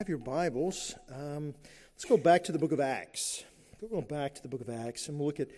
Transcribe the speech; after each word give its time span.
have 0.00 0.08
your 0.08 0.16
Bibles, 0.16 0.94
um, 1.14 1.54
let's 1.92 2.06
go 2.06 2.16
back 2.16 2.42
to 2.44 2.52
the 2.52 2.58
book 2.58 2.72
of 2.72 2.80
Acts. 2.80 3.44
Go 3.90 4.00
back 4.00 4.34
to 4.34 4.40
the 4.40 4.48
book 4.48 4.62
of 4.62 4.70
Acts 4.70 5.08
and 5.08 5.18
we'll 5.18 5.26
look 5.26 5.40
at 5.40 5.50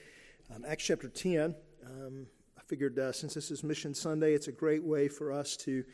um, 0.52 0.64
Acts 0.66 0.82
chapter 0.82 1.08
10. 1.08 1.54
Um, 1.86 2.26
I 2.58 2.62
figured 2.66 2.98
uh, 2.98 3.12
since 3.12 3.34
this 3.34 3.52
is 3.52 3.62
Mission 3.62 3.94
Sunday, 3.94 4.34
it's 4.34 4.48
a 4.48 4.52
great 4.52 4.82
way 4.82 5.06
for 5.06 5.30
us 5.30 5.56
to, 5.58 5.84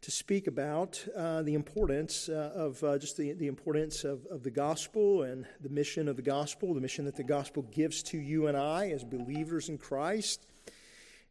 to 0.00 0.10
speak 0.10 0.46
about 0.46 1.06
uh, 1.14 1.42
the 1.42 1.52
importance 1.52 2.30
uh, 2.30 2.50
of 2.54 2.82
uh, 2.82 2.96
just 2.96 3.18
the, 3.18 3.34
the 3.34 3.46
importance 3.46 4.04
of, 4.04 4.24
of 4.30 4.42
the 4.42 4.50
gospel 4.50 5.24
and 5.24 5.44
the 5.60 5.68
mission 5.68 6.08
of 6.08 6.16
the 6.16 6.22
gospel, 6.22 6.72
the 6.72 6.80
mission 6.80 7.04
that 7.04 7.16
the 7.16 7.24
gospel 7.24 7.62
gives 7.64 8.02
to 8.04 8.16
you 8.16 8.46
and 8.46 8.56
I 8.56 8.88
as 8.88 9.04
believers 9.04 9.68
in 9.68 9.76
Christ. 9.76 10.46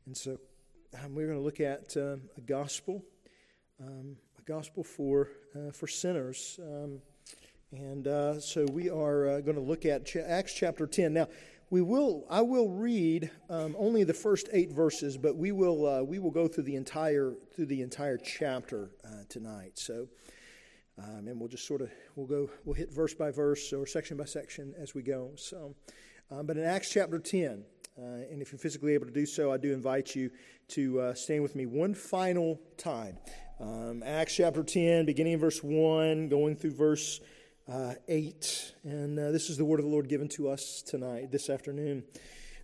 And 0.05 0.15
so 0.15 0.37
um, 1.03 1.15
we're 1.15 1.25
going 1.25 1.39
to 1.39 1.43
look 1.43 1.59
at 1.59 1.97
uh, 1.97 2.17
a 2.37 2.41
gospel. 2.41 3.03
Gospel 4.47 4.83
for, 4.83 5.29
uh, 5.55 5.71
for 5.71 5.87
sinners. 5.87 6.59
Um, 6.61 7.01
and 7.71 8.07
uh, 8.07 8.39
so 8.39 8.67
we 8.71 8.91
are 8.91 9.27
uh, 9.27 9.41
going 9.41 9.55
to 9.55 9.61
look 9.61 9.87
at 9.87 10.05
Ch- 10.05 10.17
Acts 10.17 10.53
chapter 10.53 10.85
10. 10.85 11.13
Now, 11.13 11.27
we 11.71 11.81
will, 11.81 12.27
I 12.29 12.41
will 12.41 12.69
read 12.69 13.31
um, 13.49 13.75
only 13.75 14.03
the 14.03 14.13
first 14.13 14.47
eight 14.53 14.71
verses, 14.71 15.17
but 15.17 15.35
we 15.35 15.51
will, 15.51 15.87
uh, 15.87 16.03
we 16.03 16.19
will 16.19 16.29
go 16.29 16.47
through 16.47 16.65
the 16.65 16.75
entire, 16.75 17.33
through 17.55 17.65
the 17.65 17.81
entire 17.81 18.19
chapter 18.19 18.91
uh, 19.03 19.23
tonight. 19.29 19.79
So, 19.79 20.09
um, 20.99 21.27
and 21.27 21.39
we'll 21.39 21.49
just 21.49 21.67
sort 21.67 21.81
of, 21.81 21.89
we'll 22.15 22.27
go, 22.27 22.51
we'll 22.65 22.75
hit 22.75 22.93
verse 22.93 23.15
by 23.15 23.31
verse 23.31 23.73
or 23.73 23.87
section 23.87 24.15
by 24.15 24.25
section 24.25 24.75
as 24.77 24.93
we 24.93 25.01
go. 25.01 25.31
So, 25.37 25.73
um, 26.29 26.45
but 26.45 26.55
in 26.55 26.65
Acts 26.65 26.91
chapter 26.91 27.17
10, 27.17 27.63
uh, 27.97 28.01
and 28.29 28.43
if 28.43 28.51
you're 28.51 28.59
physically 28.59 28.93
able 28.93 29.07
to 29.07 29.11
do 29.11 29.25
so, 29.25 29.51
I 29.51 29.57
do 29.57 29.73
invite 29.73 30.13
you 30.13 30.29
to 30.67 30.99
uh, 30.99 31.13
stand 31.15 31.41
with 31.41 31.55
me 31.55 31.65
one 31.65 31.95
final 31.95 32.61
time. 32.77 33.17
Um, 33.57 34.03
Acts 34.05 34.35
chapter 34.35 34.63
10, 34.63 35.05
beginning 35.05 35.31
in 35.31 35.39
verse 35.39 35.63
1, 35.63 36.27
going 36.27 36.57
through 36.57 36.73
verse 36.73 37.21
uh, 37.71 37.93
8. 38.05 38.73
And 38.83 39.17
uh, 39.17 39.31
this 39.31 39.49
is 39.49 39.55
the 39.55 39.63
word 39.63 39.79
of 39.79 39.85
the 39.85 39.91
Lord 39.91 40.09
given 40.09 40.27
to 40.29 40.49
us 40.49 40.81
tonight, 40.81 41.31
this 41.31 41.49
afternoon. 41.49 42.03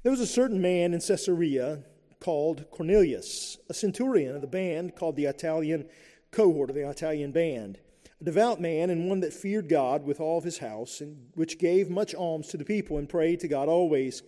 There 0.03 0.11
was 0.11 0.19
a 0.19 0.27
certain 0.27 0.61
man 0.61 0.93
in 0.93 0.99
Caesarea 0.99 1.83
called 2.19 2.69
Cornelius, 2.71 3.57
a 3.69 3.73
centurion 3.73 4.35
of 4.35 4.41
the 4.41 4.47
band 4.47 4.97
called 4.97 5.15
the 5.15 5.27
Italian 5.27 5.87
cohort 6.29 6.69
of 6.69 6.75
the 6.75 6.89
Italian 6.89 7.31
band, 7.31 7.79
a 8.19 8.25
devout 8.25 8.59
man 8.59 8.89
and 8.89 9.07
one 9.07 9.21
that 9.21 9.31
feared 9.31 9.69
God 9.69 10.05
with 10.05 10.19
all 10.19 10.39
of 10.39 10.43
his 10.43 10.57
house, 10.57 10.99
and 10.99 11.29
which 11.35 11.57
gave 11.57 11.89
much 11.89 12.13
alms 12.13 12.49
to 12.49 12.57
the 12.57 12.65
people 12.65 12.97
and 12.97 13.07
prayed 13.07 13.39
to 13.39 13.47
God 13.47 13.69
always. 13.69 14.23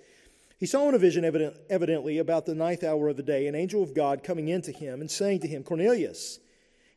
He 0.58 0.66
saw 0.66 0.88
in 0.88 0.96
a 0.96 0.98
vision, 0.98 1.26
evident, 1.26 1.58
evidently, 1.70 2.20
about 2.20 2.46
the 2.46 2.56
ninth 2.56 2.86
hour 2.86 3.09
of 3.09 3.18
the 3.18 3.24
day, 3.24 3.48
an 3.48 3.56
angel 3.56 3.84
of 3.84 3.94
God 3.94 4.24
coming 4.24 4.48
in 4.48 4.62
to 4.62 4.72
him 4.72 5.02
and 5.02 5.12
saying 5.12 5.42
to 5.42 5.48
him, 5.50 5.64
Cornelius. 5.64 6.40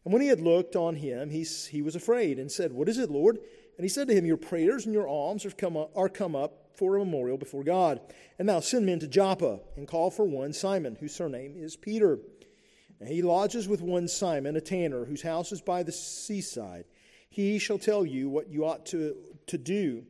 And 0.07 0.13
when 0.13 0.23
he 0.23 0.29
had 0.29 0.41
looked 0.41 0.77
on 0.77 0.95
him, 0.95 1.31
he, 1.31 1.43
he 1.43 1.83
was 1.83 1.97
afraid 1.97 2.39
and 2.39 2.51
said, 2.51 2.73
What 2.73 2.89
is 2.89 2.97
it, 2.97 3.11
Lord? 3.11 3.39
And 3.77 3.85
he 3.85 3.89
said 3.89 4.07
to 4.07 4.15
him, 4.15 4.25
Your 4.25 4.37
prayers 4.37 4.85
and 4.85 4.95
your 4.95 5.09
alms 5.09 5.45
are 5.45 5.51
come, 5.51 5.77
up, 5.77 5.91
are 5.97 6.09
come 6.09 6.37
up 6.37 6.69
for 6.77 6.95
a 6.95 7.01
memorial 7.01 7.37
before 7.37 7.65
God. 7.65 8.01
And 8.39 8.47
now 8.47 8.61
send 8.61 8.87
men 8.87 9.01
to 9.01 9.09
Joppa 9.09 9.59
and 9.77 9.89
call 9.89 10.13
for 10.13 10.25
one 10.25 10.53
Simon, 10.53 10.95
whose 10.95 11.13
surname 11.13 11.57
is 11.57 11.75
Peter. 11.75 12.21
And 13.01 13.09
he 13.09 13.21
lodges 13.21 13.67
with 13.67 13.81
one 13.81 14.07
Simon, 14.07 14.55
a 14.55 14.61
tanner, 14.61 15.05
whose 15.05 15.23
house 15.23 15.51
is 15.51 15.61
by 15.61 15.83
the 15.83 15.91
seaside. 15.91 16.85
He 17.29 17.59
shall 17.59 17.77
tell 17.77 18.07
you 18.07 18.29
what 18.29 18.49
you 18.49 18.65
ought 18.65 18.87
to, 18.87 19.17
to 19.49 19.59
do. 19.59 20.05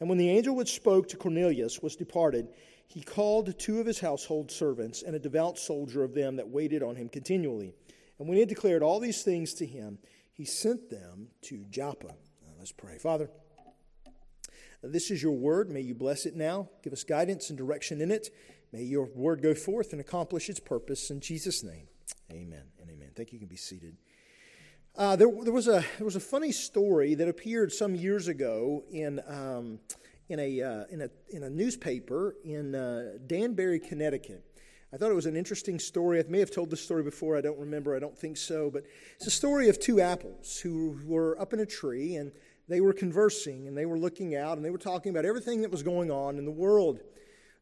And 0.00 0.08
when 0.08 0.16
the 0.16 0.30
angel 0.30 0.56
which 0.56 0.74
spoke 0.74 1.10
to 1.10 1.18
Cornelius 1.18 1.82
was 1.82 1.94
departed, 1.94 2.48
he 2.86 3.02
called 3.02 3.58
two 3.58 3.80
of 3.80 3.86
his 3.86 4.00
household 4.00 4.50
servants 4.50 5.02
and 5.02 5.14
a 5.14 5.18
devout 5.18 5.58
soldier 5.58 6.04
of 6.04 6.14
them 6.14 6.36
that 6.36 6.48
waited 6.48 6.82
on 6.82 6.96
him 6.96 7.10
continually. 7.10 7.74
And 8.22 8.28
when 8.28 8.36
he 8.36 8.40
had 8.42 8.48
declared 8.48 8.84
all 8.84 9.00
these 9.00 9.22
things 9.22 9.52
to 9.54 9.66
him, 9.66 9.98
he 10.32 10.44
sent 10.44 10.90
them 10.90 11.26
to 11.42 11.64
Joppa. 11.70 12.06
Now 12.06 12.52
let's 12.56 12.70
pray. 12.70 12.96
Father, 12.96 13.28
this 14.80 15.10
is 15.10 15.20
your 15.20 15.32
word. 15.32 15.68
May 15.70 15.80
you 15.80 15.96
bless 15.96 16.24
it 16.24 16.36
now. 16.36 16.68
Give 16.84 16.92
us 16.92 17.02
guidance 17.02 17.48
and 17.48 17.58
direction 17.58 18.00
in 18.00 18.12
it. 18.12 18.28
May 18.72 18.84
your 18.84 19.06
word 19.06 19.42
go 19.42 19.54
forth 19.56 19.90
and 19.90 20.00
accomplish 20.00 20.48
its 20.48 20.60
purpose. 20.60 21.10
In 21.10 21.18
Jesus' 21.18 21.64
name, 21.64 21.88
amen 22.30 22.62
and 22.80 22.88
amen. 22.88 23.10
Thank 23.16 23.32
you. 23.32 23.38
You 23.38 23.40
can 23.40 23.48
be 23.48 23.56
seated. 23.56 23.96
Uh, 24.94 25.16
there, 25.16 25.28
there, 25.42 25.52
was 25.52 25.66
a, 25.66 25.84
there 25.98 26.04
was 26.04 26.14
a 26.14 26.20
funny 26.20 26.52
story 26.52 27.16
that 27.16 27.26
appeared 27.26 27.72
some 27.72 27.96
years 27.96 28.28
ago 28.28 28.84
in, 28.92 29.20
um, 29.26 29.80
in, 30.28 30.38
a, 30.38 30.62
uh, 30.62 30.84
in, 30.92 31.02
a, 31.02 31.08
in 31.30 31.42
a 31.42 31.50
newspaper 31.50 32.36
in 32.44 32.76
uh, 32.76 33.14
Danbury, 33.26 33.80
Connecticut. 33.80 34.44
I 34.94 34.98
thought 34.98 35.10
it 35.10 35.14
was 35.14 35.24
an 35.24 35.36
interesting 35.36 35.78
story. 35.78 36.20
I 36.20 36.24
may 36.28 36.40
have 36.40 36.50
told 36.50 36.68
this 36.68 36.82
story 36.82 37.02
before. 37.02 37.38
I 37.38 37.40
don't 37.40 37.58
remember. 37.58 37.96
I 37.96 37.98
don't 37.98 38.16
think 38.16 38.36
so. 38.36 38.70
But 38.70 38.84
it's 39.16 39.26
a 39.26 39.30
story 39.30 39.70
of 39.70 39.80
two 39.80 40.02
apples 40.02 40.58
who 40.58 40.98
were 41.06 41.40
up 41.40 41.54
in 41.54 41.60
a 41.60 41.66
tree 41.66 42.16
and 42.16 42.30
they 42.68 42.82
were 42.82 42.92
conversing 42.92 43.66
and 43.66 43.76
they 43.76 43.86
were 43.86 43.98
looking 43.98 44.36
out 44.36 44.58
and 44.58 44.64
they 44.64 44.70
were 44.70 44.76
talking 44.76 45.08
about 45.08 45.24
everything 45.24 45.62
that 45.62 45.70
was 45.70 45.82
going 45.82 46.10
on 46.10 46.36
in 46.36 46.44
the 46.44 46.50
world. 46.50 46.98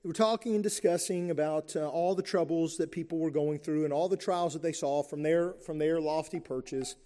They 0.02 0.08
were 0.08 0.12
talking 0.12 0.56
and 0.56 0.62
discussing 0.62 1.30
about 1.30 1.76
uh, 1.76 1.88
all 1.88 2.16
the 2.16 2.22
troubles 2.22 2.76
that 2.78 2.90
people 2.90 3.18
were 3.18 3.30
going 3.30 3.60
through 3.60 3.84
and 3.84 3.92
all 3.92 4.08
the 4.08 4.16
trials 4.16 4.54
that 4.54 4.62
they 4.62 4.72
saw 4.72 5.04
from 5.04 5.22
their, 5.22 5.52
from 5.64 5.78
their 5.78 6.00
lofty 6.00 6.40
perches. 6.40 6.96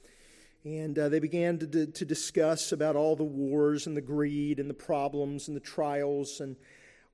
And 0.65 0.99
uh, 0.99 1.11
they 1.11 1.19
began 1.19 1.59
to, 1.59 1.87
to 1.87 2.05
discuss 2.07 2.73
about 2.73 2.97
all 2.97 3.15
the 3.15 3.25
wars 3.25 3.87
and 3.87 3.95
the 3.95 4.01
greed 4.01 4.59
and 4.59 4.71
the 4.71 4.75
problems 4.75 5.49
and 5.49 5.57
the 5.57 5.61
trials 5.61 6.41
and 6.41 6.57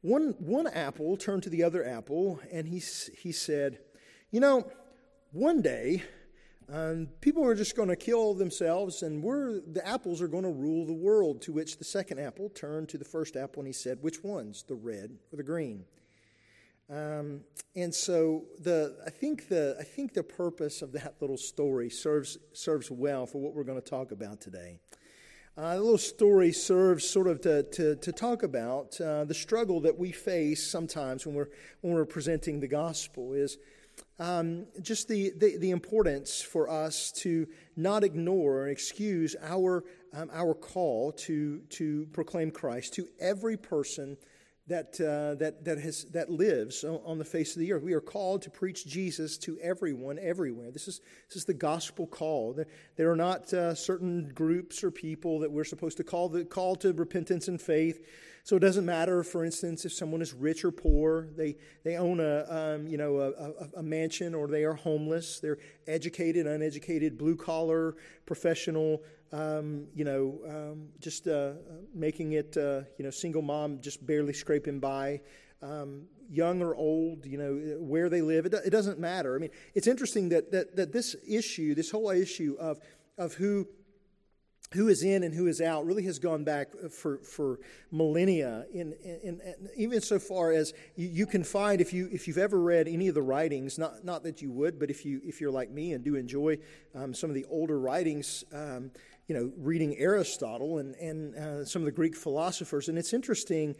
one, 0.02 0.34
one 0.38 0.66
apple 0.66 1.16
turned 1.16 1.42
to 1.42 1.50
the 1.50 1.62
other 1.62 1.84
apple 1.84 2.40
and 2.52 2.66
he, 2.66 2.82
he 3.18 3.32
said, 3.32 3.78
You 4.30 4.40
know, 4.40 4.70
one 5.32 5.60
day 5.60 6.02
um, 6.72 7.08
people 7.20 7.44
are 7.44 7.54
just 7.54 7.76
going 7.76 7.88
to 7.88 7.96
kill 7.96 8.34
themselves 8.34 9.02
and 9.02 9.22
we're, 9.22 9.60
the 9.60 9.86
apples 9.86 10.22
are 10.22 10.28
going 10.28 10.44
to 10.44 10.50
rule 10.50 10.86
the 10.86 10.92
world. 10.92 11.42
To 11.42 11.52
which 11.52 11.78
the 11.78 11.84
second 11.84 12.18
apple 12.18 12.48
turned 12.48 12.88
to 12.90 12.98
the 12.98 13.04
first 13.04 13.36
apple 13.36 13.60
and 13.60 13.66
he 13.66 13.72
said, 13.72 13.98
Which 14.00 14.22
ones, 14.22 14.64
the 14.66 14.74
red 14.74 15.16
or 15.32 15.36
the 15.36 15.42
green? 15.42 15.84
Um, 16.88 17.42
and 17.76 17.94
so 17.94 18.46
the, 18.58 18.96
I, 19.06 19.10
think 19.10 19.48
the, 19.48 19.76
I 19.78 19.84
think 19.84 20.12
the 20.12 20.24
purpose 20.24 20.82
of 20.82 20.92
that 20.92 21.14
little 21.20 21.36
story 21.36 21.88
serves, 21.88 22.38
serves 22.52 22.90
well 22.90 23.26
for 23.26 23.38
what 23.38 23.54
we're 23.54 23.64
going 23.64 23.80
to 23.80 23.88
talk 23.88 24.10
about 24.10 24.40
today. 24.40 24.80
Uh, 25.56 25.74
the 25.74 25.80
little 25.82 25.98
story 25.98 26.52
serves 26.52 27.08
sort 27.08 27.26
of 27.26 27.40
to, 27.40 27.64
to, 27.64 27.96
to 27.96 28.12
talk 28.12 28.44
about 28.44 28.98
uh, 29.00 29.24
the 29.24 29.34
struggle 29.34 29.80
that 29.80 29.98
we 29.98 30.12
face 30.12 30.64
sometimes 30.64 31.26
when 31.26 31.34
we're, 31.34 31.48
when 31.80 31.92
we're 31.92 32.04
presenting 32.04 32.60
the 32.60 32.68
gospel 32.68 33.34
is 33.34 33.58
um, 34.20 34.66
just 34.80 35.08
the, 35.08 35.32
the, 35.36 35.56
the, 35.58 35.70
importance 35.70 36.40
for 36.40 36.70
us 36.70 37.10
to 37.12 37.48
not 37.76 38.04
ignore 38.04 38.62
and 38.62 38.72
excuse 38.72 39.34
our, 39.42 39.84
um, 40.14 40.30
our 40.32 40.54
call 40.54 41.10
to, 41.12 41.58
to 41.70 42.06
proclaim 42.12 42.50
Christ 42.50 42.94
to 42.94 43.08
every 43.18 43.56
person 43.56 44.16
that, 44.70 45.00
uh, 45.00 45.34
that, 45.34 45.64
that, 45.64 45.78
has, 45.78 46.04
that 46.12 46.30
lives 46.30 46.84
on 46.84 47.18
the 47.18 47.24
face 47.24 47.56
of 47.56 47.60
the 47.60 47.72
earth. 47.72 47.82
We 47.82 47.92
are 47.92 48.00
called 48.00 48.42
to 48.42 48.50
preach 48.50 48.86
Jesus 48.86 49.36
to 49.38 49.58
everyone, 49.60 50.16
everywhere. 50.20 50.70
This 50.70 50.86
is, 50.86 51.00
this 51.28 51.36
is 51.36 51.44
the 51.44 51.54
gospel 51.54 52.06
call. 52.06 52.56
There 52.96 53.10
are 53.10 53.16
not 53.16 53.52
uh, 53.52 53.74
certain 53.74 54.30
groups 54.32 54.84
or 54.84 54.92
people 54.92 55.40
that 55.40 55.50
we're 55.50 55.64
supposed 55.64 55.96
to 55.96 56.04
call, 56.04 56.28
the, 56.28 56.44
call 56.44 56.76
to 56.76 56.92
repentance 56.92 57.48
and 57.48 57.60
faith. 57.60 58.06
So 58.44 58.56
it 58.56 58.60
doesn't 58.60 58.86
matter, 58.86 59.22
for 59.22 59.44
instance, 59.44 59.84
if 59.84 59.92
someone 59.92 60.22
is 60.22 60.32
rich 60.32 60.64
or 60.64 60.70
poor, 60.70 61.28
they, 61.36 61.56
they 61.84 61.96
own 61.96 62.20
a, 62.20 62.46
um, 62.48 62.86
you 62.86 62.96
know, 62.96 63.18
a, 63.18 63.30
a, 63.30 63.52
a, 63.78 63.82
mansion 63.82 64.34
or 64.34 64.48
they 64.48 64.64
are 64.64 64.74
homeless, 64.74 65.40
they're 65.40 65.58
educated, 65.86 66.46
uneducated, 66.46 67.18
blue 67.18 67.36
collar, 67.36 67.96
professional, 68.26 69.02
um, 69.32 69.86
you 69.94 70.04
know, 70.04 70.38
um, 70.48 70.88
just 71.00 71.28
uh, 71.28 71.52
making 71.94 72.32
it, 72.32 72.56
uh, 72.56 72.80
you 72.98 73.04
know, 73.04 73.10
single 73.10 73.42
mom 73.42 73.80
just 73.80 74.04
barely 74.06 74.32
scraping 74.32 74.80
by, 74.80 75.20
um, 75.62 76.06
young 76.30 76.62
or 76.62 76.74
old, 76.74 77.26
you 77.26 77.36
know, 77.36 77.76
where 77.80 78.08
they 78.08 78.22
live. 78.22 78.46
It, 78.46 78.54
it 78.54 78.70
doesn't 78.70 78.98
matter. 78.98 79.34
I 79.34 79.38
mean, 79.38 79.50
it's 79.74 79.86
interesting 79.86 80.30
that, 80.30 80.50
that, 80.52 80.76
that 80.76 80.92
this 80.92 81.14
issue, 81.28 81.74
this 81.74 81.90
whole 81.90 82.10
issue 82.10 82.56
of, 82.58 82.80
of 83.18 83.34
who 83.34 83.68
who 84.72 84.88
is 84.88 85.02
in 85.02 85.24
and 85.24 85.34
who 85.34 85.46
is 85.46 85.60
out 85.60 85.84
really 85.84 86.04
has 86.04 86.18
gone 86.18 86.44
back 86.44 86.68
for, 86.90 87.18
for 87.18 87.58
millennia 87.90 88.66
in, 88.72 88.92
in, 89.02 89.40
in 89.40 89.68
even 89.76 90.00
so 90.00 90.18
far 90.18 90.52
as 90.52 90.72
you, 90.94 91.08
you, 91.08 91.26
can 91.26 91.42
find 91.42 91.80
if 91.80 91.92
you 91.92 92.08
if 92.12 92.28
you've 92.28 92.38
ever 92.38 92.60
read 92.60 92.86
any 92.86 93.08
of 93.08 93.14
the 93.14 93.22
writings 93.22 93.78
not 93.78 94.04
not 94.04 94.22
that 94.22 94.40
you 94.40 94.50
would 94.50 94.78
but 94.78 94.88
if 94.88 95.04
you 95.04 95.20
if 95.24 95.40
you're 95.40 95.50
like 95.50 95.70
me 95.70 95.92
and 95.92 96.04
do 96.04 96.14
enjoy 96.14 96.56
um, 96.94 97.12
some 97.12 97.28
of 97.28 97.34
the 97.34 97.44
older 97.50 97.80
writings 97.80 98.44
um, 98.52 98.92
you 99.30 99.36
know, 99.36 99.52
reading 99.58 99.96
Aristotle 99.96 100.78
and, 100.78 100.96
and 100.96 101.36
uh, 101.36 101.64
some 101.64 101.82
of 101.82 101.86
the 101.86 101.92
Greek 101.92 102.16
philosophers. 102.16 102.88
And 102.88 102.98
it's 102.98 103.12
interesting 103.12 103.76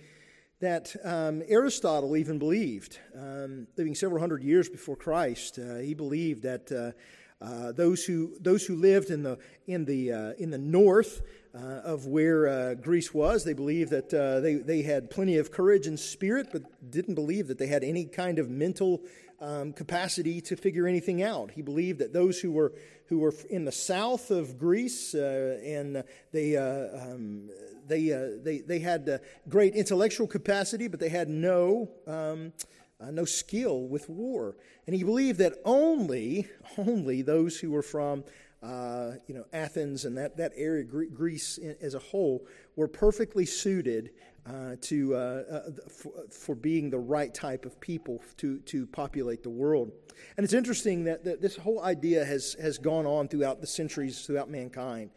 that 0.61 0.95
um, 1.03 1.43
Aristotle 1.49 2.17
even 2.17 2.39
believed, 2.39 3.01
um, 3.17 3.67
living 3.77 3.97
several 3.97 4.21
hundred 4.21 4.45
years 4.45 4.69
before 4.69 4.95
Christ, 4.95 5.59
uh, 5.59 5.79
he 5.79 5.93
believed 5.93 6.45
that 6.45 6.71
uh, 6.71 6.93
uh 7.41 7.73
those, 7.73 8.05
who, 8.05 8.35
those 8.41 8.67
who 8.67 8.77
lived 8.77 9.11
in 9.11 9.23
the, 9.23 9.39
in 9.67 9.85
the, 9.85 10.13
uh, 10.13 10.33
in 10.39 10.51
the 10.51 10.59
north 10.59 11.23
uh, 11.55 11.59
of 11.59 12.07
where 12.07 12.75
Greece 12.77 13.13
was, 13.13 13.45
they 13.45 13.55
believed 13.55 13.91
that 13.91 14.11
they, 14.11 14.55
they 14.55 14.83
had 14.83 15.11
plenty 15.11 15.37
of 15.37 15.51
courage 15.51 15.87
and 15.87 15.99
spirit, 15.99 16.49
but 16.53 16.63
didn't 16.91 17.15
believe 17.15 17.49
that 17.49 17.59
they 17.59 17.67
had 17.67 17.83
any 17.83 18.05
kind 18.05 18.39
of 18.39 18.49
mental 18.49 19.03
um, 19.41 19.73
capacity 19.73 20.41
to 20.43 20.57
figure 20.57 20.87
anything 20.87 21.23
out. 21.23 21.51
He 21.51 21.63
believed 21.63 21.99
that 22.01 22.13
those 22.13 22.41
who 22.41 22.53
were 22.53 22.73
who 23.07 23.19
were 23.19 23.35
in 23.49 23.65
the 23.65 23.73
south 23.73 24.31
of 24.31 24.57
Greece 24.57 25.15
uh, 25.15 25.59
and 25.65 26.05
they 26.33 26.57
uh, 26.57 27.11
um, 27.11 27.51
they, 27.87 28.13
uh, 28.13 28.43
they 28.43 28.59
they 28.59 28.79
had 28.79 29.09
uh, 29.09 29.19
great 29.49 29.75
intellectual 29.75 30.27
capacity, 30.27 30.87
but 30.87 31.01
they 31.01 31.09
had 31.09 31.29
no 31.29 31.91
um, 32.07 32.53
uh, 33.01 33.11
no 33.11 33.25
skill 33.25 33.89
with 33.89 34.09
war. 34.09 34.57
And 34.87 34.95
he 34.95 35.05
believed 35.05 35.39
that 35.39 35.55
only 35.65 36.49
only 36.79 37.23
those 37.23 37.59
who 37.59 37.71
were 37.71 37.83
from 37.83 38.25
uh, 38.63 39.13
you 39.27 39.35
know, 39.35 39.45
Athens 39.53 40.05
and 40.05 40.19
that, 40.19 40.37
that 40.37 40.53
area, 40.55 40.85
Greece 40.85 41.59
as 41.81 41.95
a 41.95 41.99
whole, 41.99 42.47
were 42.77 42.89
perfectly 42.89 43.47
suited 43.47 44.11
uh, 44.47 44.77
to, 44.81 45.15
uh, 45.15 45.19
uh, 45.19 45.61
for, 45.89 46.13
for, 46.31 46.55
being 46.55 46.91
the 46.91 46.99
right 46.99 47.33
type 47.33 47.65
of 47.65 47.79
people 47.81 48.23
to, 48.37 48.59
to 48.61 48.87
populate 48.87 49.43
the 49.43 49.51
world. 49.51 49.93
And 50.37 50.45
it's 50.45 50.55
interesting 50.55 51.05
that, 51.05 51.25
that 51.25 51.41
this 51.41 51.57
whole 51.57 51.83
idea 51.83 52.25
has, 52.25 52.55
has 52.61 52.79
gone 52.79 53.07
on 53.07 53.29
throughout 53.29 53.61
the 53.61 53.67
centuries, 53.67 54.27
throughout 54.27 54.51
mankind. 54.51 55.11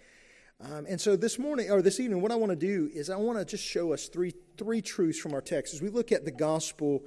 Um, 0.61 0.85
and 0.87 0.99
so 0.99 1.15
this 1.15 1.39
morning, 1.39 1.71
or 1.71 1.81
this 1.81 1.99
evening, 1.99 2.21
what 2.21 2.31
I 2.31 2.35
want 2.35 2.51
to 2.51 2.55
do 2.55 2.89
is 2.93 3.09
I 3.09 3.17
want 3.17 3.39
to 3.39 3.45
just 3.45 3.63
show 3.63 3.91
us 3.91 4.07
three, 4.07 4.33
three 4.57 4.81
truths 4.81 5.19
from 5.19 5.33
our 5.33 5.41
text 5.41 5.73
as 5.73 5.81
we 5.81 5.89
look 5.89 6.11
at 6.11 6.25
the 6.25 6.31
gospel 6.31 7.03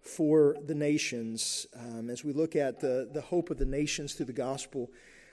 for 0.00 0.56
the 0.66 0.74
nations, 0.74 1.66
um, 1.78 2.10
as 2.10 2.24
we 2.24 2.32
look 2.32 2.56
at 2.56 2.80
the, 2.80 3.08
the 3.12 3.20
hope 3.20 3.50
of 3.50 3.58
the 3.58 3.66
nations 3.66 4.14
through 4.14 4.26
the 4.26 4.32
gospel. 4.32 4.90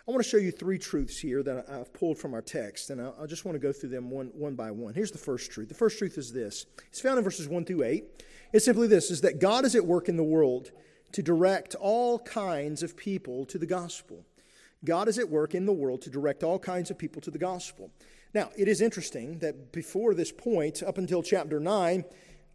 I 0.07 0.11
want 0.11 0.23
to 0.23 0.29
show 0.29 0.37
you 0.37 0.51
three 0.51 0.77
truths 0.77 1.17
here 1.17 1.41
that 1.41 1.65
I've 1.67 1.91
pulled 1.91 2.19
from 2.19 2.35
our 2.35 2.41
text, 2.41 2.91
and 2.91 3.01
I 3.01 3.25
just 3.25 3.43
want 3.43 3.55
to 3.55 3.59
go 3.59 3.71
through 3.71 3.89
them 3.89 4.11
one, 4.11 4.27
one 4.35 4.53
by 4.53 4.69
one. 4.69 4.93
Here's 4.93 5.11
the 5.11 5.17
first 5.17 5.49
truth. 5.49 5.67
The 5.67 5.73
first 5.73 5.97
truth 5.97 6.17
is 6.17 6.31
this 6.31 6.67
it's 6.89 7.01
found 7.01 7.17
in 7.17 7.23
verses 7.23 7.47
1 7.47 7.65
through 7.65 7.83
8. 7.83 8.23
It's 8.53 8.65
simply 8.65 8.87
this 8.87 9.09
is 9.09 9.21
that 9.21 9.39
God 9.39 9.65
is 9.65 9.75
at 9.75 9.85
work 9.85 10.07
in 10.07 10.15
the 10.15 10.23
world 10.23 10.71
to 11.13 11.23
direct 11.23 11.73
all 11.75 12.19
kinds 12.19 12.83
of 12.83 12.95
people 12.95 13.45
to 13.45 13.57
the 13.57 13.65
gospel. 13.65 14.25
God 14.83 15.07
is 15.07 15.17
at 15.17 15.29
work 15.29 15.55
in 15.55 15.65
the 15.65 15.73
world 15.73 16.03
to 16.03 16.09
direct 16.11 16.43
all 16.43 16.59
kinds 16.59 16.91
of 16.91 16.97
people 16.97 17.21
to 17.21 17.31
the 17.31 17.39
gospel. 17.39 17.89
Now, 18.33 18.51
it 18.55 18.67
is 18.67 18.81
interesting 18.81 19.39
that 19.39 19.71
before 19.71 20.13
this 20.13 20.31
point, 20.31 20.83
up 20.83 20.97
until 20.97 21.23
chapter 21.23 21.59
9, 21.59 22.05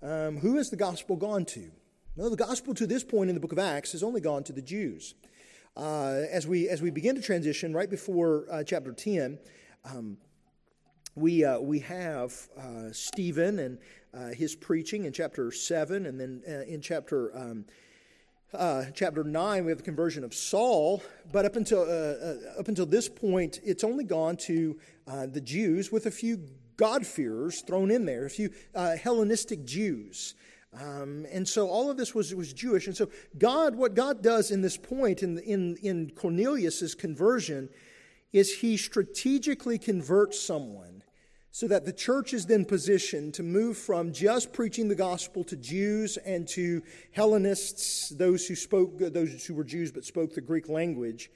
um, 0.02 0.38
who 0.38 0.56
has 0.56 0.70
the 0.70 0.76
gospel 0.76 1.16
gone 1.16 1.44
to? 1.46 1.70
Well, 2.20 2.28
the 2.28 2.36
gospel 2.36 2.74
to 2.74 2.86
this 2.86 3.02
point 3.02 3.30
in 3.30 3.34
the 3.34 3.40
book 3.40 3.52
of 3.52 3.58
Acts 3.58 3.92
has 3.92 4.02
only 4.02 4.20
gone 4.20 4.44
to 4.44 4.52
the 4.52 4.60
Jews. 4.60 5.14
Uh, 5.74 6.24
as, 6.30 6.46
we, 6.46 6.68
as 6.68 6.82
we 6.82 6.90
begin 6.90 7.16
to 7.16 7.22
transition, 7.22 7.72
right 7.72 7.88
before 7.88 8.44
uh, 8.52 8.62
chapter 8.62 8.92
10, 8.92 9.38
um, 9.86 10.18
we, 11.14 11.46
uh, 11.46 11.58
we 11.60 11.78
have 11.78 12.34
uh, 12.58 12.92
Stephen 12.92 13.58
and 13.58 13.78
uh, 14.12 14.34
his 14.34 14.54
preaching 14.54 15.06
in 15.06 15.14
chapter 15.14 15.50
7, 15.50 16.04
and 16.04 16.20
then 16.20 16.42
uh, 16.46 16.70
in 16.70 16.82
chapter, 16.82 17.34
um, 17.34 17.64
chapter 18.94 19.24
9, 19.24 19.64
we 19.64 19.70
have 19.70 19.78
the 19.78 19.82
conversion 19.82 20.22
of 20.22 20.34
Saul. 20.34 21.02
But 21.32 21.46
up 21.46 21.56
until, 21.56 21.80
up 22.58 22.68
until 22.68 22.84
this 22.84 23.08
point, 23.08 23.60
it's 23.64 23.82
only 23.82 24.04
gone 24.04 24.36
to 24.36 24.78
the 25.06 25.40
Jews 25.40 25.90
with 25.90 26.04
a 26.04 26.10
few 26.10 26.44
God-fearers 26.76 27.62
thrown 27.62 27.90
in 27.90 28.04
there, 28.04 28.26
a 28.26 28.30
few 28.30 28.50
Hellenistic 28.74 29.64
Jews. 29.64 30.34
Um, 30.78 31.26
and 31.32 31.48
so 31.48 31.68
all 31.68 31.90
of 31.90 31.96
this 31.96 32.14
was, 32.14 32.34
was 32.34 32.52
Jewish. 32.52 32.86
And 32.86 32.96
so 32.96 33.08
God, 33.38 33.74
what 33.74 33.94
God 33.94 34.22
does 34.22 34.50
in 34.50 34.60
this 34.60 34.76
point 34.76 35.22
in, 35.22 35.38
in, 35.38 35.76
in 35.82 36.10
Cornelius' 36.10 36.94
conversion 36.94 37.68
is 38.32 38.58
he 38.58 38.76
strategically 38.76 39.78
converts 39.78 40.38
someone 40.38 41.02
so 41.52 41.66
that 41.66 41.84
the 41.84 41.92
church 41.92 42.32
is 42.32 42.46
then 42.46 42.64
positioned 42.64 43.34
to 43.34 43.42
move 43.42 43.76
from 43.76 44.12
just 44.12 44.52
preaching 44.52 44.86
the 44.86 44.94
gospel 44.94 45.42
to 45.42 45.56
Jews 45.56 46.16
and 46.18 46.46
to 46.48 46.82
Hellenists, 47.10 48.10
those 48.10 48.46
who 48.46 48.54
spoke, 48.54 48.98
those 48.98 49.44
who 49.44 49.54
were 49.54 49.64
Jews 49.64 49.90
but 49.90 50.04
spoke 50.04 50.34
the 50.34 50.40
Greek 50.40 50.68
language. 50.68 51.30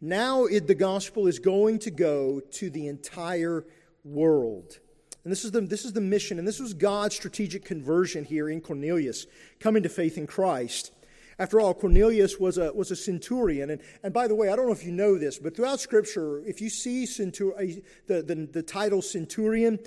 Now 0.00 0.46
it, 0.46 0.66
the 0.66 0.74
gospel 0.74 1.28
is 1.28 1.38
going 1.38 1.78
to 1.80 1.90
go 1.92 2.40
to 2.40 2.70
the 2.70 2.88
entire 2.88 3.64
world. 4.02 4.80
And 5.24 5.30
this 5.30 5.44
is, 5.44 5.50
the, 5.50 5.60
this 5.60 5.84
is 5.84 5.92
the 5.92 6.00
mission, 6.00 6.38
and 6.38 6.48
this 6.48 6.60
was 6.60 6.72
God's 6.72 7.14
strategic 7.14 7.64
conversion 7.64 8.24
here 8.24 8.48
in 8.48 8.60
Cornelius, 8.60 9.26
coming 9.58 9.82
to 9.82 9.88
faith 9.88 10.16
in 10.16 10.26
Christ. 10.26 10.92
After 11.38 11.58
all, 11.58 11.72
Cornelius 11.72 12.38
was 12.38 12.58
a, 12.58 12.72
was 12.72 12.90
a 12.90 12.96
centurion. 12.96 13.70
And, 13.70 13.80
and 14.02 14.12
by 14.12 14.28
the 14.28 14.34
way, 14.34 14.50
I 14.50 14.56
don't 14.56 14.66
know 14.66 14.72
if 14.72 14.84
you 14.84 14.92
know 14.92 15.18
this, 15.18 15.38
but 15.38 15.56
throughout 15.56 15.80
Scripture, 15.80 16.40
if 16.46 16.60
you 16.60 16.68
see 16.68 17.04
centur- 17.04 17.82
the, 18.06 18.22
the, 18.22 18.48
the 18.50 18.62
title 18.62 19.00
centurion, 19.00 19.78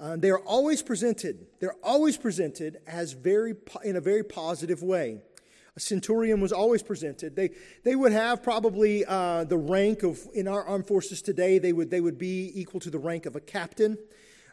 uh, 0.00 0.16
they 0.16 0.30
are 0.30 0.40
always 0.40 0.82
presented, 0.82 1.46
they're 1.60 1.76
always 1.82 2.16
presented 2.16 2.78
as 2.86 3.12
very, 3.12 3.54
in 3.84 3.96
a 3.96 4.00
very 4.00 4.22
positive 4.22 4.82
way. 4.82 5.20
A 5.76 5.80
centurion 5.80 6.40
was 6.40 6.52
always 6.52 6.82
presented. 6.82 7.36
They, 7.36 7.50
they 7.84 7.96
would 7.96 8.12
have 8.12 8.42
probably 8.42 9.04
uh, 9.06 9.44
the 9.44 9.56
rank 9.56 10.02
of, 10.02 10.20
in 10.34 10.46
our 10.46 10.64
armed 10.64 10.86
forces 10.86 11.22
today, 11.22 11.58
they 11.58 11.72
would, 11.72 11.90
they 11.90 12.00
would 12.00 12.18
be 12.18 12.52
equal 12.54 12.80
to 12.80 12.90
the 12.90 12.98
rank 12.98 13.26
of 13.26 13.34
a 13.34 13.40
captain. 13.40 13.96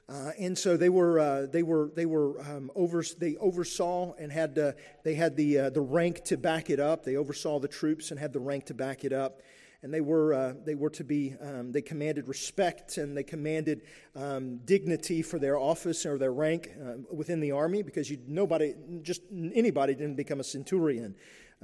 Uh, 0.07 0.31
and 0.37 0.55
so 0.55 0.77
they 0.77 0.89
were 0.89 1.19
uh, 1.19 1.47
they 1.51 1.63
were 1.63 1.91
they 1.95 2.05
were 2.05 2.39
um, 2.41 2.69
over 2.75 3.03
they 3.17 3.35
oversaw 3.37 4.13
and 4.19 4.31
had 4.31 4.57
uh, 4.59 4.71
they 5.03 5.15
had 5.15 5.35
the 5.35 5.57
uh, 5.57 5.69
the 5.71 5.81
rank 5.81 6.23
to 6.23 6.37
back 6.37 6.69
it 6.69 6.79
up. 6.79 7.03
They 7.03 7.15
oversaw 7.15 7.59
the 7.59 7.67
troops 7.67 8.11
and 8.11 8.19
had 8.19 8.31
the 8.31 8.39
rank 8.39 8.65
to 8.65 8.75
back 8.75 9.03
it 9.03 9.11
up. 9.11 9.41
And 9.81 9.91
they 9.91 10.01
were 10.01 10.33
uh, 10.33 10.53
they 10.63 10.75
were 10.75 10.91
to 10.91 11.03
be 11.03 11.35
um, 11.41 11.71
they 11.71 11.81
commanded 11.81 12.27
respect 12.27 12.97
and 12.97 13.17
they 13.17 13.23
commanded 13.23 13.81
um, 14.15 14.57
dignity 14.57 15.23
for 15.23 15.39
their 15.39 15.57
office 15.57 16.05
or 16.05 16.19
their 16.19 16.33
rank 16.33 16.69
uh, 16.79 16.97
within 17.11 17.39
the 17.39 17.51
army 17.51 17.81
because 17.81 18.07
you 18.09 18.19
nobody 18.27 18.75
just 19.01 19.21
anybody 19.31 19.95
didn't 19.95 20.15
become 20.15 20.39
a 20.39 20.43
centurion. 20.43 21.15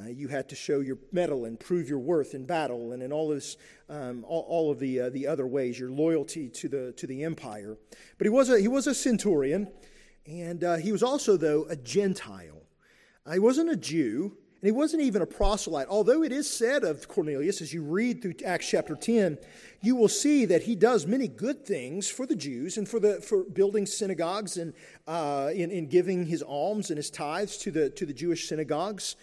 Uh, 0.02 0.10
you 0.10 0.28
had 0.28 0.50
to 0.50 0.56
show 0.56 0.80
your 0.80 0.98
mettle 1.12 1.46
and 1.46 1.60
prove 1.60 1.90
your 1.90 2.00
worth 2.00 2.34
in 2.34 2.46
battle 2.46 2.94
and 2.94 3.04
in 3.04 3.12
all, 3.12 3.30
this, 3.30 3.58
um, 3.90 4.24
all, 4.28 4.46
all, 4.48 4.72
of 4.72 4.80
the, 4.80 5.02
uh, 5.02 5.10
the 5.10 5.28
other 5.28 5.46
ways, 5.46 5.78
your 5.78 5.92
loyalty 5.92 6.50
to 6.50 6.70
the, 6.70 6.92
to 6.94 7.06
the 7.06 7.24
empire. 7.24 7.78
But 8.18 8.26
he 8.26 8.30
was 8.30 8.50
a, 8.50 8.60
he 8.60 8.68
was 8.68 8.88
a 8.88 8.96
centurion, 8.96 9.70
and 10.26 10.64
uh, 10.64 10.78
he 10.78 10.92
was 10.92 11.04
also, 11.04 11.38
though, 11.38 11.66
a 11.70 11.76
Gentile. 11.76 12.64
Uh, 13.26 13.34
he 13.34 13.40
wasn't 13.40 13.70
a 13.70 13.76
Jew, 13.76 14.36
and 14.62 14.68
he 14.68 14.72
wasn't 14.72 15.04
even 15.04 15.22
a 15.22 15.28
proselyte. 15.28 15.88
Although 15.88 16.24
it 16.24 16.32
is 16.32 16.50
said 16.50 16.84
of 16.84 17.08
Cornelius, 17.08 17.62
as 17.62 17.74
you 17.74 17.84
read 17.84 18.22
through 18.22 18.36
Acts 18.46 18.70
chapter 18.70 18.96
10, 18.96 19.38
you 19.82 19.96
will 19.96 20.08
see 20.08 20.46
that 20.46 20.64
he 20.64 20.76
does 20.76 21.06
many 21.06 21.28
good 21.28 21.66
things 21.66 22.10
for 22.10 22.26
the 22.26 22.36
Jews 22.36 22.78
and 22.78 22.88
for, 22.88 23.00
the, 23.00 23.22
for 23.22 23.44
building 23.44 23.86
synagogues 23.86 24.58
and 24.58 24.74
uh, 25.08 25.50
in, 25.54 25.70
in 25.70 25.88
giving 25.88 26.26
his 26.26 26.42
alms 26.42 26.90
and 26.90 26.98
his 26.98 27.10
tithes 27.10 27.58
to 27.58 27.72
the, 27.72 27.90
to 27.92 28.06
the 28.06 28.14
Jewish 28.14 28.48
synagogues. 28.48 29.16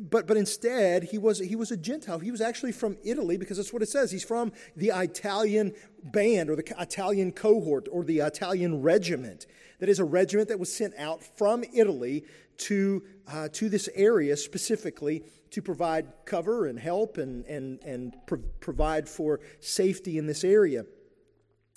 But, 0.00 0.28
but 0.28 0.36
instead, 0.36 1.04
he 1.04 1.18
was, 1.18 1.40
he 1.40 1.56
was 1.56 1.72
a 1.72 1.76
Gentile. 1.76 2.20
He 2.20 2.30
was 2.30 2.40
actually 2.40 2.70
from 2.70 2.96
Italy 3.02 3.36
because 3.36 3.56
that's 3.56 3.72
what 3.72 3.82
it 3.82 3.88
says. 3.88 4.12
He's 4.12 4.22
from 4.22 4.52
the 4.76 4.92
Italian 4.94 5.74
band 6.02 6.48
or 6.48 6.54
the 6.54 6.74
Italian 6.78 7.32
cohort 7.32 7.88
or 7.90 8.04
the 8.04 8.20
Italian 8.20 8.82
regiment. 8.82 9.46
That 9.80 9.88
is 9.88 9.98
a 9.98 10.04
regiment 10.04 10.48
that 10.48 10.60
was 10.60 10.72
sent 10.74 10.94
out 10.96 11.24
from 11.24 11.64
Italy 11.74 12.24
to, 12.58 13.02
uh, 13.26 13.48
to 13.52 13.68
this 13.68 13.88
area 13.94 14.36
specifically 14.36 15.24
to 15.50 15.60
provide 15.60 16.06
cover 16.24 16.66
and 16.66 16.78
help 16.78 17.18
and, 17.18 17.44
and, 17.46 17.82
and 17.82 18.16
pro- 18.26 18.42
provide 18.60 19.08
for 19.08 19.40
safety 19.60 20.18
in 20.18 20.26
this 20.26 20.44
area. 20.44 20.84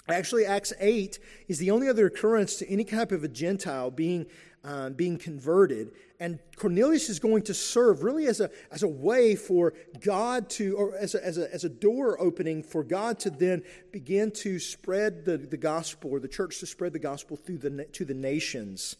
Actually, 0.08 0.46
Acts 0.46 0.74
8 0.80 1.20
is 1.48 1.60
the 1.60 1.72
only 1.72 1.88
other 1.88 2.08
occurrence 2.08 2.56
to 2.58 2.70
any 2.70 2.84
type 2.84 3.12
of 3.12 3.24
a 3.24 3.28
Gentile 3.28 3.92
being 3.92 4.26
uh, 4.64 4.90
being 4.90 5.18
converted. 5.18 5.92
And 6.20 6.40
Cornelius 6.56 7.10
is 7.10 7.20
going 7.20 7.44
to 7.44 7.54
serve 7.54 8.04
really 8.04 8.28
as 8.28 8.40
a, 8.40 8.50
as 8.72 8.84
a 8.84 8.88
way 8.88 9.36
for 9.36 9.74
God 10.02 10.50
to, 10.52 10.76
or 10.76 10.96
as 10.96 11.16
a, 11.16 11.26
as, 11.26 11.38
a, 11.38 11.54
as 11.54 11.64
a 11.64 11.70
door 11.70 12.20
opening 12.22 12.62
for 12.62 12.84
God 12.84 13.20
to 13.22 13.30
then 13.30 13.64
begin 13.92 14.32
to 14.32 14.60
spread 14.60 15.26
the, 15.26 15.38
the 15.38 15.58
gospel, 15.58 16.12
or 16.12 16.20
the 16.20 16.28
church 16.28 16.60
to 16.60 16.66
spread 16.66 16.94
the 16.94 17.00
gospel 17.00 17.38
through 17.38 17.58
the, 17.58 17.86
to 17.86 18.06
the 18.06 18.14
nations. 18.14 18.98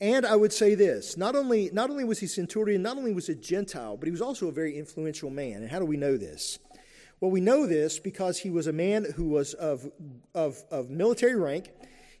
And 0.00 0.26
I 0.26 0.36
would 0.36 0.52
say 0.52 0.74
this 0.74 1.16
not 1.16 1.34
only, 1.34 1.70
not 1.72 1.90
only 1.90 2.04
was 2.04 2.20
he 2.20 2.26
centurion, 2.26 2.82
not 2.82 2.96
only 2.96 3.12
was 3.12 3.26
he 3.26 3.34
Gentile, 3.34 3.96
but 3.96 4.06
he 4.06 4.12
was 4.12 4.22
also 4.22 4.48
a 4.48 4.52
very 4.52 4.78
influential 4.78 5.30
man. 5.30 5.62
And 5.62 5.70
how 5.70 5.78
do 5.78 5.86
we 5.86 5.96
know 5.96 6.16
this? 6.16 6.58
Well, 7.20 7.30
we 7.30 7.40
know 7.40 7.66
this 7.66 7.98
because 7.98 8.38
he 8.38 8.50
was 8.50 8.66
a 8.66 8.72
man 8.72 9.06
who 9.16 9.28
was 9.28 9.54
of, 9.54 9.90
of, 10.34 10.62
of 10.70 10.90
military 10.90 11.34
rank, 11.34 11.70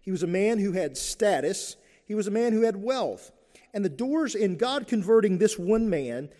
he 0.00 0.10
was 0.10 0.22
a 0.22 0.26
man 0.26 0.58
who 0.58 0.72
had 0.72 0.96
status, 0.96 1.76
he 2.06 2.14
was 2.14 2.26
a 2.26 2.30
man 2.30 2.52
who 2.52 2.62
had 2.62 2.76
wealth. 2.76 3.32
And 3.74 3.84
the 3.84 3.90
doors 3.90 4.34
in 4.34 4.56
God 4.56 4.86
converting 4.86 5.38
this 5.38 5.58
one 5.58 5.90
man, 5.90 6.30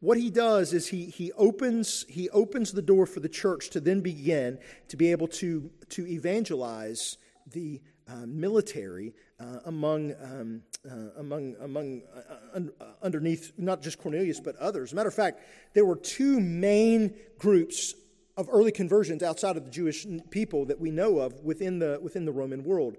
what 0.00 0.18
he 0.18 0.30
does 0.30 0.72
is 0.72 0.88
he, 0.88 1.04
he, 1.06 1.30
opens, 1.32 2.04
he 2.08 2.28
opens 2.30 2.72
the 2.72 2.82
door 2.82 3.06
for 3.06 3.20
the 3.20 3.28
church 3.28 3.70
to 3.70 3.80
then 3.80 4.00
begin 4.00 4.58
to 4.88 4.96
be 4.96 5.12
able 5.12 5.28
to, 5.28 5.70
to 5.90 6.06
evangelize 6.06 7.18
the 7.52 7.80
uh, 8.08 8.26
military 8.26 9.14
uh, 9.38 9.60
among, 9.66 10.14
um, 10.22 10.62
uh, 10.90 11.20
among, 11.20 11.54
among 11.60 12.02
uh, 12.14 12.56
un, 12.56 12.70
uh, 12.80 12.84
underneath 13.02 13.52
not 13.56 13.82
just 13.82 13.98
Cornelius 13.98 14.40
but 14.40 14.56
others. 14.56 14.92
matter 14.92 15.08
of 15.08 15.14
fact, 15.14 15.40
there 15.74 15.84
were 15.84 15.96
two 15.96 16.40
main 16.40 17.14
groups 17.38 17.94
of 18.36 18.48
early 18.50 18.72
conversions 18.72 19.22
outside 19.22 19.56
of 19.56 19.64
the 19.64 19.70
Jewish 19.70 20.06
people 20.30 20.64
that 20.66 20.80
we 20.80 20.90
know 20.90 21.18
of 21.18 21.40
within 21.44 21.78
the, 21.78 21.98
within 22.02 22.24
the 22.24 22.32
Roman 22.32 22.64
world. 22.64 22.96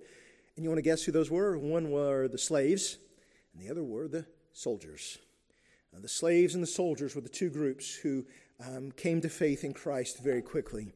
And 0.55 0.63
you 0.63 0.69
want 0.69 0.79
to 0.79 0.83
guess 0.83 1.03
who 1.03 1.11
those 1.11 1.31
were? 1.31 1.57
One 1.57 1.91
were 1.91 2.27
the 2.27 2.37
slaves, 2.37 2.97
and 3.53 3.61
the 3.61 3.71
other 3.71 3.83
were 3.83 4.07
the 4.07 4.25
soldiers. 4.53 5.17
Uh, 5.95 5.99
the 6.01 6.09
slaves 6.09 6.55
and 6.55 6.63
the 6.63 6.67
soldiers 6.67 7.15
were 7.15 7.21
the 7.21 7.29
two 7.29 7.49
groups 7.49 7.93
who 7.95 8.25
um, 8.65 8.91
came 8.91 9.21
to 9.21 9.29
faith 9.29 9.63
in 9.63 9.73
Christ 9.73 10.23
very 10.23 10.41
quickly. 10.41 10.93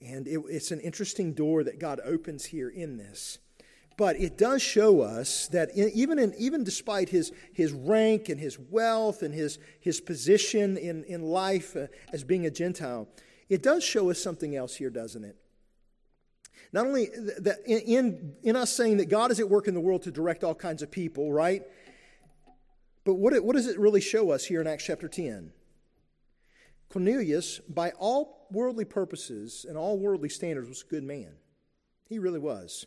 And 0.00 0.26
it, 0.28 0.40
it's 0.48 0.70
an 0.70 0.80
interesting 0.80 1.32
door 1.32 1.64
that 1.64 1.80
God 1.80 2.00
opens 2.04 2.46
here 2.46 2.68
in 2.68 2.96
this. 2.96 3.38
But 3.96 4.14
it 4.20 4.38
does 4.38 4.62
show 4.62 5.00
us 5.00 5.48
that 5.48 5.70
in, 5.70 5.90
even, 5.92 6.20
in, 6.20 6.32
even 6.38 6.62
despite 6.62 7.08
his, 7.08 7.32
his 7.52 7.72
rank 7.72 8.28
and 8.28 8.38
his 8.38 8.56
wealth 8.56 9.22
and 9.22 9.34
his, 9.34 9.58
his 9.80 10.00
position 10.00 10.76
in, 10.76 11.02
in 11.04 11.22
life 11.22 11.74
uh, 11.74 11.88
as 12.12 12.22
being 12.22 12.46
a 12.46 12.50
Gentile, 12.50 13.08
it 13.48 13.60
does 13.60 13.82
show 13.82 14.10
us 14.10 14.22
something 14.22 14.54
else 14.54 14.76
here, 14.76 14.90
doesn't 14.90 15.24
it? 15.24 15.36
Not 16.72 16.86
only 16.86 17.08
that 17.38 17.58
in, 17.66 18.34
in, 18.42 18.56
us 18.56 18.72
saying 18.72 18.98
that 18.98 19.08
God 19.08 19.30
is 19.30 19.40
at 19.40 19.48
work 19.48 19.68
in 19.68 19.74
the 19.74 19.80
world 19.80 20.02
to 20.02 20.10
direct 20.10 20.44
all 20.44 20.54
kinds 20.54 20.82
of 20.82 20.90
people, 20.90 21.32
right? 21.32 21.62
But 23.04 23.14
what, 23.14 23.42
what 23.42 23.56
does 23.56 23.66
it 23.66 23.78
really 23.78 24.02
show 24.02 24.30
us 24.30 24.44
here 24.44 24.60
in 24.60 24.66
Acts 24.66 24.84
chapter 24.84 25.08
10? 25.08 25.52
Cornelius, 26.90 27.58
by 27.60 27.90
all 27.98 28.46
worldly 28.50 28.84
purposes 28.84 29.64
and 29.68 29.76
all 29.76 29.98
worldly 29.98 30.28
standards, 30.28 30.68
was 30.68 30.82
a 30.86 30.90
good 30.90 31.04
man. 31.04 31.32
He 32.06 32.18
really 32.18 32.38
was. 32.38 32.86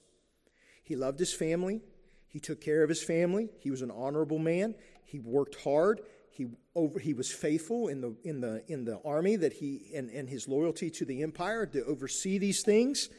He 0.84 0.96
loved 0.96 1.20
his 1.20 1.34
family. 1.34 1.82
He 2.28 2.40
took 2.40 2.62
care 2.62 2.84
of 2.84 2.90
his 2.90 3.04
family. 3.04 3.50
He 3.60 3.72
was 3.72 3.82
an 3.82 3.92
honorable 3.92 4.40
man. 4.40 4.76
He 5.04 5.20
worked 5.20 5.62
hard. 5.64 6.02
He, 6.32 6.48
over, 6.76 6.98
he 6.98 7.14
was 7.14 7.32
faithful 7.32 7.90
in 7.90 8.02
the, 8.02 8.16
in, 8.24 8.42
the, 8.42 8.64
in 8.68 8.86
the 8.86 9.00
army 9.04 9.36
that 9.36 9.54
he, 9.54 9.92
and, 9.96 10.10
and 10.10 10.30
his 10.30 10.48
loyalty 10.48 10.90
to 10.92 11.06
the 11.06 11.22
empire 11.22 11.66
to 11.68 11.84
oversee 11.86 12.38
these 12.38 12.64
things. 12.64 13.10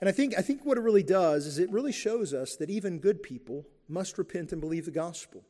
And 0.00 0.08
I 0.08 0.12
think, 0.12 0.34
I 0.38 0.42
think 0.42 0.64
what 0.64 0.78
it 0.78 0.82
really 0.82 1.02
does 1.02 1.46
is 1.46 1.58
it 1.58 1.70
really 1.70 1.92
shows 1.92 2.32
us 2.32 2.56
that 2.56 2.70
even 2.70 2.98
good 2.98 3.22
people 3.22 3.66
must 3.88 4.18
repent 4.18 4.52
and 4.52 4.60
believe 4.60 4.84
the 4.84 4.90
gospel. 4.90 5.44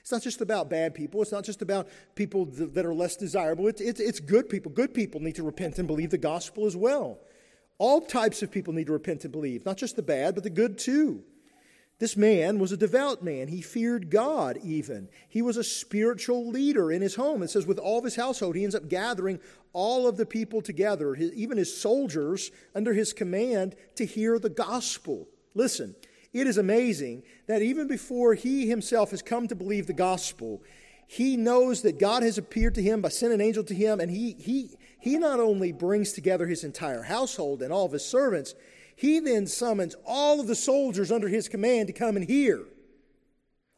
It's 0.00 0.12
not 0.12 0.22
just 0.22 0.40
about 0.40 0.70
bad 0.70 0.94
people. 0.94 1.20
It's 1.20 1.32
not 1.32 1.44
just 1.44 1.60
about 1.60 1.88
people 2.14 2.46
that 2.46 2.86
are 2.86 2.94
less 2.94 3.16
desirable. 3.16 3.68
It's, 3.68 3.80
it's, 3.80 4.00
it's 4.00 4.20
good 4.20 4.48
people. 4.48 4.72
Good 4.72 4.94
people 4.94 5.20
need 5.20 5.34
to 5.36 5.42
repent 5.42 5.78
and 5.78 5.86
believe 5.86 6.10
the 6.10 6.18
gospel 6.18 6.66
as 6.66 6.76
well. 6.76 7.20
All 7.78 8.00
types 8.00 8.42
of 8.42 8.50
people 8.50 8.72
need 8.72 8.86
to 8.86 8.92
repent 8.92 9.24
and 9.24 9.32
believe, 9.32 9.64
not 9.64 9.76
just 9.76 9.96
the 9.96 10.02
bad, 10.02 10.34
but 10.34 10.44
the 10.44 10.50
good 10.50 10.78
too. 10.78 11.24
This 12.00 12.16
man 12.16 12.58
was 12.58 12.72
a 12.72 12.78
devout 12.78 13.22
man. 13.22 13.48
He 13.48 13.60
feared 13.60 14.10
God, 14.10 14.58
even. 14.64 15.10
He 15.28 15.42
was 15.42 15.58
a 15.58 15.62
spiritual 15.62 16.48
leader 16.48 16.90
in 16.90 17.02
his 17.02 17.14
home. 17.14 17.42
It 17.42 17.50
says, 17.50 17.66
with 17.66 17.78
all 17.78 17.98
of 17.98 18.04
his 18.04 18.16
household, 18.16 18.56
he 18.56 18.64
ends 18.64 18.74
up 18.74 18.88
gathering 18.88 19.38
all 19.74 20.08
of 20.08 20.16
the 20.16 20.24
people 20.24 20.62
together, 20.62 21.14
even 21.14 21.58
his 21.58 21.78
soldiers 21.78 22.50
under 22.74 22.94
his 22.94 23.12
command, 23.12 23.76
to 23.96 24.06
hear 24.06 24.38
the 24.38 24.48
gospel. 24.48 25.28
Listen, 25.54 25.94
it 26.32 26.46
is 26.46 26.56
amazing 26.56 27.22
that 27.46 27.60
even 27.60 27.86
before 27.86 28.32
he 28.32 28.66
himself 28.66 29.10
has 29.10 29.20
come 29.20 29.46
to 29.48 29.54
believe 29.54 29.86
the 29.86 29.92
gospel, 29.92 30.62
he 31.06 31.36
knows 31.36 31.82
that 31.82 31.98
God 31.98 32.22
has 32.22 32.38
appeared 32.38 32.76
to 32.76 32.82
him 32.82 33.02
by 33.02 33.10
sending 33.10 33.40
an 33.42 33.46
angel 33.46 33.64
to 33.64 33.74
him, 33.74 34.00
and 34.00 34.10
he, 34.10 34.36
he, 34.38 34.70
he 35.00 35.18
not 35.18 35.38
only 35.38 35.70
brings 35.70 36.12
together 36.12 36.46
his 36.46 36.64
entire 36.64 37.02
household 37.02 37.60
and 37.60 37.74
all 37.74 37.84
of 37.84 37.92
his 37.92 38.06
servants, 38.06 38.54
he 39.00 39.18
then 39.18 39.46
summons 39.46 39.96
all 40.04 40.40
of 40.40 40.46
the 40.46 40.54
soldiers 40.54 41.10
under 41.10 41.26
his 41.26 41.48
command 41.48 41.86
to 41.86 41.92
come 41.94 42.16
and 42.16 42.26
hear. 42.26 42.66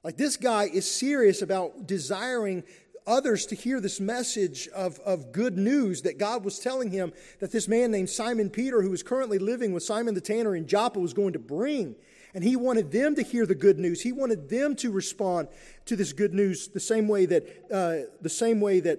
Like 0.03 0.17
this 0.17 0.37
guy 0.37 0.65
is 0.65 0.91
serious 0.91 1.43
about 1.43 1.87
desiring 1.87 2.65
others 3.07 3.47
to 3.47 3.55
hear 3.55 3.79
this 3.81 4.01
message 4.01 4.67
of, 4.75 4.99
of 4.99 5.31
good 5.31 5.57
news 5.57 6.03
that 6.03 6.19
God 6.19 6.45
was 6.45 6.59
telling 6.59 6.91
him 6.91 7.13
that 7.39 7.53
this 7.53 7.69
man 7.69 7.93
named 7.93 8.11
Simon 8.11 8.51
Peter, 8.51 8.83
who 8.83 8.93
is 8.93 9.05
currently 9.05 9.39
living 9.39 9.73
with 9.73 9.85
Simon 9.85 10.15
the 10.15 10.21
tanner 10.21 10.57
in 10.57 10.67
Joppa, 10.67 10.99
was 10.99 11.15
going 11.15 11.35
to 11.35 11.39
bring. 11.39 11.95
And 12.35 12.43
he 12.43 12.57
wanted 12.57 12.91
them 12.91 13.15
to 13.15 13.23
hear 13.23 13.47
the 13.47 13.55
good 13.55 13.79
news. 13.79 14.03
He 14.03 14.11
wanted 14.11 14.49
them 14.49 14.75
to 14.77 14.91
respond 14.91 15.47
to 15.85 15.95
this 15.95 16.13
good 16.13 16.35
news 16.35 16.67
the 16.67 16.81
same 16.81 17.07
way 17.07 17.27
that, 17.27 17.45
uh, 17.71 18.11
the 18.21 18.29
same 18.29 18.61
way 18.61 18.81
that 18.81 18.99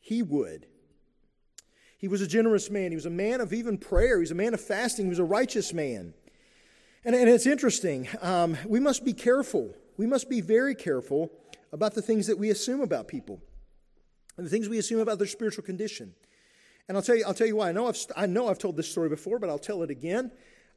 he 0.00 0.22
would. 0.22 0.64
He 2.04 2.08
was 2.08 2.20
a 2.20 2.26
generous 2.26 2.68
man. 2.68 2.92
He 2.92 2.96
was 2.96 3.06
a 3.06 3.10
man 3.10 3.40
of 3.40 3.54
even 3.54 3.78
prayer. 3.78 4.18
He 4.18 4.20
was 4.20 4.30
a 4.30 4.34
man 4.34 4.52
of 4.52 4.60
fasting. 4.60 5.06
He 5.06 5.08
was 5.08 5.18
a 5.18 5.24
righteous 5.24 5.72
man. 5.72 6.12
And, 7.02 7.14
and 7.14 7.30
it's 7.30 7.46
interesting. 7.46 8.06
Um, 8.20 8.58
we 8.66 8.78
must 8.78 9.06
be 9.06 9.14
careful. 9.14 9.74
We 9.96 10.06
must 10.06 10.28
be 10.28 10.42
very 10.42 10.74
careful 10.74 11.32
about 11.72 11.94
the 11.94 12.02
things 12.02 12.26
that 12.26 12.36
we 12.36 12.50
assume 12.50 12.82
about 12.82 13.08
people 13.08 13.40
and 14.36 14.44
the 14.44 14.50
things 14.50 14.68
we 14.68 14.76
assume 14.76 15.00
about 15.00 15.16
their 15.16 15.26
spiritual 15.26 15.64
condition. 15.64 16.12
And 16.88 16.98
I'll 16.98 17.02
tell 17.02 17.16
you, 17.16 17.24
I'll 17.26 17.32
tell 17.32 17.46
you 17.46 17.56
why. 17.56 17.70
I 17.70 17.72
know 17.72 17.88
I've, 17.88 17.96
I 18.14 18.26
know 18.26 18.48
I've 18.48 18.58
told 18.58 18.76
this 18.76 18.90
story 18.90 19.08
before, 19.08 19.38
but 19.38 19.48
I'll 19.48 19.58
tell 19.58 19.82
it 19.82 19.88
again. 19.88 20.30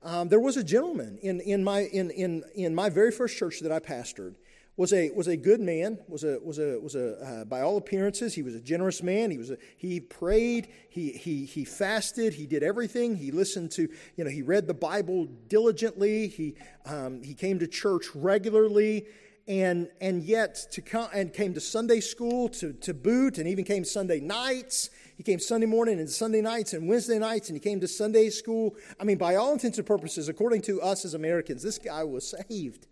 Um, 0.03 0.29
there 0.29 0.39
was 0.39 0.55
a 0.55 0.63
gentleman 0.63 1.19
in, 1.21 1.41
in, 1.41 1.61
my, 1.61 1.81
in, 1.81 2.09
in, 2.09 2.45
in 2.55 2.73
my 2.73 2.89
very 2.89 3.11
first 3.11 3.35
church 3.35 3.59
that 3.59 3.71
I 3.73 3.79
pastored. 3.79 4.35
Was 4.77 4.93
a, 4.93 5.09
was 5.09 5.27
a 5.27 5.35
good 5.35 5.59
man, 5.59 5.97
was 6.07 6.23
a, 6.23 6.39
was 6.39 6.59
a, 6.59 6.79
was 6.79 6.95
a 6.95 7.41
uh, 7.41 7.45
by 7.45 7.61
all 7.61 7.77
appearances, 7.77 8.35
he 8.35 8.43
was 8.43 8.53
a 8.53 8.61
generous 8.61 9.01
man. 9.01 9.31
He, 9.31 9.37
was 9.37 9.49
a, 9.49 9.57
he 9.75 9.99
prayed, 9.99 10.69
he, 10.89 11.11
he, 11.11 11.45
he 11.45 11.65
fasted, 11.65 12.35
he 12.35 12.45
did 12.45 12.61
everything. 12.61 13.15
He 13.15 13.31
listened 13.31 13.71
to, 13.71 13.89
you 14.15 14.23
know, 14.23 14.29
he 14.29 14.43
read 14.43 14.67
the 14.67 14.75
Bible 14.75 15.25
diligently, 15.47 16.27
he, 16.27 16.55
um, 16.85 17.23
he 17.23 17.33
came 17.33 17.57
to 17.59 17.67
church 17.67 18.05
regularly 18.13 19.07
and 19.47 19.87
and 20.01 20.23
yet 20.23 20.67
to 20.73 20.81
come 20.81 21.07
and 21.13 21.33
came 21.33 21.53
to 21.53 21.61
Sunday 21.61 22.01
school 22.01 22.49
to, 22.49 22.73
to 22.73 22.93
boot 22.93 23.37
and 23.37 23.47
even 23.47 23.63
came 23.63 23.85
Sunday 23.85 24.19
nights 24.19 24.89
he 25.17 25.23
came 25.23 25.39
Sunday 25.39 25.65
morning 25.65 25.99
and 25.99 26.07
Sunday 26.07 26.41
nights 26.41 26.73
and 26.73 26.87
Wednesday 26.87 27.17
nights, 27.17 27.49
and 27.49 27.55
he 27.55 27.59
came 27.59 27.79
to 27.79 27.87
Sunday 27.87 28.29
school. 28.29 28.75
I 28.99 29.03
mean, 29.03 29.17
by 29.17 29.35
all 29.35 29.51
intents 29.51 29.79
and 29.79 29.87
purposes, 29.87 30.29
according 30.29 30.61
to 30.63 30.79
us 30.79 31.05
as 31.05 31.15
Americans, 31.15 31.63
this 31.63 31.79
guy 31.79 32.03
was 32.03 32.35
saved. 32.47 32.85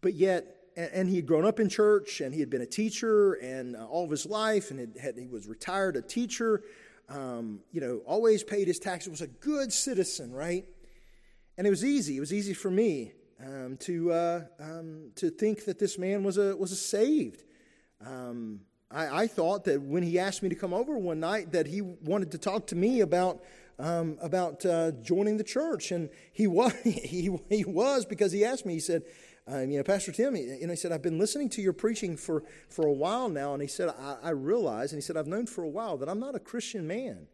But 0.00 0.14
yet, 0.14 0.63
and 0.76 1.08
he 1.08 1.16
had 1.16 1.26
grown 1.26 1.44
up 1.44 1.60
in 1.60 1.68
church, 1.68 2.20
and 2.20 2.34
he 2.34 2.40
had 2.40 2.50
been 2.50 2.62
a 2.62 2.66
teacher, 2.66 3.34
and 3.34 3.76
uh, 3.76 3.84
all 3.86 4.04
of 4.04 4.10
his 4.10 4.26
life, 4.26 4.70
and 4.70 4.96
had, 4.98 5.16
he 5.16 5.26
was 5.26 5.46
retired 5.46 5.96
a 5.96 6.02
teacher. 6.02 6.62
Um, 7.08 7.60
you 7.70 7.80
know, 7.80 7.98
always 8.06 8.42
paid 8.42 8.66
his 8.66 8.78
taxes. 8.78 9.10
Was 9.10 9.20
a 9.20 9.26
good 9.26 9.72
citizen, 9.72 10.32
right? 10.32 10.64
And 11.56 11.66
it 11.66 11.70
was 11.70 11.84
easy. 11.84 12.16
It 12.16 12.20
was 12.20 12.32
easy 12.32 12.54
for 12.54 12.70
me 12.70 13.12
um, 13.44 13.76
to 13.80 14.12
uh, 14.12 14.40
um, 14.60 15.10
to 15.16 15.30
think 15.30 15.64
that 15.66 15.78
this 15.78 15.98
man 15.98 16.24
was 16.24 16.38
a 16.38 16.56
was 16.56 16.72
a 16.72 16.76
saved. 16.76 17.44
Um, 18.04 18.60
I, 18.90 19.22
I, 19.22 19.26
thought 19.26 19.64
that 19.64 19.80
when 19.80 20.02
he 20.02 20.18
asked 20.18 20.42
me 20.42 20.48
to 20.50 20.54
come 20.54 20.74
over 20.74 20.98
one 20.98 21.20
night, 21.20 21.52
that 21.52 21.66
he 21.66 21.80
wanted 21.80 22.32
to 22.32 22.38
talk 22.38 22.66
to 22.68 22.76
me 22.76 23.00
about 23.00 23.42
um, 23.78 24.18
about 24.20 24.64
uh, 24.64 24.92
joining 25.02 25.36
the 25.36 25.44
church, 25.44 25.90
and 25.90 26.10
he 26.32 26.46
was 26.46 26.72
he, 26.84 27.36
he 27.48 27.64
was 27.64 28.04
because 28.04 28.32
he 28.32 28.44
asked 28.44 28.66
me. 28.66 28.74
He 28.74 28.80
said, 28.80 29.02
um, 29.46 29.70
"You 29.70 29.78
know, 29.78 29.84
Pastor 29.84 30.12
Tim," 30.12 30.34
and 30.34 30.70
he 30.70 30.76
said, 30.76 30.92
"I've 30.92 31.02
been 31.02 31.18
listening 31.18 31.48
to 31.50 31.62
your 31.62 31.72
preaching 31.72 32.16
for 32.16 32.44
for 32.68 32.86
a 32.86 32.92
while 32.92 33.28
now," 33.28 33.52
and 33.52 33.62
he 33.62 33.68
said, 33.68 33.88
I, 33.88 34.16
"I 34.22 34.30
realize," 34.30 34.92
and 34.92 34.98
he 34.98 35.02
said, 35.02 35.16
"I've 35.16 35.26
known 35.26 35.46
for 35.46 35.62
a 35.62 35.68
while 35.68 35.96
that 35.98 36.08
I'm 36.08 36.20
not 36.20 36.34
a 36.34 36.40
Christian 36.40 36.86
man," 36.86 37.26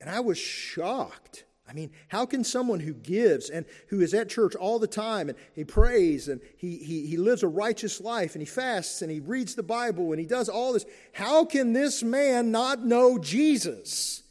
and 0.00 0.10
I 0.10 0.20
was 0.20 0.38
shocked. 0.38 1.44
I 1.68 1.74
mean, 1.74 1.92
how 2.08 2.26
can 2.26 2.44
someone 2.44 2.80
who 2.80 2.92
gives 2.92 3.48
and 3.48 3.64
who 3.88 4.00
is 4.00 4.12
at 4.14 4.28
church 4.28 4.54
all 4.56 4.78
the 4.78 4.86
time 4.86 5.28
and 5.28 5.38
he 5.54 5.64
prays 5.64 6.28
and 6.28 6.40
he, 6.58 6.76
he, 6.76 7.06
he 7.06 7.16
lives 7.16 7.42
a 7.42 7.48
righteous 7.48 8.00
life 8.00 8.34
and 8.34 8.42
he 8.42 8.46
fasts 8.46 9.00
and 9.00 9.10
he 9.10 9.20
reads 9.20 9.54
the 9.54 9.62
Bible 9.62 10.10
and 10.10 10.20
he 10.20 10.26
does 10.26 10.48
all 10.48 10.72
this, 10.72 10.84
how 11.12 11.44
can 11.44 11.72
this 11.72 12.02
man 12.02 12.50
not 12.50 12.84
know 12.84 13.16
Jesus? 13.16 14.22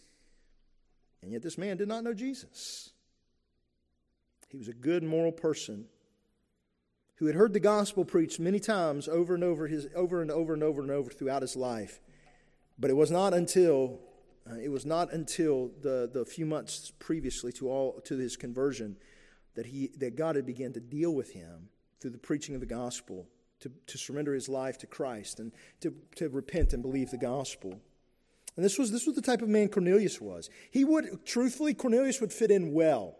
And 1.24 1.32
yet, 1.32 1.42
this 1.42 1.58
man 1.58 1.78
did 1.78 1.88
not 1.88 2.04
know 2.04 2.14
Jesus. 2.14 2.90
He 4.50 4.58
was 4.58 4.68
a 4.68 4.74
good 4.74 5.04
moral 5.04 5.32
person 5.32 5.86
who 7.22 7.28
had 7.28 7.36
heard 7.36 7.54
the 7.54 7.60
gospel 7.60 8.04
preached 8.04 8.40
many 8.40 8.60
times 8.60 9.08
over 9.08 9.36
and 9.36 9.44
over, 9.44 9.68
his, 9.68 9.86
over 9.96 10.24
and 10.24 10.32
over 10.32 10.56
and 10.56 10.64
over 10.64 10.82
and 10.82 10.90
over 10.90 11.12
throughout 11.12 11.44
his 11.44 11.56
life. 11.56 12.02
But 12.80 12.90
it 12.90 12.96
was 12.96 13.12
not 13.12 13.36
until 13.36 14.00
uh, 14.50 14.56
it 14.56 14.70
was 14.70 14.88
not 14.88 15.14
until 15.14 15.70
the, 15.84 16.10
the 16.12 16.26
few 16.26 16.48
months 16.48 16.92
previously 16.98 17.52
to, 17.52 17.70
all, 17.70 18.02
to 18.06 18.18
his 18.18 18.36
conversion 18.36 18.98
that, 19.54 19.68
he, 19.68 19.92
that 20.00 20.16
God 20.16 20.36
had 20.36 20.48
begun 20.48 20.74
to 20.74 20.80
deal 20.80 21.14
with 21.14 21.32
him 21.34 21.70
through 22.00 22.10
the 22.10 22.18
preaching 22.18 22.56
of 22.56 22.60
the 22.60 22.66
gospel, 22.66 23.28
to, 23.60 23.72
to 23.86 24.00
surrender 24.00 24.34
his 24.34 24.50
life 24.50 24.80
to 24.80 24.88
Christ 24.88 25.40
and 25.40 25.52
to, 25.82 25.94
to 26.16 26.28
repent 26.28 26.74
and 26.74 26.82
believe 26.82 27.12
the 27.12 27.18
gospel. 27.20 27.80
And 28.56 28.66
this 28.66 28.80
was, 28.80 28.92
this 28.92 29.06
was 29.06 29.16
the 29.16 29.22
type 29.22 29.44
of 29.44 29.48
man 29.48 29.70
Cornelius 29.70 30.20
was. 30.20 30.50
He 30.72 30.84
would, 30.84 31.24
truthfully, 31.24 31.76
Cornelius 31.76 32.20
would 32.20 32.34
fit 32.34 32.50
in 32.50 32.74
well 32.74 33.16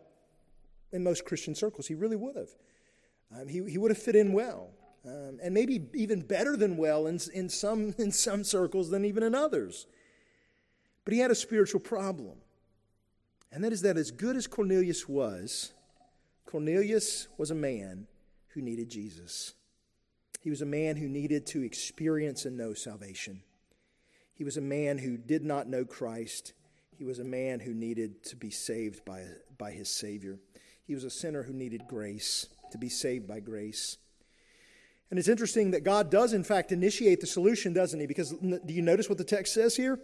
in 0.92 1.04
most 1.04 1.24
Christian 1.24 1.54
circles. 1.54 1.86
He 1.86 1.94
really 1.94 2.16
would 2.16 2.36
have. 2.36 2.50
Um, 3.34 3.48
he, 3.48 3.64
he 3.70 3.78
would 3.78 3.92
have 3.92 3.98
fit 3.98 4.16
in 4.16 4.34
well. 4.34 4.70
Um, 5.06 5.40
and 5.42 5.54
maybe 5.54 5.88
even 5.94 6.22
better 6.22 6.56
than 6.56 6.78
well 6.78 7.08
in, 7.08 7.20
in, 7.34 7.50
some, 7.50 7.96
in 7.98 8.12
some 8.12 8.44
circles 8.44 8.90
than 8.90 9.06
even 9.06 9.24
in 9.24 9.34
others. 9.34 9.88
But 11.06 11.14
he 11.14 11.20
had 11.20 11.32
a 11.32 11.36
spiritual 11.36 11.80
problem. 11.80 12.38
And 13.52 13.64
that 13.64 13.74
is 13.74 13.82
that 13.82 13.98
as 13.98 14.12
good 14.12 14.36
as 14.36 14.48
Cornelius 14.48 15.10
was, 15.10 15.74
Cornelius 16.46 17.28
was 17.38 17.52
a 17.52 17.56
man 17.56 18.08
who 18.50 18.62
needed 18.62 18.90
Jesus. 18.90 19.54
He 20.42 20.50
was 20.50 20.62
a 20.62 20.66
man 20.66 20.96
who 20.96 21.08
needed 21.08 21.46
to 21.48 21.64
experience 21.64 22.46
and 22.46 22.58
know 22.58 22.74
salvation. 22.74 23.42
He 24.34 24.44
was 24.44 24.58
a 24.58 24.62
man 24.62 24.98
who 24.98 25.18
did 25.18 25.44
not 25.44 25.68
know 25.68 25.86
Christ. 25.86 26.54
He 26.98 27.04
was 27.04 27.20
a 27.20 27.24
man 27.24 27.60
who 27.60 27.74
needed 27.74 28.24
to 28.26 28.36
be 28.36 28.50
saved 28.50 29.06
by, 29.06 29.24
by 29.58 29.72
his 29.72 29.90
Savior. 29.90 30.40
He 30.84 30.96
was 30.96 31.04
a 31.04 31.10
sinner 31.10 31.44
who 31.44 31.54
needed 31.54 31.84
grace, 31.88 32.48
to 32.72 32.78
be 32.78 32.90
saved 32.90 33.28
by 33.28 33.40
grace. 33.40 33.98
And 35.10 35.20
it's 35.20 35.28
interesting 35.28 35.72
that 35.72 35.84
God 35.84 36.10
does, 36.10 36.34
in 36.34 36.44
fact, 36.44 36.72
initiate 36.72 37.20
the 37.20 37.28
solution, 37.28 37.74
doesn't 37.74 38.00
he? 38.00 38.08
Because 38.08 38.32
do 38.32 38.74
you 38.74 38.82
notice 38.82 39.10
what 39.10 39.18
the 39.18 39.26
text 39.26 39.54
says 39.54 39.76
here? 39.76 40.00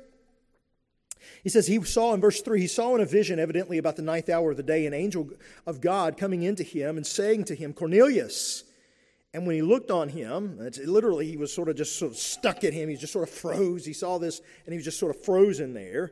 He 1.43 1.49
says 1.49 1.67
he 1.67 1.81
saw 1.83 2.13
in 2.13 2.21
verse 2.21 2.41
3, 2.41 2.59
he 2.59 2.67
saw 2.67 2.95
in 2.95 3.01
a 3.01 3.05
vision, 3.05 3.39
evidently 3.39 3.77
about 3.77 3.95
the 3.95 4.01
ninth 4.01 4.29
hour 4.29 4.51
of 4.51 4.57
the 4.57 4.63
day, 4.63 4.85
an 4.85 4.93
angel 4.93 5.29
of 5.65 5.81
God 5.81 6.17
coming 6.17 6.43
into 6.43 6.63
him 6.63 6.97
and 6.97 7.07
saying 7.07 7.45
to 7.45 7.55
him, 7.55 7.73
Cornelius. 7.73 8.63
And 9.33 9.45
when 9.45 9.55
he 9.55 9.61
looked 9.61 9.91
on 9.91 10.09
him, 10.09 10.57
literally 10.85 11.27
he 11.27 11.37
was 11.37 11.53
sort 11.53 11.69
of 11.69 11.75
just 11.75 11.97
sort 11.97 12.11
of 12.11 12.17
stuck 12.17 12.63
at 12.63 12.73
him. 12.73 12.89
He 12.89 12.95
just 12.95 13.13
sort 13.13 13.27
of 13.27 13.33
froze. 13.33 13.85
He 13.85 13.93
saw 13.93 14.17
this 14.17 14.41
and 14.65 14.73
he 14.73 14.77
was 14.77 14.85
just 14.85 14.99
sort 14.99 15.15
of 15.15 15.23
frozen 15.23 15.73
there. 15.73 16.11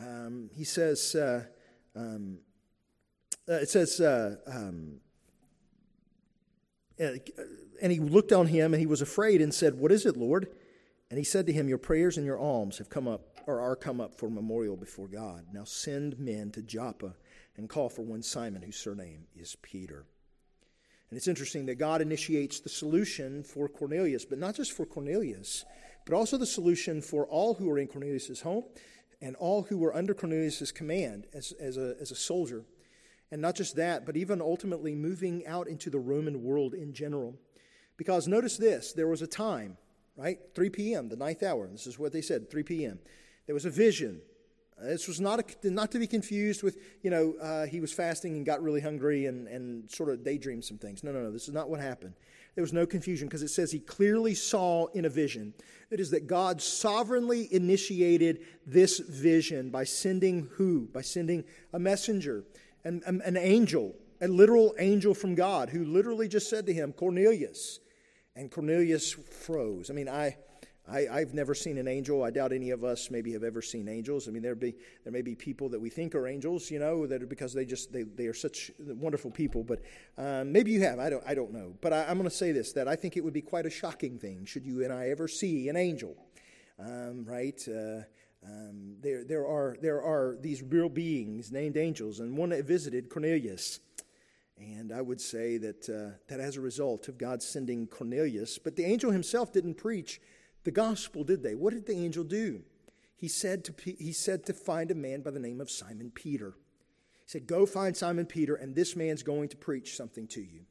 Um, 0.00 0.50
he 0.54 0.64
says, 0.64 1.14
uh, 1.14 1.44
um, 1.96 2.38
uh, 3.48 3.54
it 3.54 3.68
says, 3.68 4.00
uh, 4.00 4.36
um, 4.46 5.00
Uh, 7.00 7.18
and 7.82 7.92
he 7.92 7.98
looked 7.98 8.32
on 8.32 8.46
him 8.46 8.72
and 8.72 8.80
he 8.80 8.86
was 8.86 9.02
afraid 9.02 9.40
and 9.40 9.52
said, 9.52 9.74
What 9.74 9.92
is 9.92 10.06
it, 10.06 10.16
Lord? 10.16 10.48
And 11.10 11.18
he 11.18 11.24
said 11.24 11.46
to 11.46 11.52
him, 11.52 11.68
Your 11.68 11.78
prayers 11.78 12.16
and 12.16 12.26
your 12.26 12.38
alms 12.38 12.78
have 12.78 12.88
come 12.88 13.08
up 13.08 13.40
or 13.46 13.60
are 13.60 13.76
come 13.76 14.00
up 14.00 14.14
for 14.14 14.30
memorial 14.30 14.76
before 14.76 15.08
God. 15.08 15.46
Now 15.52 15.64
send 15.64 16.18
men 16.18 16.50
to 16.52 16.62
Joppa 16.62 17.14
and 17.56 17.68
call 17.68 17.88
for 17.88 18.02
one 18.02 18.22
Simon, 18.22 18.62
whose 18.62 18.76
surname 18.76 19.26
is 19.36 19.56
Peter. 19.62 20.06
And 21.10 21.16
it's 21.16 21.28
interesting 21.28 21.66
that 21.66 21.76
God 21.76 22.00
initiates 22.00 22.60
the 22.60 22.68
solution 22.68 23.42
for 23.42 23.68
Cornelius, 23.68 24.24
but 24.24 24.38
not 24.38 24.56
just 24.56 24.72
for 24.72 24.86
Cornelius, 24.86 25.64
but 26.04 26.14
also 26.14 26.36
the 26.36 26.46
solution 26.46 27.00
for 27.00 27.26
all 27.26 27.54
who 27.54 27.70
are 27.70 27.78
in 27.78 27.86
Cornelius' 27.86 28.40
home 28.40 28.64
and 29.20 29.36
all 29.36 29.62
who 29.62 29.78
were 29.78 29.94
under 29.94 30.14
Cornelius' 30.14 30.72
command 30.72 31.26
as, 31.32 31.52
as, 31.60 31.76
a, 31.76 31.94
as 32.00 32.10
a 32.10 32.16
soldier. 32.16 32.64
And 33.30 33.42
not 33.42 33.56
just 33.56 33.76
that, 33.76 34.06
but 34.06 34.16
even 34.16 34.40
ultimately 34.40 34.94
moving 34.94 35.46
out 35.46 35.66
into 35.66 35.90
the 35.90 35.98
Roman 35.98 36.42
world 36.42 36.74
in 36.74 36.92
general. 36.92 37.34
Because 37.96 38.28
notice 38.28 38.56
this 38.56 38.92
there 38.92 39.08
was 39.08 39.22
a 39.22 39.26
time, 39.26 39.76
right? 40.16 40.38
3 40.54 40.70
p.m., 40.70 41.08
the 41.08 41.16
ninth 41.16 41.42
hour. 41.42 41.66
This 41.68 41.86
is 41.86 41.98
what 41.98 42.12
they 42.12 42.22
said 42.22 42.50
3 42.50 42.62
p.m. 42.62 42.98
There 43.46 43.54
was 43.54 43.64
a 43.64 43.70
vision. 43.70 44.20
This 44.82 45.06
was 45.06 45.20
not, 45.20 45.40
a, 45.40 45.70
not 45.70 45.92
to 45.92 45.98
be 45.98 46.06
confused 46.06 46.62
with, 46.62 46.78
you 47.02 47.10
know, 47.10 47.34
uh, 47.40 47.66
he 47.66 47.80
was 47.80 47.92
fasting 47.92 48.36
and 48.36 48.44
got 48.44 48.60
really 48.62 48.80
hungry 48.80 49.26
and, 49.26 49.46
and 49.46 49.88
sort 49.90 50.08
of 50.08 50.24
daydreamed 50.24 50.64
some 50.64 50.78
things. 50.78 51.04
No, 51.04 51.12
no, 51.12 51.22
no. 51.22 51.30
This 51.30 51.46
is 51.46 51.54
not 51.54 51.70
what 51.70 51.80
happened. 51.80 52.14
There 52.54 52.62
was 52.62 52.72
no 52.72 52.86
confusion 52.86 53.28
because 53.28 53.42
it 53.42 53.48
says 53.48 53.70
he 53.70 53.78
clearly 53.78 54.34
saw 54.34 54.86
in 54.88 55.04
a 55.04 55.08
vision. 55.08 55.54
It 55.90 56.00
is 56.00 56.10
that 56.10 56.26
God 56.26 56.60
sovereignly 56.60 57.52
initiated 57.52 58.44
this 58.66 58.98
vision 58.98 59.70
by 59.70 59.84
sending 59.84 60.48
who? 60.52 60.88
By 60.92 61.02
sending 61.02 61.44
a 61.72 61.78
messenger, 61.78 62.44
an, 62.84 63.22
an 63.24 63.36
angel, 63.36 63.94
a 64.20 64.28
literal 64.28 64.74
angel 64.78 65.14
from 65.14 65.34
God 65.34 65.70
who 65.70 65.84
literally 65.84 66.28
just 66.28 66.48
said 66.48 66.66
to 66.66 66.72
him, 66.72 66.92
Cornelius. 66.92 67.80
And 68.36 68.50
Cornelius 68.50 69.12
froze. 69.12 69.90
I 69.90 69.94
mean, 69.94 70.08
I 70.08 70.36
I, 70.86 71.20
have 71.20 71.32
never 71.32 71.54
seen 71.54 71.78
an 71.78 71.88
angel. 71.88 72.22
I 72.22 72.30
doubt 72.30 72.52
any 72.52 72.70
of 72.70 72.84
us 72.84 73.10
maybe 73.10 73.32
have 73.32 73.42
ever 73.42 73.62
seen 73.62 73.88
angels. 73.88 74.28
I 74.28 74.32
mean, 74.32 74.42
there 74.42 74.54
be 74.54 74.74
there 75.02 75.12
may 75.12 75.22
be 75.22 75.34
people 75.34 75.70
that 75.70 75.80
we 75.80 75.88
think 75.88 76.14
are 76.14 76.26
angels, 76.26 76.70
you 76.70 76.78
know, 76.78 77.06
that 77.06 77.22
are 77.22 77.26
because 77.26 77.54
they 77.54 77.64
just 77.64 77.90
they, 77.90 78.02
they 78.02 78.26
are 78.26 78.34
such 78.34 78.70
wonderful 78.78 79.30
people. 79.30 79.64
But 79.64 79.80
um, 80.18 80.52
maybe 80.52 80.72
you 80.72 80.82
have. 80.82 80.98
I 80.98 81.08
don't 81.08 81.24
I 81.26 81.34
don't 81.34 81.52
know. 81.52 81.74
But 81.80 81.94
I, 81.94 82.02
am 82.10 82.18
going 82.18 82.28
to 82.28 82.34
say 82.34 82.52
this: 82.52 82.72
that 82.72 82.86
I 82.86 82.96
think 82.96 83.16
it 83.16 83.24
would 83.24 83.32
be 83.32 83.40
quite 83.40 83.64
a 83.64 83.70
shocking 83.70 84.18
thing 84.18 84.44
should 84.44 84.66
you 84.66 84.84
and 84.84 84.92
I 84.92 85.08
ever 85.08 85.26
see 85.26 85.70
an 85.70 85.76
angel, 85.76 86.16
um, 86.78 87.24
right? 87.24 87.66
Uh, 87.66 88.02
um, 88.46 88.96
there 89.00 89.24
there 89.24 89.46
are 89.46 89.76
there 89.80 90.02
are 90.02 90.36
these 90.40 90.62
real 90.62 90.88
beings 90.88 91.50
named 91.50 91.76
angels, 91.76 92.20
and 92.20 92.36
one 92.36 92.50
that 92.50 92.64
visited 92.64 93.08
Cornelius. 93.08 93.80
And 94.56 94.92
I 94.92 95.00
would 95.00 95.20
say 95.20 95.56
that 95.58 95.88
uh, 95.88 96.16
that 96.28 96.40
as 96.40 96.56
a 96.56 96.60
result 96.60 97.08
of 97.08 97.18
God 97.18 97.42
sending 97.42 97.86
Cornelius, 97.86 98.58
but 98.58 98.76
the 98.76 98.84
angel 98.84 99.10
himself 99.10 99.52
didn't 99.52 99.74
preach 99.74 100.20
the 100.64 100.70
gospel, 100.70 101.24
did 101.24 101.42
they? 101.42 101.54
What 101.54 101.74
did 101.74 101.86
the 101.86 101.92
angel 101.92 102.24
do? 102.24 102.62
He 103.16 103.28
said 103.28 103.64
to, 103.64 103.74
he 103.82 104.12
said 104.12 104.44
to 104.46 104.52
find 104.52 104.90
a 104.90 104.94
man 104.94 105.22
by 105.22 105.30
the 105.30 105.40
name 105.40 105.60
of 105.60 105.70
Simon 105.70 106.10
Peter. 106.10 106.54
He 107.24 107.30
said, 107.30 107.46
Go 107.46 107.64
find 107.64 107.96
Simon 107.96 108.26
Peter, 108.26 108.54
and 108.54 108.74
this 108.74 108.96
man's 108.96 109.22
going 109.22 109.48
to 109.48 109.56
preach 109.56 109.96
something 109.96 110.26
to 110.28 110.40
you. 110.40 110.66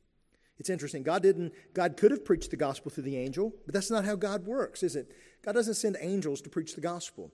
It's 0.60 0.70
interesting. 0.70 1.04
God 1.04 1.24
didn't, 1.24 1.54
God 1.74 1.98
could 1.98 2.12
have 2.12 2.26
preached 2.26 2.52
the 2.52 2.58
gospel 2.58 2.92
through 2.92 3.06
the 3.06 3.18
angel, 3.18 3.54
but 3.66 3.74
that's 3.74 3.90
not 3.90 4.06
how 4.06 4.16
God 4.16 4.46
works, 4.46 4.84
is 4.84 4.96
it? 4.96 5.12
God 5.44 5.54
doesn't 5.54 5.74
send 5.74 5.98
angels 6.00 6.42
to 6.42 6.50
preach 6.50 6.76
the 6.76 6.82
gospel. 6.82 7.32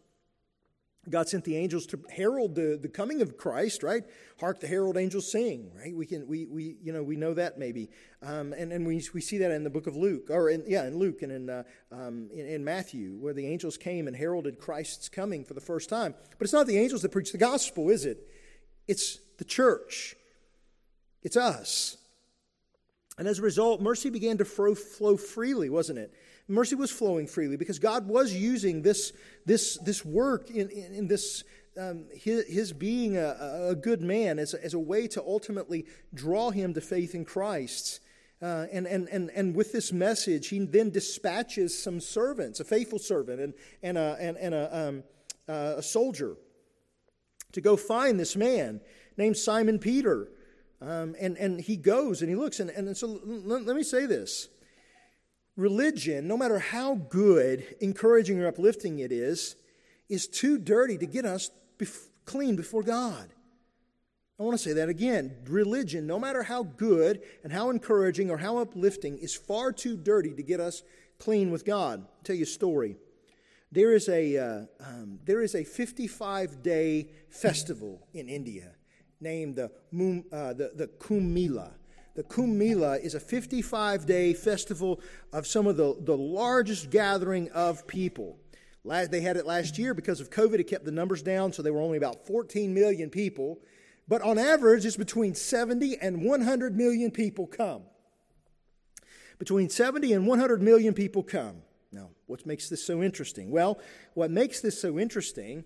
God 1.07 1.29
sent 1.29 1.45
the 1.45 1.55
angels 1.55 1.85
to 1.87 1.99
herald 2.09 2.55
the, 2.55 2.77
the 2.81 2.89
coming 2.89 3.21
of 3.21 3.37
Christ, 3.37 3.83
right? 3.83 4.03
Hark 4.39 4.59
the 4.59 4.67
herald 4.67 4.97
angels 4.97 5.31
sing, 5.31 5.71
right? 5.75 5.95
We 5.95 6.05
can 6.05 6.27
we 6.27 6.45
we 6.45 6.75
you 6.83 6.91
know 6.91 7.01
we 7.03 7.15
know 7.15 7.33
that 7.33 7.57
maybe, 7.57 7.89
um, 8.21 8.53
and 8.53 8.73
and 8.73 8.85
we 8.85 9.01
we 9.13 9.21
see 9.21 9.37
that 9.37 9.51
in 9.51 9.63
the 9.63 9.69
book 9.69 9.87
of 9.87 9.95
Luke, 9.95 10.29
or 10.29 10.49
in, 10.49 10.63
yeah, 10.67 10.85
in 10.85 10.97
Luke 10.97 11.21
and 11.21 11.31
in, 11.31 11.49
uh, 11.49 11.63
um, 11.91 12.29
in, 12.33 12.45
in 12.45 12.63
Matthew, 12.63 13.13
where 13.13 13.33
the 13.33 13.47
angels 13.47 13.77
came 13.77 14.07
and 14.07 14.15
heralded 14.15 14.59
Christ's 14.59 15.07
coming 15.07 15.45
for 15.45 15.53
the 15.53 15.61
first 15.61 15.89
time. 15.89 16.13
But 16.37 16.43
it's 16.43 16.53
not 16.53 16.67
the 16.67 16.77
angels 16.77 17.01
that 17.03 17.11
preach 17.11 17.31
the 17.31 17.37
gospel, 17.37 17.89
is 17.89 18.05
it? 18.05 18.27
It's 18.87 19.19
the 19.37 19.45
church. 19.45 20.15
It's 21.23 21.37
us. 21.37 21.97
And 23.19 23.27
as 23.27 23.37
a 23.37 23.41
result, 23.41 23.81
mercy 23.81 24.09
began 24.09 24.37
to 24.37 24.45
flow, 24.45 25.17
freely, 25.17 25.69
wasn't 25.69 25.99
it? 25.99 26.13
mercy 26.47 26.73
was 26.73 26.89
flowing 26.89 27.27
freely 27.27 27.57
because 27.57 27.77
God 27.77 28.07
was 28.07 28.33
using 28.33 28.81
this, 28.81 29.13
this, 29.45 29.77
this 29.83 30.03
work 30.03 30.49
in, 30.49 30.69
in, 30.69 30.93
in 30.95 31.07
this, 31.07 31.43
um, 31.77 32.05
his, 32.11 32.47
his, 32.47 32.73
being 32.73 33.17
a, 33.17 33.67
a 33.69 33.75
good 33.75 34.01
man 34.01 34.39
as 34.39 34.55
a, 34.55 34.63
as 34.63 34.73
a 34.73 34.79
way 34.79 35.07
to 35.09 35.21
ultimately 35.21 35.85
draw 36.13 36.49
him 36.49 36.73
to 36.73 36.81
faith 36.81 37.13
in 37.13 37.23
Christ. 37.23 37.99
Uh, 38.41 38.65
and, 38.71 38.87
and, 38.87 39.07
and, 39.09 39.29
and 39.35 39.53
with 39.53 39.73
this 39.73 39.91
message, 39.91 40.47
he 40.47 40.59
then 40.59 40.89
dispatches 40.89 41.77
some 41.77 41.99
servants, 41.99 42.61
a 42.61 42.63
faithful 42.63 42.99
servant 42.99 43.41
and, 43.41 43.53
and, 43.83 43.97
a, 43.97 44.17
and, 44.19 44.37
and 44.37 44.55
a, 44.55 44.87
um, 44.87 45.03
uh, 45.47 45.75
a 45.77 45.83
soldier, 45.83 46.35
to 47.51 47.61
go 47.61 47.75
find 47.75 48.19
this 48.19 48.35
man 48.35 48.79
named 49.17 49.37
Simon 49.37 49.77
Peter. 49.77 50.29
Um, 50.81 51.15
and, 51.19 51.37
and 51.37 51.59
he 51.59 51.75
goes 51.75 52.21
and 52.21 52.29
he 52.29 52.35
looks. 52.35 52.59
And, 52.59 52.69
and 52.69 52.95
so 52.95 53.19
let, 53.25 53.65
let 53.65 53.75
me 53.75 53.83
say 53.83 54.05
this 54.05 54.47
religion, 55.55 56.27
no 56.27 56.37
matter 56.37 56.59
how 56.59 56.95
good, 56.95 57.75
encouraging, 57.81 58.41
or 58.41 58.47
uplifting 58.47 58.99
it 58.99 59.11
is, 59.11 59.55
is 60.07 60.27
too 60.27 60.57
dirty 60.57 60.97
to 60.97 61.05
get 61.05 61.25
us 61.25 61.51
bef- 61.77 62.07
clean 62.25 62.55
before 62.55 62.81
God. 62.81 63.29
I 64.39 64.43
want 64.43 64.57
to 64.57 64.63
say 64.63 64.73
that 64.73 64.87
again. 64.87 65.35
Religion, 65.47 66.07
no 66.07 66.17
matter 66.17 66.43
how 66.43 66.63
good 66.63 67.21
and 67.43 67.51
how 67.51 67.69
encouraging 67.71 68.31
or 68.31 68.37
how 68.37 68.57
uplifting, 68.57 69.17
is 69.17 69.35
far 69.35 69.73
too 69.73 69.97
dirty 69.97 70.33
to 70.33 70.41
get 70.41 70.61
us 70.61 70.81
clean 71.17 71.51
with 71.51 71.65
God. 71.65 71.99
I'll 71.99 72.23
tell 72.23 72.37
you 72.37 72.43
a 72.43 72.47
story. 72.47 72.95
There 73.69 73.93
is 73.93 74.07
a, 74.07 74.37
uh, 74.37 74.61
um, 74.79 75.19
there 75.25 75.41
is 75.41 75.55
a 75.55 75.65
55 75.65 76.63
day 76.63 77.09
festival 77.29 78.07
in 78.13 78.29
India 78.29 78.71
named 79.21 79.55
the, 79.55 79.65
uh, 80.31 80.53
the, 80.53 80.71
the 80.75 80.87
Kumbh 80.99 81.29
Mela. 81.29 81.71
The 82.15 82.23
Kumbh 82.23 82.55
Mela 82.55 82.97
is 82.97 83.15
a 83.15 83.19
55 83.19 84.05
day 84.05 84.33
festival 84.33 84.99
of 85.31 85.47
some 85.47 85.67
of 85.67 85.77
the, 85.77 85.95
the 86.01 86.17
largest 86.17 86.89
gathering 86.89 87.49
of 87.51 87.87
people. 87.87 88.37
They 88.83 89.21
had 89.21 89.37
it 89.37 89.45
last 89.45 89.77
year 89.77 89.93
because 89.93 90.19
of 90.19 90.29
COVID, 90.29 90.59
it 90.59 90.63
kept 90.65 90.85
the 90.85 90.91
numbers 90.91 91.21
down, 91.21 91.53
so 91.53 91.61
they 91.61 91.71
were 91.71 91.81
only 91.81 91.97
about 91.97 92.25
14 92.25 92.73
million 92.73 93.09
people. 93.09 93.59
But 94.07 94.21
on 94.21 94.39
average, 94.39 94.85
it's 94.85 94.97
between 94.97 95.35
70 95.35 95.97
and 96.01 96.23
100 96.23 96.75
million 96.75 97.11
people 97.11 97.45
come. 97.45 97.83
Between 99.37 99.69
70 99.69 100.13
and 100.13 100.25
100 100.25 100.61
million 100.61 100.93
people 100.93 101.23
come. 101.23 101.61
Now, 101.91 102.09
what 102.25 102.45
makes 102.45 102.69
this 102.69 102.83
so 102.83 103.03
interesting? 103.03 103.51
Well, 103.51 103.79
what 104.13 104.31
makes 104.31 104.61
this 104.61 104.79
so 104.79 104.97
interesting 104.97 105.63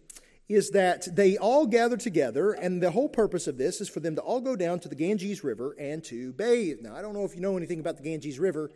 is 0.49 0.71
that 0.71 1.07
they 1.15 1.37
all 1.37 1.65
gather 1.65 1.97
together, 1.97 2.51
and 2.51 2.81
the 2.81 2.91
whole 2.91 3.09
purpose 3.09 3.47
of 3.47 3.57
this 3.57 3.79
is 3.79 3.89
for 3.89 3.99
them 3.99 4.15
to 4.15 4.21
all 4.21 4.41
go 4.41 4.55
down 4.55 4.79
to 4.81 4.89
the 4.89 4.95
Ganges 4.95 5.43
River 5.43 5.75
and 5.79 6.03
to 6.05 6.33
bathe. 6.33 6.77
Now, 6.81 6.95
I 6.95 7.01
don't 7.01 7.13
know 7.13 7.23
if 7.23 7.35
you 7.35 7.41
know 7.41 7.57
anything 7.57 7.79
about 7.79 7.97
the 7.97 8.03
Ganges 8.03 8.39
River, 8.39 8.71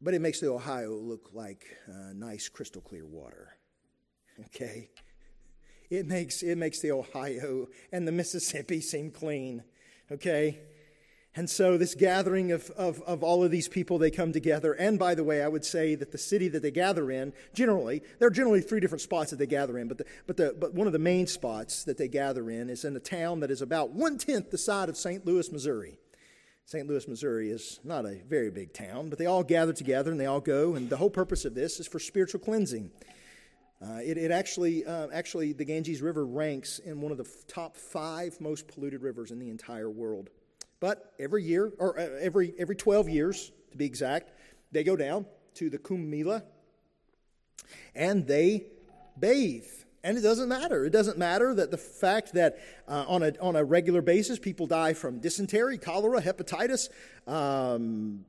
but 0.00 0.14
it 0.14 0.20
makes 0.20 0.40
the 0.40 0.50
Ohio 0.50 0.94
look 0.94 1.30
like 1.32 1.64
uh, 1.88 2.12
nice, 2.14 2.48
crystal 2.48 2.80
clear 2.80 3.06
water. 3.06 3.56
Okay? 4.46 4.88
It 5.90 6.06
makes, 6.06 6.42
it 6.42 6.56
makes 6.56 6.80
the 6.80 6.92
Ohio 6.92 7.66
and 7.92 8.08
the 8.08 8.12
Mississippi 8.12 8.80
seem 8.80 9.10
clean. 9.10 9.62
Okay? 10.10 10.60
And 11.36 11.48
so, 11.48 11.78
this 11.78 11.94
gathering 11.94 12.50
of, 12.50 12.70
of, 12.70 13.00
of, 13.02 13.22
all 13.22 13.44
of 13.44 13.52
these 13.52 13.68
people, 13.68 13.98
they 13.98 14.10
come 14.10 14.32
together. 14.32 14.72
And 14.72 14.98
by 14.98 15.14
the 15.14 15.22
way, 15.22 15.42
I 15.42 15.48
would 15.48 15.64
say 15.64 15.94
that 15.94 16.10
the 16.10 16.18
city 16.18 16.48
that 16.48 16.60
they 16.60 16.72
gather 16.72 17.08
in, 17.08 17.32
generally, 17.54 18.02
there 18.18 18.26
are 18.26 18.32
generally 18.32 18.60
three 18.60 18.80
different 18.80 19.02
spots 19.02 19.30
that 19.30 19.36
they 19.38 19.46
gather 19.46 19.78
in, 19.78 19.86
but, 19.86 19.98
the, 19.98 20.06
but, 20.26 20.36
the, 20.36 20.56
but 20.58 20.74
one 20.74 20.88
of 20.88 20.92
the 20.92 20.98
main 20.98 21.28
spots 21.28 21.84
that 21.84 21.98
they 21.98 22.08
gather 22.08 22.50
in 22.50 22.68
is 22.68 22.84
in 22.84 22.96
a 22.96 23.00
town 23.00 23.40
that 23.40 23.50
is 23.52 23.62
about 23.62 23.90
one 23.90 24.18
tenth 24.18 24.50
the 24.50 24.58
size 24.58 24.88
of 24.88 24.96
St. 24.96 25.24
Louis, 25.24 25.52
Missouri. 25.52 25.98
St. 26.64 26.88
Louis, 26.88 27.06
Missouri 27.06 27.50
is 27.50 27.78
not 27.84 28.06
a 28.06 28.20
very 28.28 28.50
big 28.50 28.72
town, 28.72 29.08
but 29.08 29.18
they 29.18 29.26
all 29.26 29.44
gather 29.44 29.72
together 29.72 30.10
and 30.10 30.18
they 30.18 30.26
all 30.26 30.40
go. 30.40 30.74
And 30.74 30.90
the 30.90 30.96
whole 30.96 31.10
purpose 31.10 31.44
of 31.44 31.54
this 31.54 31.78
is 31.78 31.86
for 31.86 32.00
spiritual 32.00 32.40
cleansing. 32.40 32.90
Uh, 33.80 34.00
it, 34.04 34.18
it, 34.18 34.32
actually, 34.32 34.84
uh, 34.84 35.08
actually, 35.12 35.52
the 35.52 35.64
Ganges 35.64 36.02
River 36.02 36.26
ranks 36.26 36.80
in 36.80 37.00
one 37.00 37.12
of 37.12 37.18
the 37.18 37.28
top 37.46 37.76
five 37.76 38.40
most 38.40 38.66
polluted 38.66 39.02
rivers 39.02 39.30
in 39.30 39.38
the 39.38 39.48
entire 39.48 39.88
world 39.88 40.28
But 40.80 41.12
every 41.18 41.44
year, 41.44 41.72
or 41.78 41.98
uh, 41.98 42.08
every, 42.20 42.54
every 42.58 42.74
12 42.74 43.08
years 43.08 43.52
to 43.70 43.76
be 43.76 43.84
exact, 43.84 44.32
they 44.72 44.82
go 44.82 44.96
down 44.96 45.26
to 45.54 45.68
the 45.68 45.78
Kumbh 45.78 46.06
Mela 46.06 46.42
and 47.94 48.26
they 48.26 48.66
bathe. 49.18 49.66
And 50.02 50.16
it 50.16 50.22
doesn't 50.22 50.48
matter. 50.48 50.86
It 50.86 50.90
doesn't 50.90 51.18
matter 51.18 51.52
that 51.54 51.70
the 51.70 51.76
fact 51.76 52.32
that 52.32 52.58
uh, 52.88 53.04
on, 53.06 53.22
a, 53.22 53.34
on 53.40 53.54
a 53.54 53.62
regular 53.62 54.00
basis 54.00 54.38
people 54.38 54.66
die 54.66 54.94
from 54.94 55.18
dysentery, 55.18 55.76
cholera, 55.76 56.22
hepatitis, 56.22 56.88
um, 57.26 58.24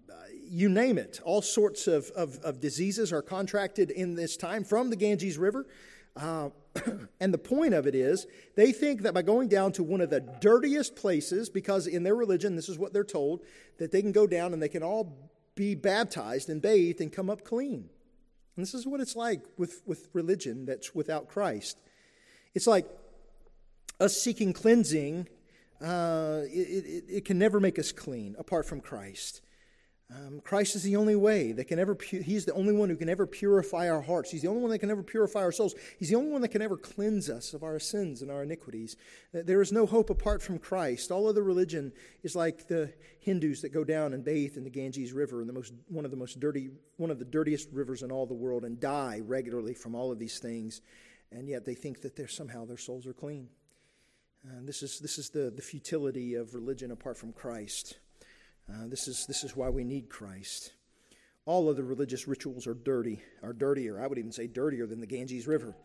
you 0.49 0.67
name 0.67 0.97
it. 0.97 1.21
All 1.23 1.41
sorts 1.41 1.87
of, 1.87 2.09
of, 2.11 2.37
of, 2.39 2.59
diseases 2.59 3.13
are 3.13 3.21
contracted 3.21 3.89
in 3.89 4.15
this 4.15 4.35
time 4.35 4.65
from 4.65 4.89
the 4.89 4.97
Ganges 4.97 5.37
River. 5.37 5.65
Uh, 6.15 6.49
and 7.19 7.33
the 7.33 7.37
point 7.37 7.73
of 7.73 7.87
it 7.87 7.95
is, 7.95 8.27
they 8.55 8.71
think 8.71 9.01
that 9.01 9.13
by 9.13 9.21
going 9.21 9.47
down 9.47 9.71
to 9.73 9.83
one 9.83 10.01
of 10.01 10.09
the 10.09 10.19
dirtiest 10.19 10.95
places, 10.95 11.49
because 11.49 11.87
in 11.87 12.03
their 12.03 12.15
religion, 12.15 12.55
this 12.55 12.69
is 12.69 12.77
what 12.77 12.93
they're 12.93 13.03
told, 13.03 13.41
that 13.77 13.91
they 13.91 14.01
can 14.01 14.11
go 14.11 14.27
down 14.27 14.53
and 14.53 14.61
they 14.61 14.69
can 14.69 14.83
all 14.83 15.31
be 15.55 15.75
baptized 15.75 16.49
and 16.49 16.61
bathed 16.61 17.01
and 17.01 17.11
come 17.11 17.29
up 17.29 17.43
clean. 17.43 17.89
And 18.55 18.65
this 18.65 18.73
is 18.73 18.85
what 18.85 18.99
it's 18.99 19.15
like 19.15 19.41
with, 19.57 19.81
with 19.85 20.07
religion 20.13 20.65
that's 20.65 20.93
without 20.93 21.27
Christ. 21.27 21.79
It's 22.53 22.67
like 22.67 22.85
us 23.99 24.21
seeking 24.21 24.53
cleansing, 24.53 25.27
uh, 25.81 26.41
it, 26.43 26.85
it, 26.85 27.03
it, 27.07 27.25
can 27.25 27.39
never 27.39 27.59
make 27.59 27.79
us 27.79 27.91
clean 27.91 28.35
apart 28.37 28.65
from 28.65 28.81
Christ. 28.81 29.41
Um, 30.13 30.41
Christ 30.41 30.75
is 30.75 30.83
the 30.83 30.97
only 30.97 31.15
way 31.15 31.53
that 31.53 31.65
can 31.65 31.79
ever, 31.79 31.95
pu- 31.95 32.21
He's 32.21 32.43
the 32.43 32.53
only 32.53 32.73
one 32.73 32.89
who 32.89 32.97
can 32.97 33.07
ever 33.07 33.25
purify 33.25 33.89
our 33.89 34.01
hearts. 34.01 34.29
He's 34.29 34.41
the 34.41 34.49
only 34.49 34.61
one 34.61 34.71
that 34.71 34.79
can 34.79 34.91
ever 34.91 35.03
purify 35.03 35.39
our 35.39 35.53
souls. 35.53 35.73
He's 35.97 36.09
the 36.09 36.15
only 36.15 36.31
one 36.31 36.41
that 36.41 36.49
can 36.49 36.61
ever 36.61 36.75
cleanse 36.75 37.29
us 37.29 37.53
of 37.53 37.63
our 37.63 37.79
sins 37.79 38.21
and 38.21 38.29
our 38.29 38.43
iniquities. 38.43 38.97
There 39.31 39.61
is 39.61 39.71
no 39.71 39.85
hope 39.85 40.09
apart 40.09 40.41
from 40.41 40.59
Christ. 40.59 41.11
All 41.11 41.29
other 41.29 41.43
religion 41.43 41.93
is 42.23 42.35
like 42.35 42.67
the 42.67 42.91
Hindus 43.21 43.61
that 43.61 43.69
go 43.69 43.85
down 43.85 44.13
and 44.13 44.23
bathe 44.23 44.57
in 44.57 44.65
the 44.65 44.69
Ganges 44.69 45.13
River, 45.13 45.39
in 45.39 45.47
the 45.47 45.53
most, 45.53 45.71
one 45.87 46.03
of 46.03 46.11
the 46.11 46.17
most 46.17 46.41
dirty, 46.41 46.71
one 46.97 47.11
of 47.11 47.19
the 47.19 47.25
dirtiest 47.25 47.69
rivers 47.71 48.01
in 48.01 48.11
all 48.11 48.25
the 48.25 48.33
world, 48.33 48.65
and 48.65 48.81
die 48.81 49.21
regularly 49.23 49.73
from 49.73 49.95
all 49.95 50.11
of 50.11 50.19
these 50.19 50.39
things. 50.39 50.81
And 51.31 51.47
yet 51.47 51.65
they 51.65 51.75
think 51.75 52.01
that 52.01 52.17
they're, 52.17 52.27
somehow 52.27 52.65
their 52.65 52.77
souls 52.77 53.07
are 53.07 53.13
clean. 53.13 53.47
Uh, 54.45 54.59
this 54.63 54.83
is, 54.83 54.99
this 54.99 55.17
is 55.17 55.29
the, 55.29 55.53
the 55.55 55.61
futility 55.61 56.33
of 56.33 56.53
religion 56.53 56.91
apart 56.91 57.15
from 57.15 57.31
Christ. 57.31 57.99
Uh, 58.69 58.87
this, 58.87 59.07
is, 59.07 59.25
this 59.25 59.43
is 59.43 59.55
why 59.55 59.69
we 59.69 59.83
need 59.83 60.09
Christ. 60.09 60.73
All 61.45 61.69
other 61.69 61.83
religious 61.83 62.27
rituals 62.27 62.67
are 62.67 62.73
dirty, 62.73 63.21
are 63.43 63.53
dirtier. 63.53 64.01
I 64.01 64.07
would 64.07 64.17
even 64.17 64.31
say 64.31 64.47
dirtier 64.47 64.85
than 64.85 64.99
the 64.99 65.07
Ganges 65.07 65.47
River. 65.47 65.75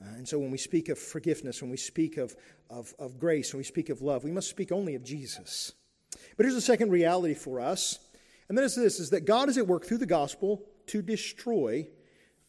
Uh, 0.00 0.08
and 0.16 0.28
so 0.28 0.38
when 0.38 0.50
we 0.50 0.58
speak 0.58 0.88
of 0.88 0.98
forgiveness, 0.98 1.62
when 1.62 1.70
we 1.70 1.76
speak 1.76 2.16
of, 2.16 2.36
of, 2.68 2.92
of 2.98 3.18
grace, 3.18 3.52
when 3.52 3.58
we 3.58 3.64
speak 3.64 3.88
of 3.88 4.02
love, 4.02 4.24
we 4.24 4.32
must 4.32 4.50
speak 4.50 4.72
only 4.72 4.94
of 4.94 5.04
Jesus. 5.04 5.72
But 6.36 6.44
here's 6.44 6.56
a 6.56 6.60
second 6.60 6.90
reality 6.90 7.34
for 7.34 7.60
us, 7.60 7.98
and 8.48 8.56
that 8.56 8.64
is 8.64 8.74
this 8.74 9.00
is 9.00 9.10
that 9.10 9.24
God 9.24 9.48
is 9.48 9.58
at 9.58 9.66
work 9.66 9.84
through 9.84 9.98
the 9.98 10.06
gospel 10.06 10.62
to 10.88 11.02
destroy 11.02 11.88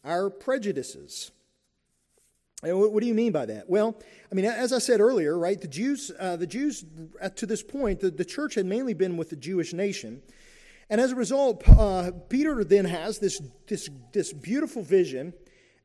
our 0.04 0.30
prejudices. 0.30 1.30
What 2.62 3.00
do 3.00 3.06
you 3.06 3.14
mean 3.14 3.30
by 3.30 3.46
that? 3.46 3.70
Well, 3.70 3.96
I 4.32 4.34
mean, 4.34 4.44
as 4.44 4.72
I 4.72 4.78
said 4.78 5.00
earlier, 5.00 5.38
right, 5.38 5.60
the 5.60 5.68
Jews, 5.68 6.10
uh, 6.18 6.34
the 6.34 6.46
Jews 6.46 6.84
to 7.36 7.46
this 7.46 7.62
point, 7.62 8.00
the, 8.00 8.10
the, 8.10 8.24
church 8.24 8.56
had 8.56 8.66
mainly 8.66 8.94
been 8.94 9.16
with 9.16 9.30
the 9.30 9.36
Jewish 9.36 9.72
nation. 9.72 10.20
And 10.90 11.00
as 11.00 11.12
a 11.12 11.14
result, 11.14 11.62
uh, 11.68 12.10
Peter 12.28 12.64
then 12.64 12.84
has 12.86 13.20
this, 13.20 13.40
this, 13.68 13.88
this 14.12 14.32
beautiful 14.32 14.82
vision, 14.82 15.34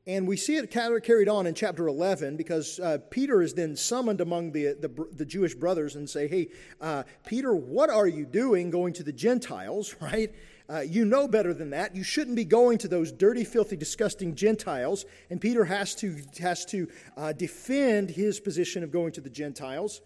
and 0.08 0.28
we 0.28 0.36
see 0.36 0.56
it 0.56 0.72
carried 0.72 1.30
on 1.30 1.46
in 1.46 1.54
chapter 1.54 1.88
11 1.88 2.38
because 2.38 2.80
uh, 2.80 2.98
Peter 3.12 3.44
is 3.44 3.54
then 3.54 3.76
summoned 3.76 4.20
among 4.20 4.52
the, 4.52 4.74
the, 4.74 5.08
the 5.12 5.26
Jewish 5.26 5.54
brothers 5.54 5.96
and 5.96 6.10
say, 6.10 6.28
Hey, 6.28 6.50
uh, 6.82 7.04
Peter, 7.26 7.54
what 7.54 7.92
are 7.92 8.08
you 8.08 8.26
doing 8.26 8.72
going 8.72 8.94
to 8.94 9.04
the 9.04 9.14
Gentiles, 9.14 9.96
right? 10.02 10.34
Uh, 10.70 10.80
you 10.80 11.04
know 11.04 11.28
better 11.28 11.54
than 11.54 11.72
that. 11.72 11.96
You 11.96 12.04
shouldn't 12.04 12.36
be 12.36 12.46
going 12.46 12.78
to 12.80 12.88
those 12.88 13.12
dirty, 13.12 13.44
filthy, 13.44 13.76
disgusting 13.76 14.36
Gentiles. 14.36 15.06
And 15.30 15.42
Peter 15.42 15.66
has 15.66 15.94
to, 15.96 16.18
has 16.40 16.66
to 16.66 16.88
uh, 17.18 17.34
defend 17.34 18.10
his 18.10 18.40
position 18.40 18.84
of 18.84 18.92
going 18.92 19.12
to 19.14 19.22
the 19.22 19.30
Gentiles. 19.30 20.02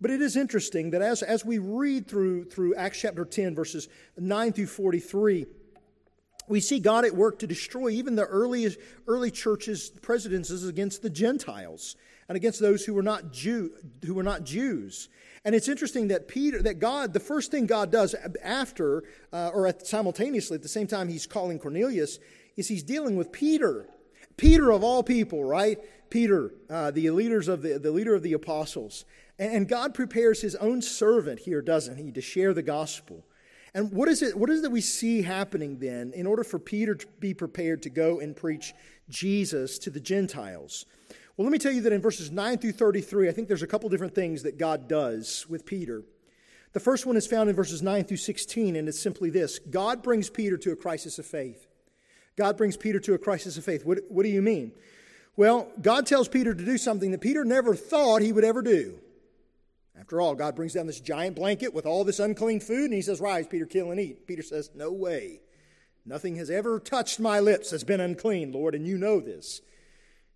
But 0.00 0.10
it 0.10 0.20
is 0.20 0.36
interesting 0.36 0.90
that 0.90 1.02
as, 1.02 1.22
as 1.22 1.44
we 1.44 1.58
read 1.58 2.08
through, 2.08 2.46
through 2.46 2.74
Acts 2.74 3.00
chapter 3.00 3.24
10, 3.24 3.54
verses 3.54 3.88
9 4.18 4.52
through 4.52 4.66
43, 4.66 5.46
we 6.48 6.58
see 6.58 6.80
God 6.80 7.04
at 7.04 7.14
work 7.14 7.38
to 7.38 7.46
destroy 7.46 7.90
even 7.90 8.16
the 8.16 8.26
earliest, 8.26 8.78
early 9.06 9.30
church's 9.30 9.90
prejudices 9.90 10.66
against 10.66 11.02
the 11.02 11.10
Gentiles 11.10 11.94
and 12.28 12.36
against 12.36 12.60
those 12.60 12.84
who 12.84 12.94
were 12.94 13.02
not 13.02 13.32
Jew, 13.32 13.72
who 14.04 14.14
were 14.14 14.22
not 14.22 14.44
Jews. 14.44 15.08
And 15.44 15.54
it's 15.54 15.68
interesting 15.68 16.08
that 16.08 16.28
Peter, 16.28 16.62
that 16.62 16.78
God, 16.78 17.12
the 17.12 17.20
first 17.20 17.50
thing 17.50 17.66
God 17.66 17.90
does 17.90 18.14
after, 18.42 19.04
uh, 19.32 19.50
or 19.52 19.66
at, 19.66 19.86
simultaneously 19.86 20.54
at 20.54 20.62
the 20.62 20.68
same 20.68 20.86
time 20.86 21.08
he's 21.08 21.26
calling 21.26 21.58
Cornelius, 21.58 22.18
is 22.56 22.68
he's 22.68 22.82
dealing 22.82 23.16
with 23.16 23.32
Peter. 23.32 23.88
Peter 24.36 24.70
of 24.70 24.84
all 24.84 25.02
people, 25.02 25.44
right? 25.44 25.78
Peter, 26.10 26.54
uh, 26.70 26.90
the 26.90 27.10
leaders 27.10 27.48
of 27.48 27.62
the, 27.62 27.78
the 27.78 27.90
leader 27.90 28.14
of 28.14 28.22
the 28.22 28.34
apostles. 28.34 29.04
And, 29.38 29.66
God 29.66 29.94
prepares 29.94 30.40
his 30.40 30.54
own 30.56 30.82
servant 30.82 31.40
here, 31.40 31.62
doesn't 31.62 31.96
he, 31.96 32.12
to 32.12 32.20
share 32.20 32.54
the 32.54 32.62
gospel. 32.62 33.24
And 33.74 33.90
what 33.90 34.08
is 34.08 34.22
it? 34.22 34.36
What 34.36 34.50
is 34.50 34.60
it 34.60 34.62
that 34.62 34.70
we 34.70 34.82
see 34.82 35.22
happening 35.22 35.78
then 35.78 36.12
in 36.14 36.26
order 36.26 36.44
for 36.44 36.58
Peter 36.58 36.94
to 36.94 37.06
be 37.18 37.32
prepared 37.32 37.82
to 37.82 37.90
go 37.90 38.20
and 38.20 38.36
preach 38.36 38.74
Jesus 39.08 39.78
to 39.78 39.90
the 39.90 40.00
Gentiles? 40.00 40.84
Well, 41.36 41.46
let 41.46 41.52
me 41.52 41.58
tell 41.58 41.72
you 41.72 41.80
that 41.82 41.92
in 41.92 42.02
verses 42.02 42.30
9 42.30 42.58
through 42.58 42.72
33, 42.72 43.28
I 43.28 43.32
think 43.32 43.48
there's 43.48 43.62
a 43.62 43.66
couple 43.66 43.88
different 43.88 44.14
things 44.14 44.42
that 44.42 44.58
God 44.58 44.86
does 44.86 45.46
with 45.48 45.64
Peter. 45.64 46.02
The 46.72 46.80
first 46.80 47.06
one 47.06 47.16
is 47.16 47.26
found 47.26 47.48
in 47.48 47.56
verses 47.56 47.82
9 47.82 48.04
through 48.04 48.18
16, 48.18 48.76
and 48.76 48.88
it's 48.88 49.00
simply 49.00 49.30
this 49.30 49.58
God 49.58 50.02
brings 50.02 50.28
Peter 50.28 50.56
to 50.58 50.72
a 50.72 50.76
crisis 50.76 51.18
of 51.18 51.26
faith. 51.26 51.66
God 52.36 52.56
brings 52.56 52.76
Peter 52.76 52.98
to 53.00 53.14
a 53.14 53.18
crisis 53.18 53.56
of 53.56 53.64
faith. 53.64 53.84
What, 53.84 54.00
what 54.08 54.24
do 54.24 54.28
you 54.28 54.42
mean? 54.42 54.72
Well, 55.36 55.70
God 55.80 56.06
tells 56.06 56.28
Peter 56.28 56.54
to 56.54 56.64
do 56.64 56.76
something 56.76 57.10
that 57.10 57.20
Peter 57.20 57.44
never 57.44 57.74
thought 57.74 58.22
he 58.22 58.32
would 58.32 58.44
ever 58.44 58.62
do. 58.62 58.98
After 59.98 60.20
all, 60.20 60.34
God 60.34 60.56
brings 60.56 60.74
down 60.74 60.86
this 60.86 61.00
giant 61.00 61.36
blanket 61.36 61.72
with 61.72 61.86
all 61.86 62.04
this 62.04 62.20
unclean 62.20 62.60
food, 62.60 62.86
and 62.86 62.94
he 62.94 63.02
says, 63.02 63.20
Rise, 63.20 63.46
Peter, 63.46 63.66
kill 63.66 63.90
and 63.90 64.00
eat. 64.00 64.26
Peter 64.26 64.42
says, 64.42 64.70
No 64.74 64.92
way. 64.92 65.40
Nothing 66.04 66.36
has 66.36 66.50
ever 66.50 66.80
touched 66.80 67.20
my 67.20 67.40
lips 67.40 67.70
that's 67.70 67.84
been 67.84 68.00
unclean, 68.00 68.52
Lord, 68.52 68.74
and 68.74 68.86
you 68.86 68.98
know 68.98 69.20
this. 69.20 69.60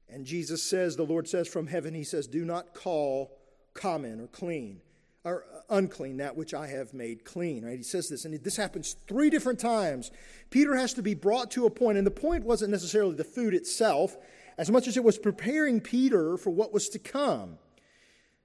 And 0.09 0.25
Jesus 0.25 0.63
says, 0.63 0.97
the 0.97 1.03
Lord 1.03 1.29
says 1.29 1.49
from 1.49 1.67
heaven, 1.67 1.95
He 1.95 2.05
says, 2.05 2.27
Do 2.27 2.45
not 2.45 2.75
call 2.75 3.37
common 3.75 4.21
or 4.21 4.29
clean 4.29 4.81
or 5.27 5.45
unclean 5.69 6.19
that 6.19 6.37
which 6.37 6.55
I 6.55 6.69
have 6.69 6.95
made 6.95 7.25
clean. 7.25 7.65
Right? 7.65 7.77
He 7.77 7.83
says 7.83 8.09
this, 8.09 8.25
and 8.25 8.33
this 8.45 8.57
happens 8.57 8.95
three 9.09 9.29
different 9.29 9.59
times. 9.59 10.13
Peter 10.51 10.77
has 10.77 10.95
to 10.95 11.03
be 11.03 11.15
brought 11.15 11.51
to 11.53 11.67
a 11.67 11.71
point, 11.71 11.99
and 11.99 12.07
the 12.07 12.13
point 12.13 12.45
wasn't 12.45 12.71
necessarily 12.71 13.17
the 13.17 13.25
food 13.25 13.53
itself, 13.53 14.17
as 14.57 14.71
much 14.71 14.87
as 14.87 14.97
it 14.97 15.03
was 15.03 15.19
preparing 15.19 15.81
Peter 15.81 16.37
for 16.37 16.51
what 16.51 16.73
was 16.73 16.89
to 16.91 17.01
come. 17.01 17.59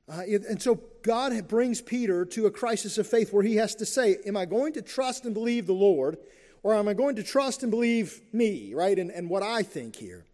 Uh, 0.10 0.24
and 0.28 0.60
so 0.60 0.82
God 1.04 1.48
brings 1.48 1.82
Peter 1.82 2.26
to 2.26 2.48
a 2.48 2.52
crisis 2.52 2.98
of 2.98 3.06
faith 3.06 3.32
where 3.32 3.44
he 3.44 3.58
has 3.58 3.76
to 3.76 3.86
say, 3.86 4.18
Am 4.26 4.36
I 4.36 4.46
going 4.46 4.74
to 4.74 4.82
trust 4.82 5.26
and 5.26 5.36
believe 5.36 5.68
the 5.68 5.74
Lord, 5.74 6.18
or 6.64 6.74
am 6.74 6.88
I 6.88 6.94
going 6.94 7.16
to 7.18 7.24
trust 7.24 7.62
and 7.62 7.70
believe 7.70 8.22
me, 8.34 8.74
right, 8.74 8.98
and, 8.98 9.12
and 9.12 9.30
what 9.30 9.44
I 9.44 9.62
think 9.62 9.96
here? 9.96 10.26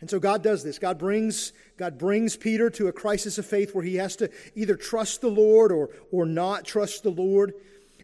And 0.00 0.08
so 0.08 0.18
God 0.18 0.42
does 0.42 0.64
this. 0.64 0.78
God 0.78 0.98
brings, 0.98 1.52
God 1.76 1.98
brings 1.98 2.36
Peter 2.36 2.70
to 2.70 2.88
a 2.88 2.92
crisis 2.92 3.36
of 3.36 3.44
faith 3.44 3.74
where 3.74 3.84
he 3.84 3.96
has 3.96 4.16
to 4.16 4.30
either 4.54 4.74
trust 4.74 5.20
the 5.20 5.28
Lord 5.28 5.72
or, 5.72 5.90
or 6.10 6.24
not 6.24 6.64
trust 6.64 7.02
the 7.02 7.10
Lord. 7.10 7.52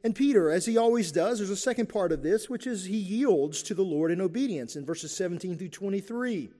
And 0.05 0.15
Peter, 0.15 0.51
as 0.51 0.67
he 0.67 0.77
always 0.77 1.11
does, 1.11 1.39
there's 1.39 1.51
a 1.51 1.57
second 1.57 1.89
part 1.89 2.13
of 2.13 2.23
this, 2.23 2.51
which 2.51 2.67
is 2.67 2.85
he 2.85 2.99
yields 2.99 3.63
to 3.65 3.75
the 3.75 3.83
Lord 3.83 4.11
in 4.11 4.21
obedience 4.21 4.77
in 4.77 4.85
verses 4.85 5.17
17 5.17 5.57
through 5.57 5.71
23. 5.71 6.51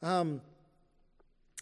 Um, 0.00 0.40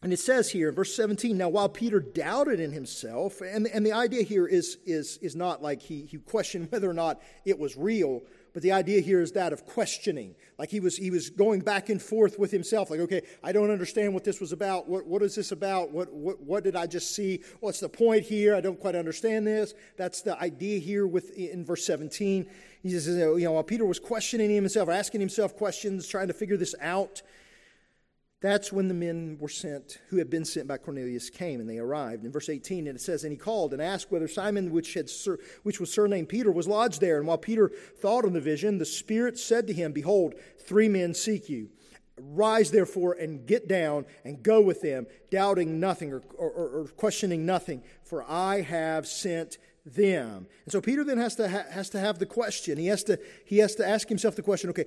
and 0.03 0.13
it 0.13 0.19
says 0.19 0.51
here 0.51 0.69
in 0.69 0.75
verse 0.75 0.95
17, 0.95 1.39
now 1.39 1.49
while 1.49 1.69
Peter 1.69 2.01
doubted 2.01 2.61
in 2.61 2.73
himself, 2.73 3.41
and, 3.41 3.69
and 3.69 3.87
the 3.87 3.93
idea 3.93 4.23
here 4.23 4.47
is, 4.47 4.79
is, 4.85 5.17
is 5.19 5.37
not 5.37 5.63
like 5.63 5.81
he, 5.81 6.03
he 6.03 6.19
questioned 6.19 6.69
whether 6.71 6.91
or 6.91 6.95
not 6.95 7.21
it 7.45 7.59
was 7.59 7.77
real, 7.77 8.21
but 8.53 8.63
the 8.63 8.73
idea 8.73 9.01
here 9.01 9.21
is 9.21 9.33
that 9.33 9.53
of 9.53 9.65
questioning. 9.67 10.35
Like 10.59 10.71
he 10.71 10.81
was, 10.81 10.97
he 10.97 11.11
was 11.11 11.31
going 11.31 11.61
back 11.61 11.89
and 11.89 12.01
forth 12.01 12.39
with 12.39 12.51
himself, 12.51 12.91
like, 12.91 13.01
okay, 13.01 13.23
I 13.43 13.53
don't 13.53 13.71
understand 13.71 14.13
what 14.15 14.25
this 14.25 14.41
was 14.41 14.53
about. 14.53 14.89
What, 14.89 15.07
what 15.07 15.23
is 15.23 15.35
this 15.35 15.53
about? 15.53 15.91
What, 15.91 16.13
what, 16.13 16.41
what 16.41 16.65
did 16.65 16.77
I 16.77 16.87
just 16.87 17.15
see? 17.15 17.43
What's 17.61 17.81
the 17.81 17.89
point 17.89 18.25
here? 18.25 18.55
I 18.55 18.61
don't 18.61 18.79
quite 18.79 18.95
understand 18.95 19.47
this. 19.47 19.75
That's 19.97 20.23
the 20.23 20.39
idea 20.41 20.79
here 20.79 21.07
with, 21.07 21.31
in 21.37 21.65
verse 21.65 21.85
17. 21.87 22.47
He 22.83 22.91
says, 22.91 23.07
you 23.17 23.39
know, 23.39 23.53
while 23.53 23.63
Peter 23.63 23.87
was 23.87 23.99
questioning 23.99 24.51
himself, 24.51 24.89
asking 24.89 25.21
himself 25.21 25.57
questions, 25.57 26.07
trying 26.07 26.29
to 26.29 26.35
figure 26.35 26.57
this 26.57 26.75
out, 26.81 27.23
that's 28.43 28.73
when 28.73 28.89
the 28.89 28.95
men 28.95 29.39
were 29.41 29.49
sent, 29.49 30.01
who 30.09 30.17
had 30.17 30.29
been 30.29 30.45
sent 30.45 30.67
by 30.67 30.77
Cornelius, 30.77 31.31
came, 31.31 31.61
and 31.61 31.71
they 31.71 31.79
arrived. 31.79 32.25
In 32.25 32.33
verse 32.33 32.49
18, 32.49 32.89
and 32.89 32.97
it 32.97 33.01
says, 33.01 33.23
And 33.23 33.33
he 33.33 33.39
called 33.39 33.73
and 33.73 33.81
asked 33.81 34.11
whether 34.11 34.27
Simon, 34.27 34.73
which, 34.73 34.95
had 34.95 35.09
sur- 35.09 35.39
which 35.63 35.79
was 35.79 35.93
surnamed 35.93 36.29
Peter, 36.29 36.51
was 36.51 36.67
lodged 36.67 37.01
there. 37.01 37.19
And 37.19 37.27
while 37.29 37.39
Peter 37.39 37.71
thought 37.99 38.25
on 38.25 38.33
the 38.33 38.41
vision, 38.41 38.79
the 38.79 38.85
Spirit 38.85 39.39
said 39.39 39.69
to 39.69 39.73
him, 39.73 39.93
Behold, 39.93 40.35
three 40.59 40.89
men 40.89 41.15
seek 41.15 41.49
you. 41.49 41.71
Rise 42.19 42.73
therefore 42.73 43.13
and 43.13 43.47
get 43.47 43.69
down 43.69 44.07
and 44.25 44.43
go 44.43 44.61
with 44.61 44.83
them, 44.83 45.07
doubting 45.31 45.79
nothing 45.79 46.13
or, 46.13 46.23
or, 46.37 46.51
or 46.51 46.89
questioning 46.97 47.47
nothing, 47.47 47.85
for 48.03 48.29
I 48.29 48.63
have 48.63 49.07
sent 49.07 49.59
them. 49.87 50.49
And 50.65 50.73
so 50.73 50.81
Peter 50.81 51.05
then 51.05 51.19
has 51.19 51.37
to, 51.37 51.49
ha- 51.49 51.65
has 51.71 51.91
to 51.91 52.01
have 52.01 52.19
the 52.19 52.27
question. 52.27 52.77
He 52.77 52.89
has, 52.89 53.05
to, 53.05 53.21
he 53.45 53.59
has 53.59 53.77
to 53.77 53.89
ask 53.89 54.09
himself 54.09 54.35
the 54.35 54.43
question 54.43 54.69
okay, 54.71 54.87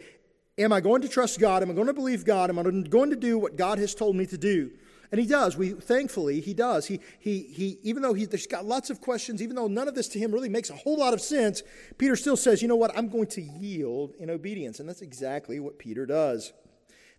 am 0.58 0.74
I 0.74 0.82
going 0.82 1.02
to 1.02 1.10
trust 1.10 1.40
God? 1.40 1.62
Am 1.62 1.70
I 1.70 1.74
going 1.74 1.88
to 1.88 1.94
believe 1.94 2.26
God? 2.26 2.50
Am 2.50 2.60
I 2.60 2.64
going 2.64 3.10
to 3.10 3.16
do 3.16 3.38
what 3.38 3.56
God 3.56 3.80
has 3.80 3.94
told 3.96 4.16
me 4.16 4.26
to 4.28 4.38
do? 4.38 4.72
And 5.12 5.22
he 5.22 5.28
does. 5.28 5.56
We 5.56 5.70
thankfully 5.70 6.42
he 6.42 6.54
does. 6.54 6.88
He 6.88 7.00
he 7.20 7.44
he 7.44 7.78
even 7.84 8.02
though 8.02 8.14
he, 8.14 8.26
there's 8.26 8.48
got 8.48 8.66
lots 8.66 8.90
of 8.90 9.02
questions, 9.02 9.42
even 9.42 9.56
though 9.56 9.68
none 9.68 9.88
of 9.88 9.96
this 9.96 10.08
to 10.10 10.20
him 10.20 10.32
really 10.32 10.50
makes 10.50 10.70
a 10.70 10.76
whole 10.76 10.98
lot 10.98 11.14
of 11.14 11.22
sense, 11.22 11.62
Peter 11.98 12.16
still 12.16 12.36
says, 12.36 12.62
"You 12.62 12.68
know 12.68 12.76
what? 12.76 12.98
I'm 12.98 13.10
going 13.10 13.28
to 13.28 13.42
yield 13.42 14.14
in 14.20 14.30
obedience." 14.30 14.80
And 14.80 14.90
that's 14.90 15.02
exactly 15.02 15.60
what 15.60 15.78
Peter 15.78 16.06
does. 16.06 16.54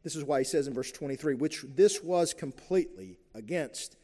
This 0.03 0.17
is 0.17 0.25
why 0.25 0.39
he 0.41 0.45
says 0.45 0.67
in 0.67 0.75
verse 0.75 0.93
23, 0.93 1.35
which 1.35 1.65
this 1.69 2.03
was 2.03 2.35
completely 2.35 3.19
against 3.35 3.97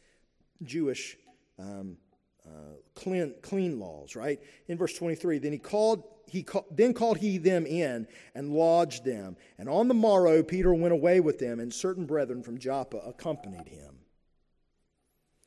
Jewish 0.61 1.17
um, 1.59 1.97
uh, 2.45 2.75
clean, 2.93 3.35
clean 3.41 3.79
laws, 3.79 4.15
right? 4.15 4.39
In 4.67 4.77
verse 4.77 4.93
23, 4.97 5.39
then 5.39 5.53
he 5.53 5.59
called 5.59 6.03
he 6.27 6.43
call, 6.43 6.65
then 6.71 6.93
called 6.93 7.17
he 7.17 7.37
them 7.37 7.65
in 7.65 8.07
and 8.35 8.53
lodged 8.53 9.05
them. 9.05 9.35
And 9.57 9.69
on 9.69 9.87
the 9.87 9.93
morrow 9.93 10.43
Peter 10.43 10.73
went 10.73 10.93
away 10.93 11.19
with 11.19 11.39
them, 11.39 11.59
and 11.59 11.73
certain 11.73 12.05
brethren 12.05 12.43
from 12.43 12.57
Joppa 12.57 12.97
accompanied 12.97 13.67
him. 13.67 13.99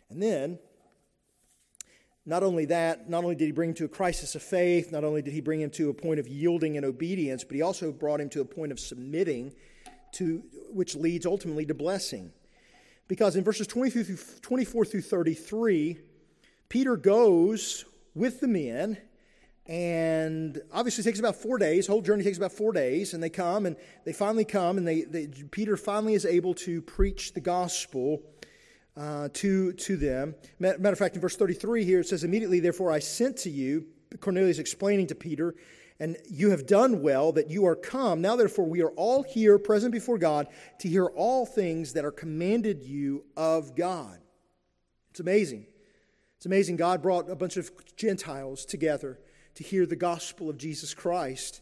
And 0.08 0.22
then, 0.22 0.58
not 2.24 2.42
only 2.42 2.64
that, 2.66 3.08
not 3.08 3.24
only 3.24 3.36
did 3.36 3.46
he 3.46 3.52
bring 3.52 3.70
him 3.70 3.76
to 3.76 3.84
a 3.84 3.88
crisis 3.88 4.34
of 4.34 4.42
faith, 4.42 4.90
not 4.90 5.04
only 5.04 5.22
did 5.22 5.32
he 5.32 5.40
bring 5.40 5.60
him 5.60 5.70
to 5.70 5.90
a 5.90 5.94
point 5.94 6.18
of 6.18 6.28
yielding 6.28 6.76
and 6.76 6.84
obedience, 6.84 7.44
but 7.44 7.54
he 7.54 7.62
also 7.62 7.92
brought 7.92 8.20
him 8.20 8.28
to 8.30 8.40
a 8.40 8.44
point 8.44 8.72
of 8.72 8.80
submitting 8.80 9.54
to 10.12 10.42
which 10.70 10.96
leads 10.96 11.26
ultimately 11.26 11.64
to 11.66 11.74
blessing. 11.74 12.32
Because 13.08 13.36
in 13.36 13.44
verses 13.44 13.66
24 13.66 14.02
through, 14.02 14.18
24 14.42 14.84
through 14.84 15.02
33, 15.02 15.98
Peter 16.68 16.96
goes 16.96 17.84
with 18.14 18.40
the 18.40 18.48
men, 18.48 18.98
and 19.68 20.60
obviously 20.72 21.02
it 21.02 21.04
takes 21.04 21.18
about 21.18 21.36
four 21.36 21.58
days. 21.58 21.86
whole 21.86 22.02
journey 22.02 22.22
takes 22.22 22.38
about 22.38 22.52
four 22.52 22.72
days, 22.72 23.14
and 23.14 23.22
they 23.22 23.30
come, 23.30 23.66
and 23.66 23.76
they 24.04 24.12
finally 24.12 24.44
come, 24.44 24.78
and 24.78 24.86
they, 24.86 25.02
they 25.02 25.26
Peter 25.50 25.76
finally 25.76 26.14
is 26.14 26.24
able 26.24 26.54
to 26.54 26.80
preach 26.82 27.34
the 27.34 27.40
gospel 27.40 28.22
uh, 28.96 29.28
to, 29.32 29.72
to 29.72 29.96
them. 29.96 30.34
Matter 30.58 30.92
of 30.92 30.98
fact, 30.98 31.16
in 31.16 31.20
verse 31.20 31.36
33 31.36 31.84
here, 31.84 32.00
it 32.00 32.08
says, 32.08 32.22
Immediately, 32.22 32.60
therefore, 32.60 32.92
I 32.92 33.00
sent 33.00 33.36
to 33.38 33.50
you, 33.50 33.86
Cornelius 34.20 34.58
explaining 34.58 35.08
to 35.08 35.14
Peter, 35.14 35.54
and 35.98 36.16
you 36.30 36.50
have 36.50 36.66
done 36.66 37.02
well 37.02 37.32
that 37.32 37.50
you 37.50 37.66
are 37.66 37.74
come. 37.74 38.20
Now, 38.20 38.36
therefore, 38.36 38.66
we 38.66 38.82
are 38.82 38.90
all 38.90 39.22
here 39.22 39.58
present 39.58 39.92
before 39.92 40.18
God 40.18 40.46
to 40.80 40.88
hear 40.88 41.06
all 41.06 41.44
things 41.44 41.94
that 41.94 42.04
are 42.04 42.12
commanded 42.12 42.84
you 42.84 43.24
of 43.36 43.74
God. 43.74 44.18
It's 45.10 45.20
amazing. 45.20 45.66
It's 46.36 46.46
amazing. 46.46 46.76
God 46.76 47.02
brought 47.02 47.30
a 47.30 47.34
bunch 47.34 47.56
of 47.56 47.70
Gentiles 47.96 48.64
together 48.64 49.18
to 49.56 49.64
hear 49.64 49.86
the 49.86 49.96
gospel 49.96 50.48
of 50.48 50.56
Jesus 50.56 50.94
Christ. 50.94 51.60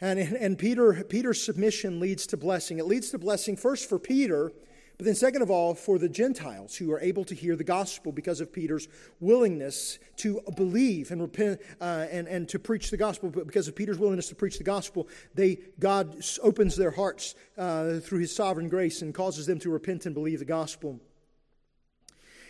And, 0.00 0.18
and 0.18 0.58
Peter, 0.58 1.04
Peter's 1.04 1.42
submission 1.42 2.00
leads 2.00 2.26
to 2.28 2.36
blessing. 2.36 2.78
It 2.78 2.86
leads 2.86 3.10
to 3.10 3.18
blessing 3.18 3.56
first 3.56 3.88
for 3.88 3.98
Peter, 3.98 4.52
but 4.98 5.06
then, 5.06 5.14
second 5.14 5.42
of 5.42 5.50
all, 5.50 5.74
for 5.74 5.98
the 5.98 6.08
Gentiles 6.08 6.76
who 6.76 6.92
are 6.92 7.00
able 7.00 7.24
to 7.24 7.34
hear 7.34 7.56
the 7.56 7.64
gospel 7.64 8.12
because 8.12 8.40
of 8.40 8.52
Peter's 8.52 8.88
willingness 9.20 9.98
to 10.18 10.40
believe 10.54 11.10
and 11.10 11.20
repent 11.20 11.60
uh, 11.80 12.06
and, 12.10 12.28
and 12.28 12.48
to 12.50 12.58
preach 12.58 12.90
the 12.90 12.96
gospel. 12.96 13.30
But 13.30 13.46
because 13.46 13.68
of 13.68 13.74
Peter's 13.74 13.98
willingness 13.98 14.28
to 14.28 14.34
preach 14.34 14.58
the 14.58 14.64
gospel, 14.64 15.08
they, 15.34 15.58
God 15.80 16.22
opens 16.42 16.76
their 16.76 16.90
hearts 16.90 17.34
uh, 17.56 17.94
through 18.00 18.20
his 18.20 18.34
sovereign 18.34 18.68
grace 18.68 19.02
and 19.02 19.14
causes 19.14 19.46
them 19.46 19.58
to 19.60 19.70
repent 19.70 20.06
and 20.06 20.14
believe 20.14 20.38
the 20.38 20.44
gospel. 20.44 21.00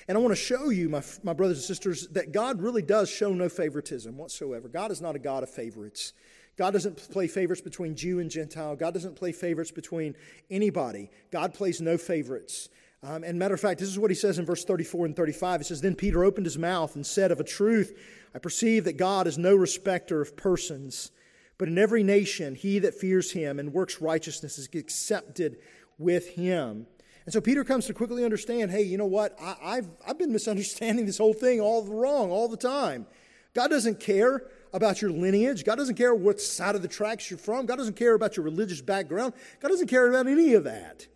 And 0.08 0.18
I 0.18 0.20
want 0.20 0.32
to 0.32 0.36
show 0.36 0.70
you, 0.70 0.88
my, 0.88 1.02
my 1.22 1.32
brothers 1.32 1.58
and 1.58 1.64
sisters, 1.64 2.08
that 2.08 2.32
God 2.32 2.60
really 2.60 2.82
does 2.82 3.08
show 3.08 3.32
no 3.32 3.48
favoritism 3.48 4.16
whatsoever. 4.16 4.68
God 4.68 4.90
is 4.90 5.00
not 5.00 5.16
a 5.16 5.18
God 5.18 5.42
of 5.42 5.50
favorites. 5.50 6.12
God 6.56 6.72
doesn't 6.72 6.96
play 7.10 7.28
favorites 7.28 7.62
between 7.62 7.96
Jew 7.96 8.18
and 8.18 8.30
Gentile. 8.30 8.76
God 8.76 8.94
doesn't 8.94 9.16
play 9.16 9.32
favorites 9.32 9.70
between 9.70 10.14
anybody. 10.50 11.10
God 11.30 11.54
plays 11.54 11.80
no 11.80 11.96
favorites. 11.96 12.68
Um, 13.04 13.24
and 13.24 13.38
matter 13.38 13.54
of 13.54 13.60
fact, 13.60 13.80
this 13.80 13.88
is 13.88 13.98
what 13.98 14.10
he 14.10 14.14
says 14.14 14.38
in 14.38 14.44
verse 14.44 14.64
34 14.64 15.06
and 15.06 15.16
35. 15.16 15.60
He 15.60 15.64
says, 15.64 15.80
Then 15.80 15.96
Peter 15.96 16.24
opened 16.24 16.46
his 16.46 16.58
mouth 16.58 16.94
and 16.94 17.04
said, 17.04 17.32
Of 17.32 17.40
a 17.40 17.44
truth, 17.44 17.98
I 18.34 18.38
perceive 18.38 18.84
that 18.84 18.96
God 18.96 19.26
is 19.26 19.38
no 19.38 19.56
respecter 19.56 20.20
of 20.20 20.36
persons, 20.36 21.10
but 21.58 21.68
in 21.68 21.78
every 21.78 22.02
nation 22.02 22.54
he 22.54 22.78
that 22.80 22.94
fears 22.94 23.32
him 23.32 23.58
and 23.58 23.72
works 23.72 24.00
righteousness 24.00 24.58
is 24.58 24.68
accepted 24.72 25.58
with 25.98 26.30
him. 26.30 26.86
And 27.24 27.32
so 27.32 27.40
Peter 27.40 27.64
comes 27.64 27.86
to 27.86 27.94
quickly 27.94 28.24
understand 28.24 28.70
hey, 28.70 28.82
you 28.82 28.98
know 28.98 29.06
what? 29.06 29.36
I, 29.40 29.76
have 29.76 29.88
I've 30.06 30.18
been 30.18 30.32
misunderstanding 30.32 31.06
this 31.06 31.18
whole 31.18 31.34
thing 31.34 31.60
all 31.60 31.84
wrong 31.84 32.30
all 32.30 32.48
the 32.48 32.56
time. 32.56 33.06
God 33.54 33.68
doesn't 33.68 34.00
care 34.00 34.46
about 34.72 35.02
your 35.02 35.10
lineage. 35.10 35.64
God 35.64 35.76
doesn't 35.76 35.96
care 35.96 36.14
what 36.14 36.40
side 36.40 36.74
of 36.74 36.82
the 36.82 36.88
tracks 36.88 37.30
you're 37.30 37.38
from. 37.38 37.66
God 37.66 37.76
doesn't 37.76 37.96
care 37.96 38.14
about 38.14 38.36
your 38.36 38.44
religious 38.44 38.80
background. 38.80 39.34
God 39.60 39.68
doesn't 39.68 39.88
care 39.88 40.08
about 40.08 40.26
any 40.26 40.54
of 40.54 40.64
that. 40.64 41.06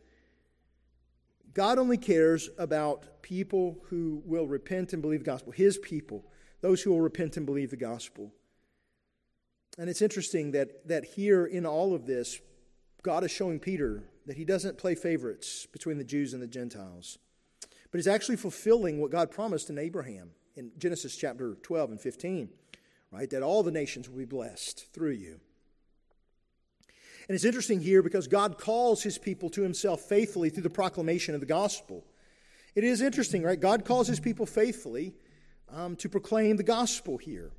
God 1.54 1.78
only 1.78 1.96
cares 1.96 2.50
about 2.58 3.22
people 3.22 3.78
who 3.88 4.22
will 4.26 4.46
repent 4.46 4.92
and 4.92 5.00
believe 5.00 5.20
the 5.20 5.30
gospel, 5.30 5.52
His 5.52 5.78
people, 5.78 6.26
those 6.60 6.82
who 6.82 6.90
will 6.90 7.00
repent 7.00 7.38
and 7.38 7.46
believe 7.46 7.70
the 7.70 7.76
gospel. 7.76 8.30
And 9.78 9.88
it's 9.88 10.02
interesting 10.02 10.52
that, 10.52 10.86
that 10.86 11.04
here 11.04 11.46
in 11.46 11.64
all 11.64 11.94
of 11.94 12.06
this, 12.06 12.40
God 13.02 13.24
is 13.24 13.30
showing 13.30 13.58
Peter 13.58 14.04
that 14.26 14.36
he 14.36 14.44
doesn't 14.44 14.78
play 14.78 14.94
favorites 14.94 15.66
between 15.72 15.98
the 15.98 16.04
Jews 16.04 16.34
and 16.34 16.42
the 16.42 16.46
Gentiles, 16.46 17.18
but 17.90 17.98
he's 17.98 18.08
actually 18.08 18.36
fulfilling 18.36 19.00
what 19.00 19.10
God 19.10 19.30
promised 19.30 19.70
in 19.70 19.78
Abraham 19.78 20.30
in 20.56 20.72
Genesis 20.78 21.16
chapter 21.16 21.54
12 21.62 21.92
and 21.92 22.00
15, 22.00 22.48
right? 23.12 23.30
That 23.30 23.42
all 23.42 23.62
the 23.62 23.70
nations 23.70 24.08
will 24.08 24.18
be 24.18 24.24
blessed 24.24 24.92
through 24.92 25.12
you. 25.12 25.40
And 27.28 27.34
it's 27.34 27.44
interesting 27.44 27.80
here 27.80 28.02
because 28.02 28.28
God 28.28 28.58
calls 28.58 29.02
his 29.02 29.18
people 29.18 29.50
to 29.50 29.62
himself 29.62 30.02
faithfully 30.02 30.50
through 30.50 30.62
the 30.62 30.70
proclamation 30.70 31.34
of 31.34 31.40
the 31.40 31.46
gospel. 31.46 32.04
It 32.74 32.84
is 32.84 33.00
interesting, 33.00 33.42
right? 33.42 33.58
God 33.58 33.84
calls 33.84 34.06
his 34.06 34.20
people 34.20 34.46
faithfully 34.46 35.14
um, 35.68 35.96
to 35.96 36.08
proclaim 36.08 36.56
the 36.56 36.62
gospel 36.62 37.16
here. 37.16 37.50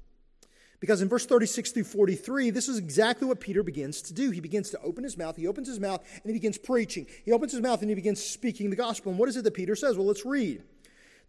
Because 0.79 1.01
in 1.01 1.09
verse 1.09 1.25
36 1.25 1.71
through 1.71 1.83
43, 1.85 2.51
this 2.51 2.67
is 2.67 2.77
exactly 2.77 3.27
what 3.27 3.39
Peter 3.39 3.63
begins 3.63 4.01
to 4.03 4.13
do. 4.13 4.29
He 4.29 4.39
begins 4.39 4.69
to 4.71 4.81
open 4.81 5.03
his 5.03 5.17
mouth, 5.17 5.35
he 5.35 5.47
opens 5.47 5.67
his 5.67 5.79
mouth, 5.79 6.03
and 6.13 6.23
he 6.25 6.33
begins 6.33 6.57
preaching. 6.57 7.07
He 7.25 7.31
opens 7.31 7.51
his 7.51 7.61
mouth 7.61 7.81
and 7.81 7.89
he 7.89 7.95
begins 7.95 8.23
speaking 8.23 8.69
the 8.69 8.75
gospel. 8.75 9.11
And 9.11 9.19
what 9.19 9.29
is 9.29 9.37
it 9.37 9.43
that 9.43 9.53
Peter 9.53 9.75
says? 9.75 9.97
Well, 9.97 10.07
let's 10.07 10.25
read. 10.25 10.63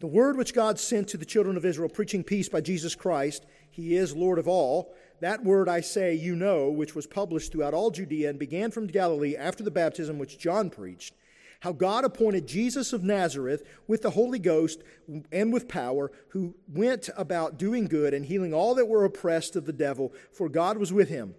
The 0.01 0.07
word 0.07 0.37
which 0.37 0.55
God 0.55 0.79
sent 0.79 1.09
to 1.09 1.17
the 1.17 1.25
children 1.25 1.57
of 1.57 1.65
Israel, 1.65 1.89
preaching 1.89 2.23
peace 2.23 2.49
by 2.49 2.61
Jesus 2.61 2.95
Christ, 2.95 3.47
he 3.71 3.97
is 3.97 4.15
Lord 4.15 4.39
of 4.39 4.47
all. 4.47 4.95
That 5.21 5.43
word 5.43 5.69
I 5.69 5.81
say, 5.81 6.15
you 6.15 6.37
know, 6.37 6.71
which 6.71 6.95
was 6.95 7.09
published 7.09 7.51
throughout 7.51 7.75
all 7.75 7.91
Judea 7.91 8.31
and 8.31 8.39
began 8.39 8.71
from 8.71 8.87
Galilee 8.87 9.35
after 9.35 9.65
the 9.65 9.73
baptism 9.73 10.19
which 10.19 10.39
John 10.39 10.71
preached 10.71 11.15
how 11.61 11.73
God 11.73 12.05
appointed 12.05 12.47
Jesus 12.47 12.93
of 12.93 13.03
Nazareth 13.03 13.63
with 13.87 14.03
the 14.03 14.11
Holy 14.11 14.39
Ghost 14.39 14.83
and 15.33 15.53
with 15.53 15.69
power, 15.69 16.13
who 16.29 16.55
went 16.69 17.09
about 17.17 17.59
doing 17.59 17.87
good 17.87 18.15
and 18.15 18.27
healing 18.27 18.55
all 18.55 18.75
that 18.75 18.87
were 18.87 19.05
oppressed 19.05 19.57
of 19.57 19.67
the 19.67 19.73
devil, 19.73 20.13
for 20.33 20.49
God 20.49 20.79
was 20.79 20.93
with 20.93 21.09
him. 21.09 21.35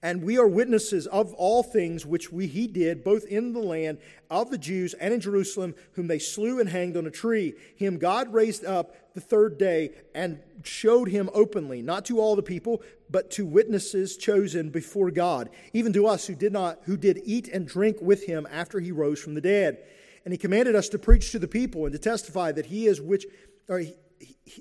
And 0.00 0.22
we 0.22 0.38
are 0.38 0.46
witnesses 0.46 1.08
of 1.08 1.34
all 1.34 1.64
things 1.64 2.06
which 2.06 2.30
we, 2.30 2.46
he 2.46 2.68
did, 2.68 3.02
both 3.02 3.24
in 3.24 3.52
the 3.52 3.58
land 3.58 3.98
of 4.30 4.50
the 4.50 4.58
Jews 4.58 4.94
and 4.94 5.12
in 5.12 5.20
Jerusalem, 5.20 5.74
whom 5.94 6.06
they 6.06 6.20
slew 6.20 6.60
and 6.60 6.68
hanged 6.68 6.96
on 6.96 7.06
a 7.06 7.10
tree. 7.10 7.54
Him 7.74 7.98
God 7.98 8.32
raised 8.32 8.64
up 8.64 8.94
the 9.14 9.20
third 9.20 9.58
day 9.58 9.90
and 10.14 10.38
showed 10.62 11.08
him 11.08 11.28
openly, 11.34 11.82
not 11.82 12.04
to 12.04 12.20
all 12.20 12.36
the 12.36 12.42
people, 12.42 12.80
but 13.10 13.32
to 13.32 13.44
witnesses 13.44 14.16
chosen 14.16 14.70
before 14.70 15.10
God, 15.10 15.50
even 15.72 15.92
to 15.94 16.06
us 16.06 16.28
who 16.28 16.36
did 16.36 16.52
not, 16.52 16.78
who 16.84 16.96
did 16.96 17.20
eat 17.24 17.48
and 17.48 17.66
drink 17.66 17.96
with 18.00 18.24
him 18.24 18.46
after 18.52 18.78
he 18.78 18.92
rose 18.92 19.18
from 19.18 19.34
the 19.34 19.40
dead. 19.40 19.78
And 20.24 20.32
he 20.32 20.38
commanded 20.38 20.76
us 20.76 20.88
to 20.90 20.98
preach 20.98 21.32
to 21.32 21.40
the 21.40 21.48
people 21.48 21.86
and 21.86 21.92
to 21.92 21.98
testify 21.98 22.52
that 22.52 22.66
he 22.66 22.86
is 22.86 23.00
which, 23.00 23.26
or 23.68 23.80
he, 23.80 23.94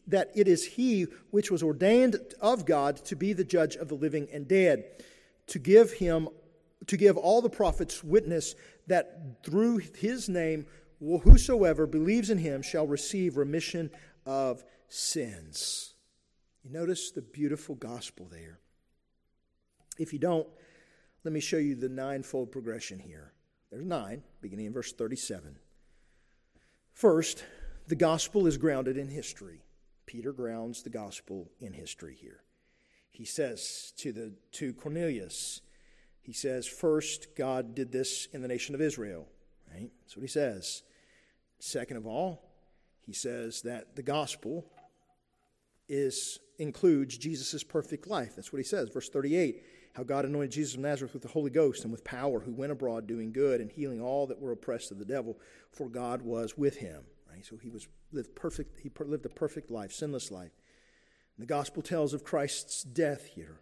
that 0.07 0.31
it 0.33 0.47
is 0.47 0.65
he 0.65 1.05
which 1.29 1.51
was 1.51 1.61
ordained 1.61 2.15
of 2.41 2.65
God 2.65 2.97
to 3.05 3.15
be 3.15 3.33
the 3.33 3.43
judge 3.43 3.75
of 3.75 3.87
the 3.87 3.95
living 3.95 4.27
and 4.33 4.47
dead 4.47 4.85
to 5.47 5.59
give 5.59 5.93
him 5.93 6.29
to 6.85 6.97
give 6.97 7.17
all 7.17 7.41
the 7.41 7.49
prophets 7.49 8.03
witness 8.03 8.55
that 8.85 9.43
through 9.43 9.77
his 9.77 10.29
name 10.29 10.65
whosoever 10.99 11.85
believes 11.85 12.29
in 12.29 12.37
him 12.37 12.61
shall 12.61 12.87
receive 12.87 13.37
remission 13.37 13.89
of 14.25 14.63
sins. 14.87 15.95
You 16.63 16.71
notice 16.71 17.11
the 17.11 17.21
beautiful 17.21 17.75
gospel 17.75 18.27
there. 18.31 18.59
If 19.97 20.13
you 20.13 20.19
don't, 20.19 20.47
let 21.23 21.33
me 21.33 21.39
show 21.39 21.57
you 21.57 21.75
the 21.75 21.89
ninefold 21.89 22.51
progression 22.51 22.99
here. 22.99 23.33
There's 23.69 23.85
nine, 23.85 24.23
beginning 24.41 24.67
in 24.67 24.73
verse 24.73 24.93
37. 24.93 25.57
First, 26.93 27.43
the 27.87 27.95
gospel 27.95 28.47
is 28.47 28.57
grounded 28.57 28.97
in 28.97 29.09
history. 29.09 29.63
Peter 30.05 30.31
grounds 30.31 30.83
the 30.83 30.89
gospel 30.89 31.51
in 31.59 31.73
history 31.73 32.15
here 32.19 32.43
he 33.17 33.25
says 33.25 33.93
to, 33.97 34.11
the, 34.11 34.33
to 34.51 34.73
Cornelius, 34.73 35.61
he 36.21 36.33
says, 36.33 36.67
First, 36.67 37.35
God 37.35 37.73
did 37.73 37.91
this 37.91 38.27
in 38.31 38.43
the 38.43 38.47
nation 38.47 38.75
of 38.75 38.81
Israel. 38.81 39.27
Right? 39.73 39.89
That's 40.01 40.15
what 40.15 40.21
he 40.21 40.27
says. 40.27 40.83
Second 41.59 41.97
of 41.97 42.05
all, 42.05 42.43
he 43.01 43.13
says 43.13 43.63
that 43.63 43.95
the 43.95 44.03
gospel 44.03 44.65
is 45.89 46.39
includes 46.59 47.17
Jesus' 47.17 47.63
perfect 47.63 48.07
life. 48.07 48.35
That's 48.35 48.53
what 48.53 48.59
he 48.59 48.63
says. 48.63 48.89
Verse 48.89 49.09
38 49.09 49.63
how 49.93 50.03
God 50.03 50.25
anointed 50.25 50.51
Jesus 50.51 50.75
of 50.75 50.81
Nazareth 50.81 51.13
with 51.13 51.23
the 51.23 51.27
Holy 51.27 51.49
Ghost 51.49 51.81
and 51.81 51.91
with 51.91 52.03
power, 52.03 52.39
who 52.39 52.53
went 52.53 52.71
abroad 52.71 53.07
doing 53.07 53.31
good 53.31 53.59
and 53.59 53.71
healing 53.71 53.99
all 53.99 54.27
that 54.27 54.39
were 54.39 54.51
oppressed 54.51 54.91
of 54.91 54.99
the 54.99 55.05
devil, 55.05 55.39
for 55.71 55.89
God 55.89 56.21
was 56.21 56.55
with 56.55 56.77
him. 56.77 57.01
Right? 57.31 57.43
So 57.43 57.57
he 57.57 57.71
was 57.71 57.87
lived 58.11 58.35
perfect. 58.35 58.77
He 58.79 58.91
lived 58.99 59.25
a 59.25 59.29
perfect 59.29 59.71
life, 59.71 59.91
sinless 59.91 60.29
life. 60.29 60.51
The 61.37 61.45
gospel 61.45 61.83
tells 61.83 62.13
of 62.13 62.23
Christ's 62.23 62.83
death 62.83 63.25
here, 63.25 63.59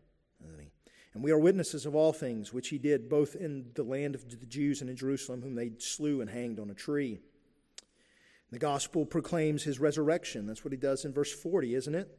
And 1.14 1.24
we 1.24 1.32
are 1.32 1.40
witnesses 1.40 1.86
of 1.86 1.96
all 1.96 2.14
things 2.14 2.54
which 2.54 2.70
he 2.70 2.78
did, 2.78 3.10
both 3.10 3.36
in 3.36 3.72
the 3.76 3.84
land 3.84 4.16
of 4.16 4.30
the 4.30 4.46
Jews 4.46 4.82
and 4.82 4.90
in 4.90 4.96
Jerusalem, 4.96 5.42
whom 5.42 5.56
they 5.56 5.72
slew 5.78 6.22
and 6.22 6.30
hanged 6.30 6.60
on 6.60 6.70
a 6.70 6.74
tree. 6.74 7.20
The 8.52 8.60
gospel 8.60 9.06
proclaims 9.06 9.64
his 9.64 9.80
resurrection. 9.80 10.46
That's 10.46 10.64
what 10.64 10.72
he 10.72 10.78
does 10.78 11.06
in 11.06 11.14
verse 11.14 11.34
40, 11.34 11.76
isn't 11.76 11.96
it? 11.96 12.18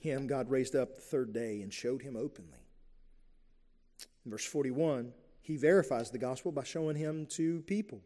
Him 0.00 0.26
God 0.26 0.48
raised 0.48 0.76
up 0.76 0.94
the 0.94 1.02
third 1.02 1.32
day 1.32 1.60
and 1.60 1.72
showed 1.72 2.02
him 2.02 2.16
openly. 2.16 2.66
In 4.24 4.30
verse 4.30 4.44
41, 4.44 5.12
he 5.40 5.56
verifies 5.56 6.10
the 6.10 6.18
gospel 6.18 6.52
by 6.52 6.64
showing 6.64 6.96
him 6.96 7.26
to 7.30 7.62
people. 7.62 8.00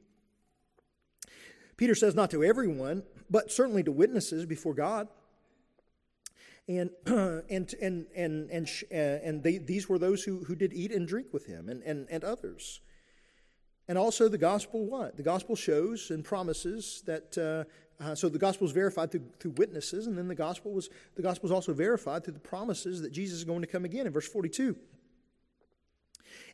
Peter 1.76 1.94
says, 1.94 2.14
not 2.14 2.30
to 2.30 2.44
everyone, 2.44 3.02
but 3.28 3.50
certainly 3.50 3.82
to 3.82 3.92
witnesses 3.92 4.46
before 4.46 4.74
God. 4.74 5.08
And, 6.68 6.90
and, 7.08 7.74
and, 7.80 8.06
and, 8.14 8.50
and, 8.50 8.68
uh, 8.90 8.94
and 8.94 9.42
they, 9.42 9.58
these 9.58 9.88
were 9.88 9.98
those 9.98 10.22
who, 10.22 10.44
who 10.44 10.54
did 10.54 10.72
eat 10.72 10.92
and 10.92 11.08
drink 11.08 11.26
with 11.32 11.46
him 11.46 11.68
and, 11.68 11.82
and, 11.82 12.06
and 12.08 12.22
others. 12.22 12.80
And 13.88 13.98
also 13.98 14.28
the 14.28 14.38
gospel 14.38 14.86
what? 14.86 15.16
The 15.16 15.24
gospel 15.24 15.56
shows 15.56 16.10
and 16.10 16.24
promises 16.24 17.02
that 17.06 17.36
uh, 17.36 17.68
uh, 18.02 18.14
so 18.14 18.28
the 18.28 18.38
gospel 18.38 18.66
is 18.66 18.72
verified 18.72 19.10
through, 19.10 19.24
through 19.38 19.52
witnesses, 19.52 20.06
and 20.06 20.18
then 20.18 20.26
the 20.26 20.34
gospel 20.34 20.72
was 20.72 20.90
the 21.14 21.22
gospel 21.22 21.46
is 21.46 21.52
also 21.52 21.72
verified 21.72 22.24
through 22.24 22.32
the 22.34 22.40
promises 22.40 23.00
that 23.02 23.12
Jesus 23.12 23.38
is 23.38 23.44
going 23.44 23.60
to 23.60 23.66
come 23.66 23.84
again 23.84 24.06
in 24.06 24.12
verse 24.12 24.28
42. 24.28 24.76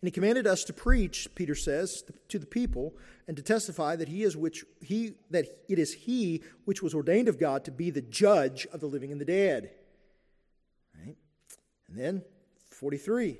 And 0.00 0.06
he 0.06 0.10
commanded 0.10 0.46
us 0.46 0.64
to 0.64 0.72
preach, 0.72 1.28
Peter 1.34 1.54
says, 1.54 2.04
to 2.28 2.38
the 2.38 2.46
people 2.46 2.94
and 3.26 3.36
to 3.36 3.42
testify 3.42 3.96
that 3.96 4.08
he 4.08 4.22
is 4.24 4.36
which 4.36 4.64
he 4.80 5.14
that 5.30 5.46
it 5.68 5.78
is 5.78 5.94
he 5.94 6.42
which 6.66 6.82
was 6.82 6.94
ordained 6.94 7.28
of 7.28 7.38
God 7.38 7.64
to 7.64 7.70
be 7.70 7.90
the 7.90 8.02
judge 8.02 8.66
of 8.72 8.80
the 8.80 8.86
living 8.86 9.10
and 9.10 9.20
the 9.20 9.24
dead. 9.24 9.70
And 11.88 11.98
then 11.98 12.22
43. 12.70 13.38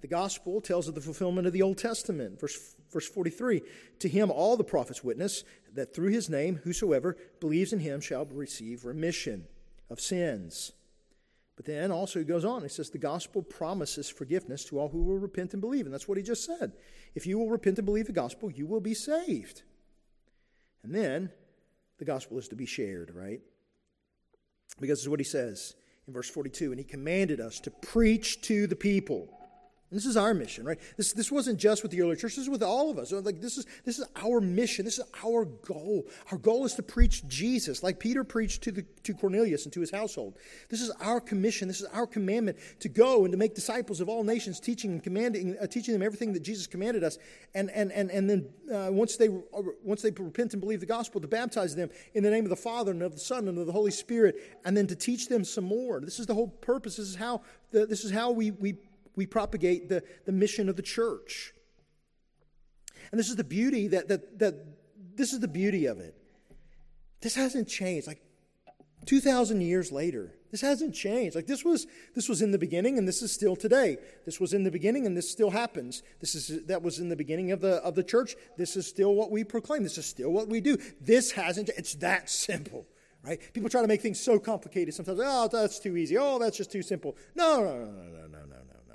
The 0.00 0.08
gospel 0.08 0.60
tells 0.60 0.88
of 0.88 0.94
the 0.94 1.00
fulfillment 1.00 1.46
of 1.46 1.52
the 1.52 1.62
Old 1.62 1.78
Testament. 1.78 2.38
Verse, 2.38 2.76
verse 2.92 3.08
43 3.08 3.62
To 4.00 4.08
him 4.08 4.30
all 4.30 4.56
the 4.56 4.64
prophets 4.64 5.02
witness 5.02 5.44
that 5.72 5.94
through 5.94 6.10
his 6.10 6.28
name 6.28 6.56
whosoever 6.64 7.16
believes 7.40 7.72
in 7.72 7.78
him 7.78 8.00
shall 8.00 8.26
receive 8.26 8.84
remission 8.84 9.46
of 9.88 10.00
sins. 10.00 10.72
But 11.56 11.66
then 11.66 11.90
also 11.90 12.18
he 12.18 12.24
goes 12.24 12.44
on. 12.44 12.62
He 12.62 12.68
says, 12.68 12.90
The 12.90 12.98
gospel 12.98 13.42
promises 13.42 14.10
forgiveness 14.10 14.64
to 14.66 14.78
all 14.78 14.88
who 14.88 15.02
will 15.02 15.18
repent 15.18 15.52
and 15.52 15.60
believe. 15.60 15.86
And 15.86 15.94
that's 15.94 16.08
what 16.08 16.18
he 16.18 16.24
just 16.24 16.44
said. 16.44 16.72
If 17.14 17.26
you 17.26 17.38
will 17.38 17.48
repent 17.48 17.78
and 17.78 17.86
believe 17.86 18.06
the 18.06 18.12
gospel, 18.12 18.50
you 18.50 18.66
will 18.66 18.80
be 18.80 18.94
saved. 18.94 19.62
And 20.82 20.94
then 20.94 21.30
the 21.98 22.04
gospel 22.04 22.38
is 22.38 22.48
to 22.48 22.56
be 22.56 22.66
shared, 22.66 23.14
right? 23.14 23.40
Because 24.80 24.98
this 24.98 25.04
is 25.04 25.08
what 25.08 25.20
he 25.20 25.24
says 25.24 25.74
in 26.06 26.12
verse 26.12 26.28
42 26.28 26.70
And 26.70 26.78
he 26.78 26.84
commanded 26.84 27.40
us 27.40 27.60
to 27.60 27.70
preach 27.70 28.40
to 28.42 28.66
the 28.66 28.76
people. 28.76 29.28
And 29.90 29.98
this 29.98 30.06
is 30.06 30.16
our 30.16 30.34
mission, 30.34 30.64
right? 30.64 30.78
This, 30.96 31.12
this 31.12 31.30
wasn't 31.30 31.58
just 31.58 31.82
with 31.82 31.92
the 31.92 32.00
early 32.02 32.16
church, 32.16 32.36
this 32.36 32.44
is 32.44 32.50
with 32.50 32.62
all 32.62 32.90
of 32.90 32.98
us. 32.98 33.12
Like 33.12 33.40
this 33.40 33.58
is 33.58 33.66
this 33.84 33.98
is 33.98 34.06
our 34.16 34.40
mission. 34.40 34.84
This 34.84 34.98
is 34.98 35.04
our 35.22 35.44
goal. 35.44 36.06
Our 36.32 36.38
goal 36.38 36.64
is 36.64 36.74
to 36.74 36.82
preach 36.82 37.26
Jesus, 37.28 37.82
like 37.82 38.00
Peter 38.00 38.24
preached 38.24 38.62
to 38.62 38.72
the 38.72 38.82
to 39.04 39.14
Cornelius 39.14 39.64
and 39.64 39.72
to 39.74 39.80
his 39.80 39.90
household. 39.90 40.34
This 40.70 40.80
is 40.80 40.90
our 41.00 41.20
commission. 41.20 41.68
This 41.68 41.80
is 41.80 41.86
our 41.92 42.06
commandment 42.06 42.58
to 42.80 42.88
go 42.88 43.24
and 43.24 43.32
to 43.32 43.38
make 43.38 43.54
disciples 43.54 44.00
of 44.00 44.08
all 44.08 44.24
nations, 44.24 44.58
teaching 44.58 44.92
and 44.92 45.02
commanding, 45.02 45.56
uh, 45.60 45.66
teaching 45.66 45.92
them 45.92 46.02
everything 46.02 46.32
that 46.32 46.42
Jesus 46.42 46.66
commanded 46.66 47.04
us. 47.04 47.18
And 47.54 47.70
and 47.70 47.92
and 47.92 48.10
and 48.10 48.28
then 48.28 48.48
uh, 48.72 48.90
once 48.90 49.16
they 49.16 49.28
uh, 49.28 49.62
once 49.82 50.02
they 50.02 50.10
repent 50.10 50.54
and 50.54 50.60
believe 50.60 50.80
the 50.80 50.86
gospel, 50.86 51.20
to 51.20 51.28
baptize 51.28 51.76
them 51.76 51.90
in 52.14 52.22
the 52.22 52.30
name 52.30 52.44
of 52.44 52.50
the 52.50 52.56
Father 52.56 52.90
and 52.90 53.02
of 53.02 53.12
the 53.12 53.20
Son 53.20 53.48
and 53.48 53.58
of 53.58 53.66
the 53.66 53.72
Holy 53.72 53.90
Spirit, 53.90 54.58
and 54.64 54.76
then 54.76 54.86
to 54.86 54.96
teach 54.96 55.28
them 55.28 55.44
some 55.44 55.64
more. 55.64 56.00
This 56.00 56.18
is 56.18 56.26
the 56.26 56.34
whole 56.34 56.48
purpose. 56.48 56.96
This 56.96 57.08
is 57.08 57.16
how 57.16 57.42
the, 57.70 57.86
this 57.86 58.02
is 58.04 58.10
how 58.10 58.30
we 58.30 58.50
we 58.50 58.78
we 59.16 59.26
propagate 59.26 59.88
the, 59.88 60.02
the 60.26 60.32
mission 60.32 60.68
of 60.68 60.76
the 60.76 60.82
church. 60.82 61.52
And 63.10 63.18
this 63.18 63.28
is 63.28 63.36
the 63.36 63.44
beauty 63.44 63.88
that, 63.88 64.08
that, 64.08 64.38
that 64.38 64.54
this 65.16 65.32
is 65.32 65.40
the 65.40 65.48
beauty 65.48 65.86
of 65.86 66.00
it. 66.00 66.14
This 67.20 67.34
hasn't 67.34 67.68
changed. 67.68 68.06
Like 68.06 68.22
2,000 69.06 69.60
years 69.60 69.92
later, 69.92 70.34
this 70.50 70.60
hasn't 70.60 70.94
changed. 70.94 71.34
Like 71.34 71.46
this 71.46 71.64
was, 71.64 71.86
this 72.14 72.28
was 72.28 72.42
in 72.42 72.50
the 72.50 72.58
beginning 72.58 72.98
and 72.98 73.06
this 73.06 73.22
is 73.22 73.32
still 73.32 73.56
today. 73.56 73.98
This 74.24 74.40
was 74.40 74.52
in 74.52 74.64
the 74.64 74.70
beginning 74.70 75.06
and 75.06 75.16
this 75.16 75.30
still 75.30 75.50
happens. 75.50 76.02
This 76.20 76.34
is, 76.34 76.66
that 76.66 76.82
was 76.82 76.98
in 76.98 77.08
the 77.08 77.16
beginning 77.16 77.52
of 77.52 77.60
the, 77.60 77.82
of 77.84 77.94
the 77.94 78.04
church. 78.04 78.36
This 78.56 78.76
is 78.76 78.86
still 78.86 79.14
what 79.14 79.30
we 79.30 79.44
proclaim. 79.44 79.82
This 79.82 79.98
is 79.98 80.06
still 80.06 80.30
what 80.30 80.48
we 80.48 80.60
do. 80.60 80.78
This 81.00 81.32
hasn't, 81.32 81.70
it's 81.76 81.94
that 81.96 82.30
simple 82.30 82.86
right? 83.24 83.40
People 83.52 83.70
try 83.70 83.82
to 83.82 83.88
make 83.88 84.02
things 84.02 84.20
so 84.20 84.38
complicated 84.38 84.94
sometimes. 84.94 85.20
Oh, 85.22 85.48
that's 85.50 85.78
too 85.78 85.96
easy. 85.96 86.16
Oh, 86.18 86.38
that's 86.38 86.56
just 86.56 86.70
too 86.70 86.82
simple. 86.82 87.16
No, 87.34 87.60
no, 87.60 87.78
no, 87.78 87.84
no, 87.84 87.92
no, 87.92 88.26
no, 88.28 88.38
no. 88.38 88.74
No, 88.88 88.94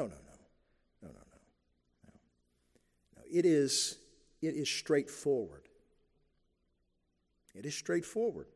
no, 0.00 0.06
no. 0.06 0.14
No, 1.02 1.08
no, 1.08 1.08
no. 1.08 1.38
No. 2.04 2.12
no. 3.16 3.22
It 3.30 3.46
is 3.46 3.98
it 4.42 4.54
is 4.54 4.68
straightforward. 4.68 5.62
It 7.54 7.64
is 7.64 7.74
straightforward. 7.74 8.48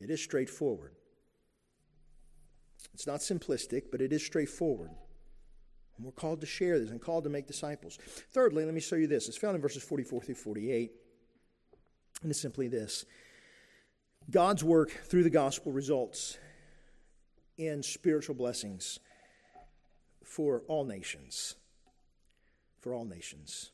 It 0.00 0.10
is 0.10 0.22
straightforward. 0.22 0.92
It's 2.94 3.06
not 3.06 3.20
simplistic, 3.20 3.84
but 3.90 4.00
it 4.00 4.12
is 4.12 4.24
straightforward. 4.24 4.90
And 5.96 6.06
we're 6.06 6.12
called 6.12 6.40
to 6.42 6.46
share 6.46 6.78
this 6.78 6.90
and 6.90 7.00
called 7.00 7.24
to 7.24 7.30
make 7.30 7.46
disciples. 7.46 7.98
Thirdly, 8.30 8.64
let 8.64 8.74
me 8.74 8.80
show 8.80 8.96
you 8.96 9.06
this. 9.06 9.26
It's 9.28 9.36
found 9.36 9.56
in 9.56 9.62
verses 9.62 9.82
44 9.82 10.22
through 10.22 10.34
48. 10.34 10.92
And 12.22 12.30
it's 12.30 12.40
simply 12.40 12.68
this 12.68 13.04
God's 14.30 14.62
work 14.62 14.90
through 14.90 15.22
the 15.22 15.30
gospel 15.30 15.72
results 15.72 16.36
in 17.56 17.82
spiritual 17.82 18.34
blessings 18.34 19.00
for 20.28 20.62
all 20.68 20.84
nations. 20.84 21.56
For 22.80 22.92
all 22.92 23.04
nations. 23.04 23.72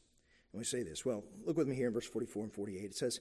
And 0.52 0.58
we 0.60 0.64
say 0.64 0.82
this. 0.82 1.04
Well, 1.04 1.24
look 1.44 1.56
with 1.56 1.66
me 1.66 1.74
here 1.74 1.88
in 1.88 1.92
verse 1.92 2.06
44 2.06 2.44
and 2.44 2.52
48. 2.52 2.84
It 2.84 2.94
says, 2.94 3.20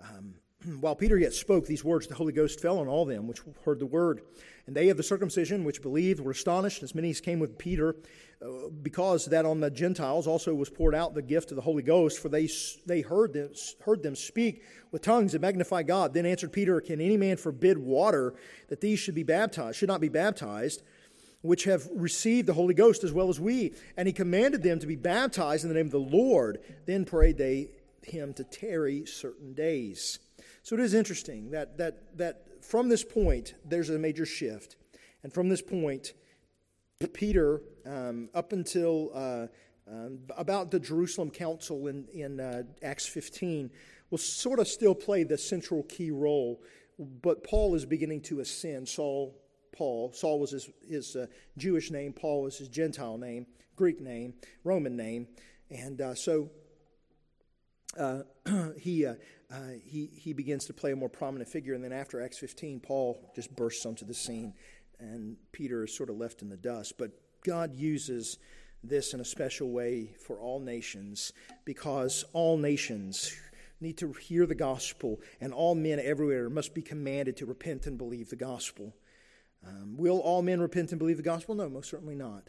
um, 0.00 0.34
While 0.80 0.96
Peter 0.96 1.18
yet 1.18 1.32
spoke 1.32 1.66
these 1.66 1.84
words, 1.84 2.06
the 2.06 2.14
Holy 2.14 2.32
Ghost 2.32 2.60
fell 2.60 2.78
on 2.78 2.88
all 2.88 3.04
them 3.04 3.26
which 3.26 3.40
heard 3.64 3.78
the 3.78 3.86
word. 3.86 4.22
And 4.66 4.76
they 4.76 4.88
of 4.88 4.96
the 4.96 5.02
circumcision 5.02 5.64
which 5.64 5.82
believed 5.82 6.20
were 6.20 6.32
astonished, 6.32 6.82
as 6.82 6.94
many 6.94 7.10
as 7.10 7.20
came 7.20 7.40
with 7.40 7.58
Peter, 7.58 7.96
uh, 8.40 8.68
because 8.82 9.26
that 9.26 9.44
on 9.44 9.60
the 9.60 9.70
Gentiles 9.70 10.26
also 10.26 10.54
was 10.54 10.70
poured 10.70 10.94
out 10.94 11.14
the 11.14 11.22
gift 11.22 11.50
of 11.50 11.56
the 11.56 11.62
Holy 11.62 11.82
Ghost, 11.82 12.20
for 12.20 12.28
they, 12.28 12.48
they 12.86 13.00
heard, 13.00 13.32
them, 13.32 13.50
heard 13.84 14.02
them 14.02 14.14
speak 14.14 14.62
with 14.92 15.02
tongues 15.02 15.34
and 15.34 15.42
magnify 15.42 15.82
God. 15.82 16.14
Then 16.14 16.26
answered 16.26 16.52
Peter, 16.52 16.80
Can 16.80 17.00
any 17.00 17.16
man 17.16 17.36
forbid 17.36 17.78
water 17.78 18.34
that 18.68 18.80
these 18.80 18.98
should 18.98 19.14
be 19.14 19.24
baptized, 19.24 19.76
should 19.76 19.88
not 19.88 20.00
be 20.00 20.08
baptized? 20.08 20.82
Which 21.42 21.64
have 21.64 21.88
received 21.92 22.48
the 22.48 22.54
Holy 22.54 22.74
Ghost 22.74 23.04
as 23.04 23.12
well 23.12 23.28
as 23.28 23.38
we. 23.38 23.74
And 23.96 24.06
he 24.06 24.12
commanded 24.12 24.62
them 24.62 24.78
to 24.78 24.86
be 24.86 24.96
baptized 24.96 25.64
in 25.64 25.68
the 25.68 25.74
name 25.74 25.86
of 25.86 25.92
the 25.92 25.98
Lord. 25.98 26.58
Then 26.86 27.04
prayed 27.04 27.36
they 27.36 27.70
him 28.02 28.32
to 28.34 28.44
tarry 28.44 29.04
certain 29.06 29.52
days. 29.52 30.18
So 30.62 30.74
it 30.74 30.80
is 30.80 30.94
interesting 30.94 31.50
that, 31.50 31.76
that, 31.78 32.16
that 32.18 32.64
from 32.64 32.88
this 32.88 33.04
point, 33.04 33.54
there's 33.64 33.90
a 33.90 33.98
major 33.98 34.26
shift. 34.26 34.76
And 35.22 35.32
from 35.32 35.48
this 35.48 35.62
point, 35.62 36.14
Peter, 37.12 37.62
um, 37.86 38.28
up 38.34 38.52
until 38.52 39.10
uh, 39.14 39.46
um, 39.90 40.20
about 40.36 40.70
the 40.70 40.78
Jerusalem 40.78 41.30
Council 41.30 41.88
in, 41.88 42.06
in 42.12 42.40
uh, 42.40 42.62
Acts 42.82 43.06
15, 43.06 43.70
will 44.10 44.18
sort 44.18 44.60
of 44.60 44.68
still 44.68 44.94
play 44.94 45.24
the 45.24 45.38
central 45.38 45.82
key 45.84 46.10
role. 46.10 46.62
But 46.98 47.42
Paul 47.42 47.74
is 47.74 47.84
beginning 47.84 48.20
to 48.22 48.40
ascend. 48.40 48.88
Saul 48.88 49.34
Paul. 49.72 50.12
Saul 50.12 50.38
was 50.38 50.50
his, 50.50 50.70
his 50.86 51.16
uh, 51.16 51.26
Jewish 51.56 51.90
name, 51.90 52.12
Paul 52.12 52.42
was 52.42 52.58
his 52.58 52.68
Gentile 52.68 53.18
name, 53.18 53.46
Greek 53.76 54.00
name, 54.00 54.34
Roman 54.64 54.96
name. 54.96 55.28
And 55.70 56.00
uh, 56.00 56.14
so 56.14 56.50
uh, 57.98 58.22
he, 58.78 59.06
uh, 59.06 59.14
uh, 59.50 59.56
he, 59.84 60.10
he 60.14 60.32
begins 60.32 60.66
to 60.66 60.72
play 60.72 60.92
a 60.92 60.96
more 60.96 61.08
prominent 61.08 61.48
figure. 61.48 61.74
And 61.74 61.82
then 61.82 61.92
after 61.92 62.22
Acts 62.22 62.38
15, 62.38 62.80
Paul 62.80 63.32
just 63.34 63.54
bursts 63.54 63.86
onto 63.86 64.04
the 64.04 64.14
scene, 64.14 64.54
and 64.98 65.36
Peter 65.52 65.84
is 65.84 65.96
sort 65.96 66.10
of 66.10 66.16
left 66.16 66.42
in 66.42 66.48
the 66.48 66.56
dust. 66.56 66.98
But 66.98 67.10
God 67.44 67.74
uses 67.74 68.38
this 68.84 69.14
in 69.14 69.20
a 69.20 69.24
special 69.24 69.70
way 69.70 70.14
for 70.26 70.38
all 70.38 70.58
nations 70.58 71.32
because 71.64 72.24
all 72.32 72.56
nations 72.56 73.34
need 73.80 73.98
to 73.98 74.12
hear 74.12 74.46
the 74.46 74.54
gospel, 74.54 75.20
and 75.40 75.52
all 75.52 75.74
men 75.74 76.00
everywhere 76.00 76.48
must 76.48 76.74
be 76.74 76.82
commanded 76.82 77.36
to 77.36 77.46
repent 77.46 77.86
and 77.86 77.98
believe 77.98 78.30
the 78.30 78.36
gospel. 78.36 78.94
Um, 79.66 79.96
will 79.96 80.18
all 80.18 80.42
men 80.42 80.60
repent 80.60 80.90
and 80.90 80.98
believe 80.98 81.16
the 81.16 81.22
gospel? 81.22 81.54
No, 81.54 81.68
most 81.68 81.90
certainly 81.90 82.14
not. 82.14 82.48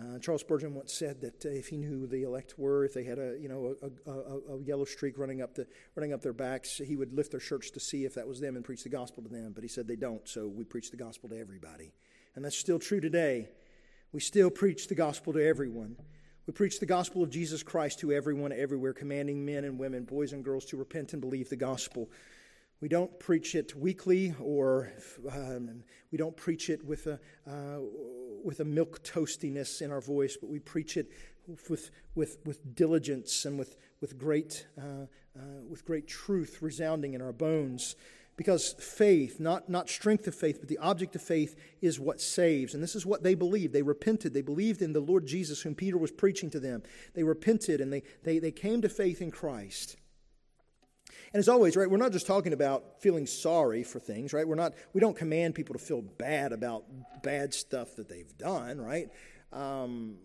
Uh, 0.00 0.18
Charles 0.20 0.42
Spurgeon 0.42 0.74
once 0.74 0.92
said 0.92 1.20
that 1.22 1.44
uh, 1.44 1.48
if 1.48 1.68
he 1.68 1.76
knew 1.76 1.88
who 1.88 2.06
the 2.06 2.22
elect 2.22 2.56
were, 2.56 2.84
if 2.84 2.94
they 2.94 3.02
had 3.02 3.18
a 3.18 3.36
you 3.40 3.48
know 3.48 3.74
a, 3.82 4.10
a, 4.10 4.54
a, 4.54 4.62
yellow 4.62 4.84
streak 4.84 5.18
running 5.18 5.42
up 5.42 5.54
the 5.56 5.66
running 5.96 6.12
up 6.12 6.22
their 6.22 6.32
backs, 6.32 6.78
he 6.78 6.94
would 6.94 7.12
lift 7.12 7.32
their 7.32 7.40
shirts 7.40 7.70
to 7.72 7.80
see 7.80 8.04
if 8.04 8.14
that 8.14 8.28
was 8.28 8.38
them 8.38 8.54
and 8.54 8.64
preach 8.64 8.84
the 8.84 8.88
gospel 8.88 9.24
to 9.24 9.28
them. 9.28 9.52
But 9.52 9.64
he 9.64 9.68
said 9.68 9.88
they 9.88 9.96
don't, 9.96 10.26
so 10.28 10.46
we 10.46 10.62
preach 10.62 10.92
the 10.92 10.96
gospel 10.96 11.28
to 11.30 11.38
everybody, 11.38 11.92
and 12.36 12.44
that's 12.44 12.56
still 12.56 12.78
true 12.78 13.00
today. 13.00 13.48
We 14.12 14.20
still 14.20 14.50
preach 14.50 14.86
the 14.86 14.94
gospel 14.94 15.32
to 15.32 15.44
everyone. 15.44 15.96
We 16.46 16.52
preach 16.52 16.78
the 16.80 16.86
gospel 16.86 17.22
of 17.22 17.30
Jesus 17.30 17.62
Christ 17.62 17.98
to 18.00 18.12
everyone, 18.12 18.52
everywhere, 18.52 18.94
commanding 18.94 19.44
men 19.44 19.64
and 19.64 19.78
women, 19.78 20.04
boys 20.04 20.32
and 20.32 20.44
girls, 20.44 20.64
to 20.66 20.76
repent 20.76 21.12
and 21.12 21.20
believe 21.20 21.50
the 21.50 21.56
gospel. 21.56 22.08
We 22.80 22.88
don't 22.88 23.18
preach 23.18 23.56
it 23.56 23.74
weekly 23.74 24.34
or 24.40 24.92
um, 25.32 25.82
we 26.12 26.18
don't 26.18 26.36
preach 26.36 26.70
it 26.70 26.84
with 26.84 27.08
a, 27.08 27.18
uh, 27.46 27.80
with 28.44 28.60
a 28.60 28.64
milk 28.64 29.02
toastiness 29.02 29.82
in 29.82 29.90
our 29.90 30.00
voice, 30.00 30.36
but 30.40 30.48
we 30.48 30.60
preach 30.60 30.96
it 30.96 31.10
with, 31.68 31.90
with, 32.14 32.38
with 32.44 32.76
diligence 32.76 33.44
and 33.44 33.58
with, 33.58 33.76
with, 34.00 34.16
great, 34.16 34.66
uh, 34.78 35.06
uh, 35.36 35.42
with 35.68 35.84
great 35.84 36.06
truth 36.06 36.58
resounding 36.60 37.14
in 37.14 37.22
our 37.22 37.32
bones. 37.32 37.96
Because 38.36 38.74
faith, 38.74 39.40
not, 39.40 39.68
not 39.68 39.88
strength 39.88 40.28
of 40.28 40.34
faith, 40.36 40.60
but 40.60 40.68
the 40.68 40.78
object 40.78 41.16
of 41.16 41.22
faith 41.22 41.56
is 41.82 41.98
what 41.98 42.20
saves. 42.20 42.72
And 42.74 42.80
this 42.80 42.94
is 42.94 43.04
what 43.04 43.24
they 43.24 43.34
believed. 43.34 43.72
They 43.72 43.82
repented. 43.82 44.32
They 44.32 44.42
believed 44.42 44.80
in 44.80 44.92
the 44.92 45.00
Lord 45.00 45.26
Jesus, 45.26 45.62
whom 45.62 45.74
Peter 45.74 45.98
was 45.98 46.12
preaching 46.12 46.48
to 46.50 46.60
them. 46.60 46.84
They 47.14 47.24
repented 47.24 47.80
and 47.80 47.92
they, 47.92 48.04
they, 48.22 48.38
they 48.38 48.52
came 48.52 48.80
to 48.82 48.88
faith 48.88 49.20
in 49.20 49.32
Christ. 49.32 49.96
And 51.32 51.38
as 51.38 51.48
always, 51.48 51.76
right, 51.76 51.90
we're 51.90 51.96
not 51.96 52.12
just 52.12 52.26
talking 52.26 52.52
about 52.52 53.00
feeling 53.00 53.26
sorry 53.26 53.82
for 53.82 53.98
things, 54.00 54.32
right? 54.32 54.46
We're 54.46 54.54
not, 54.54 54.74
we 54.92 55.00
don't 55.00 55.16
command 55.16 55.54
people 55.54 55.74
to 55.74 55.78
feel 55.78 56.02
bad 56.02 56.52
about 56.52 56.84
bad 57.22 57.52
stuff 57.52 57.96
that 57.96 58.08
they've 58.08 58.36
done, 58.38 58.80
right? 58.80 59.08
Um, 59.52 60.16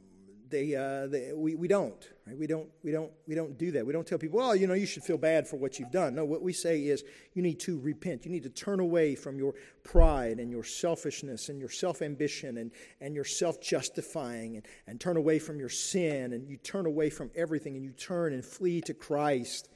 they, 0.50 0.76
uh, 0.76 1.08
they, 1.08 1.32
we, 1.34 1.56
we 1.56 1.68
don't, 1.68 2.08
right? 2.28 2.38
We 2.38 2.46
don't, 2.46 2.70
we 2.84 2.92
don't, 2.92 3.12
we 3.28 3.34
don't 3.34 3.58
do 3.58 3.72
that. 3.72 3.86
We 3.86 3.92
don't 3.92 4.06
tell 4.06 4.20
people, 4.20 4.38
well, 4.38 4.56
you 4.56 4.68
know, 4.68 4.76
you 4.76 4.86
should 4.86 5.04
feel 5.04 5.18
bad 5.18 5.48
for 5.48 5.58
what 5.58 5.80
you've 5.80 5.92
done. 5.92 6.14
No, 6.14 6.26
what 6.26 6.44
we 6.44 6.54
say 6.54 6.84
is 6.84 7.04
you 7.34 7.42
need 7.42 7.60
to 7.62 7.80
repent. 7.80 8.24
You 8.24 8.32
need 8.32 8.44
to 8.44 8.52
turn 8.52 8.80
away 8.80 9.16
from 9.16 9.40
your 9.40 9.56
pride 9.84 10.40
and 10.40 10.52
your 10.52 10.64
selfishness 10.64 11.50
and 11.50 11.60
your 11.60 11.70
self-ambition 11.70 12.60
and, 12.60 12.72
and 13.02 13.16
your 13.16 13.26
self-justifying 13.26 14.58
and, 14.58 14.66
and 14.86 15.02
turn 15.02 15.18
away 15.18 15.40
from 15.40 15.60
your 15.60 15.70
sin 15.70 16.34
and 16.34 16.48
you 16.48 16.58
turn 16.58 16.86
away 16.86 17.10
from 17.10 17.32
everything 17.36 17.76
and 17.76 17.84
you 17.84 17.92
turn 17.92 18.34
and 18.34 18.46
flee 18.46 18.80
to 18.82 18.94
Christ. 18.94 19.70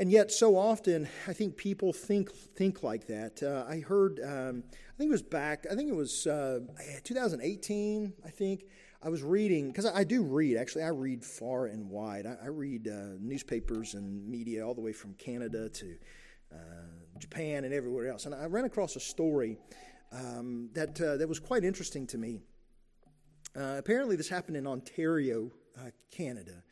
And 0.00 0.10
yet, 0.10 0.32
so 0.32 0.56
often, 0.56 1.06
I 1.28 1.34
think 1.34 1.58
people 1.58 1.92
think 1.92 2.32
think 2.32 2.82
like 2.82 3.06
that. 3.08 3.42
Uh, 3.42 3.70
I 3.70 3.80
heard, 3.80 4.18
um, 4.24 4.64
I 4.66 4.96
think 4.96 5.10
it 5.10 5.12
was 5.12 5.22
back, 5.22 5.66
I 5.70 5.74
think 5.74 5.90
it 5.90 5.94
was 5.94 6.26
uh, 6.26 6.60
2018. 7.04 8.14
I 8.24 8.30
think 8.30 8.64
I 9.02 9.10
was 9.10 9.22
reading 9.22 9.66
because 9.66 9.84
I, 9.84 9.98
I, 9.98 10.04
do 10.04 10.22
read. 10.22 10.56
Actually, 10.56 10.84
I 10.84 10.88
read 10.88 11.22
far 11.22 11.66
and 11.66 11.90
wide. 11.90 12.24
I, 12.24 12.44
I 12.44 12.46
read 12.46 12.88
uh, 12.88 13.18
newspapers 13.20 13.92
and 13.92 14.26
media 14.26 14.66
all 14.66 14.72
the 14.72 14.80
way 14.80 14.94
from 14.94 15.12
Canada 15.16 15.68
to 15.68 15.94
uh, 16.50 16.56
Japan 17.18 17.64
and 17.64 17.74
everywhere 17.74 18.08
else. 18.08 18.24
And 18.24 18.34
I 18.34 18.46
ran 18.46 18.64
across 18.64 18.96
a 18.96 19.00
story 19.00 19.58
um, 20.12 20.70
that 20.72 20.98
uh, 20.98 21.18
that 21.18 21.28
was 21.28 21.38
quite 21.38 21.62
interesting 21.62 22.06
to 22.06 22.16
me. 22.16 22.40
Uh, 23.54 23.76
apparently, 23.76 24.16
this 24.16 24.30
happened 24.30 24.56
in 24.56 24.66
Ontario, 24.66 25.50
Canada 26.10 26.62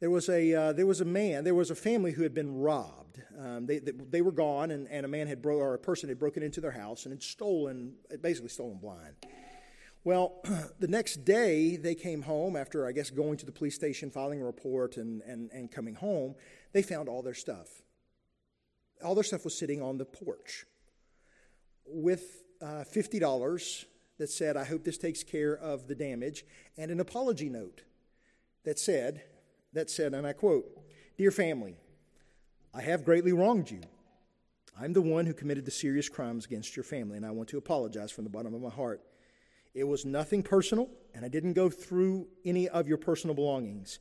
there 0.00 0.10
was 0.10 0.28
a 0.28 0.54
uh, 0.54 0.72
there 0.72 0.86
was 0.86 1.00
a 1.00 1.04
man 1.04 1.44
there 1.44 1.54
was 1.54 1.70
a 1.70 1.74
family 1.74 2.12
who 2.12 2.22
had 2.22 2.34
been 2.34 2.58
robbed. 2.58 3.22
Um, 3.38 3.66
they, 3.66 3.78
they, 3.78 3.92
they 3.92 4.22
were 4.22 4.32
gone, 4.32 4.70
and, 4.70 4.88
and 4.88 5.04
a 5.04 5.08
man 5.08 5.26
had 5.26 5.40
bro- 5.40 5.56
or 5.56 5.74
a 5.74 5.78
person 5.78 6.08
had 6.08 6.18
broken 6.18 6.42
into 6.42 6.60
their 6.60 6.70
house 6.70 7.04
and 7.04 7.12
had 7.12 7.22
stolen 7.22 7.94
basically 8.20 8.48
stolen 8.48 8.78
blind. 8.78 9.14
Well, 10.02 10.42
the 10.78 10.88
next 10.88 11.24
day 11.24 11.76
they 11.76 11.94
came 11.94 12.22
home 12.22 12.56
after 12.56 12.86
I 12.86 12.92
guess 12.92 13.10
going 13.10 13.36
to 13.38 13.46
the 13.46 13.52
police 13.52 13.74
station, 13.74 14.10
filing 14.10 14.40
a 14.40 14.44
report, 14.44 14.96
and 14.96 15.22
and 15.22 15.50
and 15.52 15.70
coming 15.70 15.94
home. 15.94 16.34
They 16.72 16.82
found 16.82 17.08
all 17.08 17.22
their 17.22 17.34
stuff. 17.34 17.68
All 19.04 19.14
their 19.14 19.24
stuff 19.24 19.44
was 19.44 19.56
sitting 19.56 19.82
on 19.82 19.98
the 19.98 20.04
porch 20.06 20.64
with 21.86 22.42
uh, 22.62 22.84
fifty 22.84 23.18
dollars 23.18 23.84
that 24.18 24.30
said, 24.30 24.56
"I 24.56 24.64
hope 24.64 24.84
this 24.84 24.98
takes 24.98 25.22
care 25.22 25.56
of 25.56 25.88
the 25.88 25.94
damage," 25.94 26.44
and 26.78 26.90
an 26.90 27.00
apology 27.00 27.50
note 27.50 27.82
that 28.64 28.78
said 28.78 29.22
that 29.72 29.90
said, 29.90 30.14
and 30.14 30.26
I 30.26 30.32
quote, 30.32 30.66
Dear 31.16 31.30
family, 31.30 31.76
I 32.74 32.82
have 32.82 33.04
greatly 33.04 33.32
wronged 33.32 33.70
you. 33.70 33.80
I'm 34.80 34.92
the 34.92 35.02
one 35.02 35.26
who 35.26 35.34
committed 35.34 35.64
the 35.64 35.70
serious 35.70 36.08
crimes 36.08 36.46
against 36.46 36.76
your 36.76 36.84
family, 36.84 37.16
and 37.16 37.26
I 37.26 37.30
want 37.30 37.48
to 37.50 37.58
apologize 37.58 38.10
from 38.10 38.24
the 38.24 38.30
bottom 38.30 38.54
of 38.54 38.62
my 38.62 38.70
heart. 38.70 39.02
It 39.74 39.84
was 39.84 40.04
nothing 40.04 40.42
personal, 40.42 40.88
and 41.14 41.24
I 41.24 41.28
didn't 41.28 41.52
go 41.52 41.68
through 41.68 42.28
any 42.44 42.68
of 42.68 42.88
your 42.88 42.98
personal 42.98 43.34
belongings. 43.34 43.98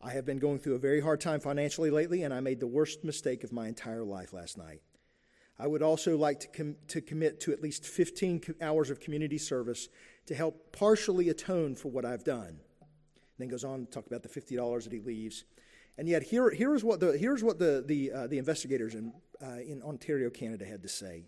I 0.00 0.10
have 0.10 0.24
been 0.24 0.38
going 0.38 0.58
through 0.58 0.74
a 0.74 0.78
very 0.78 1.00
hard 1.00 1.20
time 1.20 1.40
financially 1.40 1.90
lately, 1.90 2.22
and 2.22 2.32
I 2.32 2.40
made 2.40 2.60
the 2.60 2.66
worst 2.66 3.04
mistake 3.04 3.44
of 3.44 3.52
my 3.52 3.68
entire 3.68 4.04
life 4.04 4.32
last 4.32 4.56
night. 4.56 4.80
I 5.58 5.66
would 5.66 5.82
also 5.82 6.16
like 6.16 6.40
to, 6.40 6.48
com- 6.48 6.76
to 6.88 7.00
commit 7.00 7.40
to 7.40 7.52
at 7.52 7.62
least 7.62 7.84
15 7.84 8.56
hours 8.60 8.90
of 8.90 9.00
community 9.00 9.38
service 9.38 9.88
to 10.26 10.34
help 10.34 10.72
partially 10.72 11.28
atone 11.28 11.74
for 11.74 11.90
what 11.90 12.04
I've 12.04 12.24
done 12.24 12.60
then 13.38 13.48
goes 13.48 13.64
on 13.64 13.86
to 13.86 13.90
talk 13.90 14.06
about 14.06 14.22
the 14.22 14.28
$50 14.28 14.84
that 14.84 14.92
he 14.92 15.00
leaves. 15.00 15.44
And 15.98 16.08
yet, 16.08 16.22
here, 16.22 16.50
here's 16.50 16.84
what 16.84 17.00
the, 17.00 17.16
here's 17.16 17.42
what 17.42 17.58
the, 17.58 17.82
the, 17.86 18.12
uh, 18.12 18.26
the 18.26 18.38
investigators 18.38 18.94
in, 18.94 19.12
uh, 19.42 19.60
in 19.66 19.82
Ontario, 19.82 20.30
Canada 20.30 20.64
had 20.64 20.82
to 20.82 20.88
say. 20.88 21.24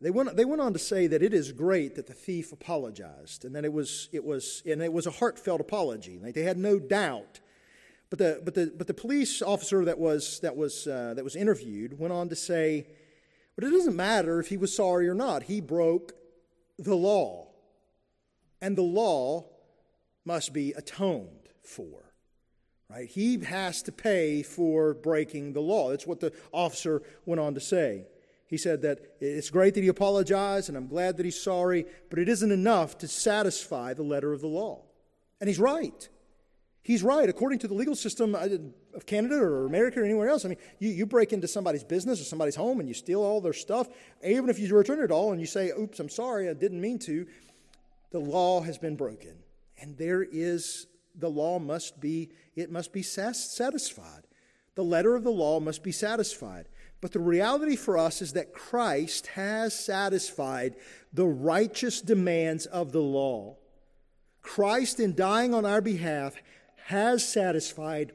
They 0.00 0.10
went, 0.10 0.34
they 0.34 0.46
went 0.46 0.62
on 0.62 0.72
to 0.72 0.78
say 0.78 1.06
that 1.08 1.22
it 1.22 1.34
is 1.34 1.52
great 1.52 1.94
that 1.96 2.06
the 2.06 2.14
thief 2.14 2.52
apologized 2.52 3.44
and 3.44 3.54
that 3.54 3.66
it 3.66 3.72
was, 3.72 4.08
it 4.12 4.24
was, 4.24 4.62
and 4.64 4.80
it 4.80 4.92
was 4.92 5.06
a 5.06 5.10
heartfelt 5.10 5.60
apology. 5.60 6.18
Like 6.18 6.34
they 6.34 6.42
had 6.42 6.56
no 6.56 6.78
doubt. 6.78 7.40
But 8.08 8.18
the, 8.18 8.40
but 8.42 8.54
the, 8.54 8.72
but 8.76 8.86
the 8.86 8.94
police 8.94 9.42
officer 9.42 9.84
that 9.84 9.98
was, 9.98 10.40
that, 10.40 10.56
was, 10.56 10.86
uh, 10.86 11.12
that 11.14 11.22
was 11.22 11.36
interviewed 11.36 11.98
went 11.98 12.14
on 12.14 12.30
to 12.30 12.36
say, 12.36 12.86
but 13.56 13.64
it 13.64 13.70
doesn't 13.70 13.94
matter 13.94 14.40
if 14.40 14.48
he 14.48 14.56
was 14.56 14.74
sorry 14.74 15.06
or 15.06 15.14
not. 15.14 15.42
He 15.42 15.60
broke 15.60 16.14
the 16.78 16.94
law. 16.94 17.48
And 18.62 18.76
the 18.76 18.82
law 18.82 19.50
must 20.24 20.52
be 20.52 20.72
atoned 20.72 21.48
for. 21.62 22.12
Right? 22.88 23.08
He 23.08 23.38
has 23.44 23.82
to 23.82 23.92
pay 23.92 24.42
for 24.42 24.94
breaking 24.94 25.52
the 25.52 25.60
law. 25.60 25.90
That's 25.90 26.06
what 26.06 26.20
the 26.20 26.32
officer 26.52 27.02
went 27.24 27.40
on 27.40 27.54
to 27.54 27.60
say. 27.60 28.06
He 28.46 28.56
said 28.56 28.82
that 28.82 28.98
it's 29.20 29.48
great 29.48 29.74
that 29.74 29.82
he 29.82 29.88
apologized, 29.88 30.68
and 30.68 30.76
I'm 30.76 30.88
glad 30.88 31.16
that 31.16 31.24
he's 31.24 31.40
sorry, 31.40 31.86
but 32.10 32.18
it 32.18 32.28
isn't 32.28 32.50
enough 32.50 32.98
to 32.98 33.06
satisfy 33.06 33.94
the 33.94 34.02
letter 34.02 34.32
of 34.32 34.40
the 34.40 34.48
law. 34.48 34.82
And 35.40 35.46
he's 35.46 35.60
right. 35.60 36.08
He's 36.82 37.04
right. 37.04 37.28
According 37.28 37.60
to 37.60 37.68
the 37.68 37.74
legal 37.74 37.94
system 37.94 38.34
uh, 38.34 38.48
of 38.92 39.06
Canada 39.06 39.36
or 39.36 39.66
America 39.66 40.00
or 40.00 40.04
anywhere 40.04 40.28
else, 40.28 40.44
I 40.44 40.48
mean, 40.48 40.58
you, 40.80 40.88
you 40.88 41.06
break 41.06 41.32
into 41.32 41.46
somebody's 41.46 41.84
business 41.84 42.20
or 42.20 42.24
somebody's 42.24 42.56
home 42.56 42.80
and 42.80 42.88
you 42.88 42.94
steal 42.94 43.22
all 43.22 43.40
their 43.40 43.52
stuff, 43.52 43.88
even 44.24 44.50
if 44.50 44.58
you 44.58 44.74
return 44.74 45.00
it 45.00 45.12
all 45.12 45.30
and 45.30 45.40
you 45.40 45.46
say, 45.46 45.70
oops, 45.78 46.00
I'm 46.00 46.08
sorry, 46.08 46.48
I 46.48 46.54
didn't 46.54 46.80
mean 46.80 46.98
to, 47.00 47.28
the 48.10 48.18
law 48.18 48.62
has 48.62 48.78
been 48.78 48.96
broken. 48.96 49.34
And 49.80 49.96
there 49.96 50.22
is, 50.22 50.86
the 51.14 51.30
law 51.30 51.58
must 51.58 52.00
be, 52.00 52.30
it 52.54 52.70
must 52.70 52.92
be 52.92 53.02
satisfied. 53.02 54.26
The 54.74 54.84
letter 54.84 55.16
of 55.16 55.24
the 55.24 55.30
law 55.30 55.60
must 55.60 55.82
be 55.82 55.92
satisfied. 55.92 56.66
But 57.00 57.12
the 57.12 57.18
reality 57.18 57.76
for 57.76 57.96
us 57.96 58.20
is 58.20 58.34
that 58.34 58.52
Christ 58.52 59.28
has 59.28 59.78
satisfied 59.78 60.76
the 61.12 61.26
righteous 61.26 62.00
demands 62.00 62.66
of 62.66 62.92
the 62.92 63.00
law. 63.00 63.56
Christ, 64.42 65.00
in 65.00 65.14
dying 65.14 65.54
on 65.54 65.64
our 65.64 65.80
behalf, 65.80 66.34
has 66.86 67.26
satisfied 67.26 68.12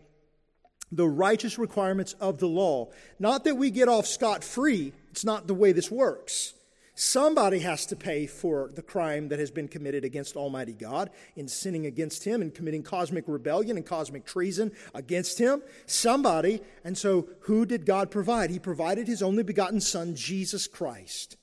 the 0.92 1.08
righteous 1.08 1.58
requirements 1.58 2.14
of 2.20 2.38
the 2.38 2.48
law. 2.48 2.90
Not 3.20 3.44
that 3.44 3.56
we 3.56 3.72
get 3.72 3.90
off 3.90 4.06
scot 4.06 4.44
free, 4.44 4.94
it's 5.12 5.26
not 5.26 5.48
the 5.48 5.54
way 5.54 5.72
this 5.72 5.90
works. 5.90 6.54
Somebody 6.98 7.60
has 7.60 7.86
to 7.88 7.96
pay 7.98 8.26
for 8.26 8.72
the 8.74 8.82
crime 8.82 9.28
that 9.28 9.40
has 9.40 9.52
been 9.52 9.68
committed 9.68 10.06
against 10.06 10.38
Almighty 10.38 10.72
God 10.72 11.10
in 11.36 11.50
sinning 11.50 11.86
against 11.86 12.24
Him 12.24 12.42
and 12.42 12.56
committing 12.56 12.84
cosmic 12.84 13.26
rebellion 13.28 13.76
and 13.76 13.86
cosmic 13.86 14.26
treason 14.26 14.72
against 14.94 15.38
Him. 15.38 15.62
Somebody. 15.86 16.62
And 16.86 16.98
so, 16.98 17.28
who 17.42 17.66
did 17.66 17.86
God 17.86 18.12
provide? 18.12 18.50
He 18.50 18.60
provided 18.60 19.10
His 19.10 19.22
only 19.22 19.44
begotten 19.44 19.82
Son, 19.82 20.16
Jesus 20.16 20.68
Christ. 20.68 21.36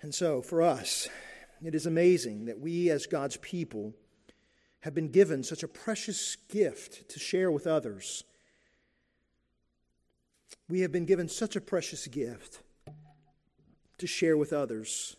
And 0.00 0.14
so, 0.14 0.40
for 0.40 0.62
us, 0.62 1.06
it 1.62 1.74
is 1.74 1.84
amazing 1.84 2.46
that 2.46 2.58
we, 2.58 2.88
as 2.88 3.06
God's 3.06 3.36
people, 3.36 3.92
have 4.80 4.94
been 4.94 5.10
given 5.10 5.42
such 5.42 5.62
a 5.62 5.68
precious 5.68 6.36
gift 6.48 7.10
to 7.10 7.18
share 7.18 7.50
with 7.50 7.66
others. 7.66 8.24
We 10.70 10.80
have 10.80 10.90
been 10.90 11.04
given 11.04 11.28
such 11.28 11.54
a 11.54 11.60
precious 11.60 12.06
gift 12.06 12.60
to 14.00 14.06
share 14.06 14.36
with 14.36 14.52
others. 14.52 15.16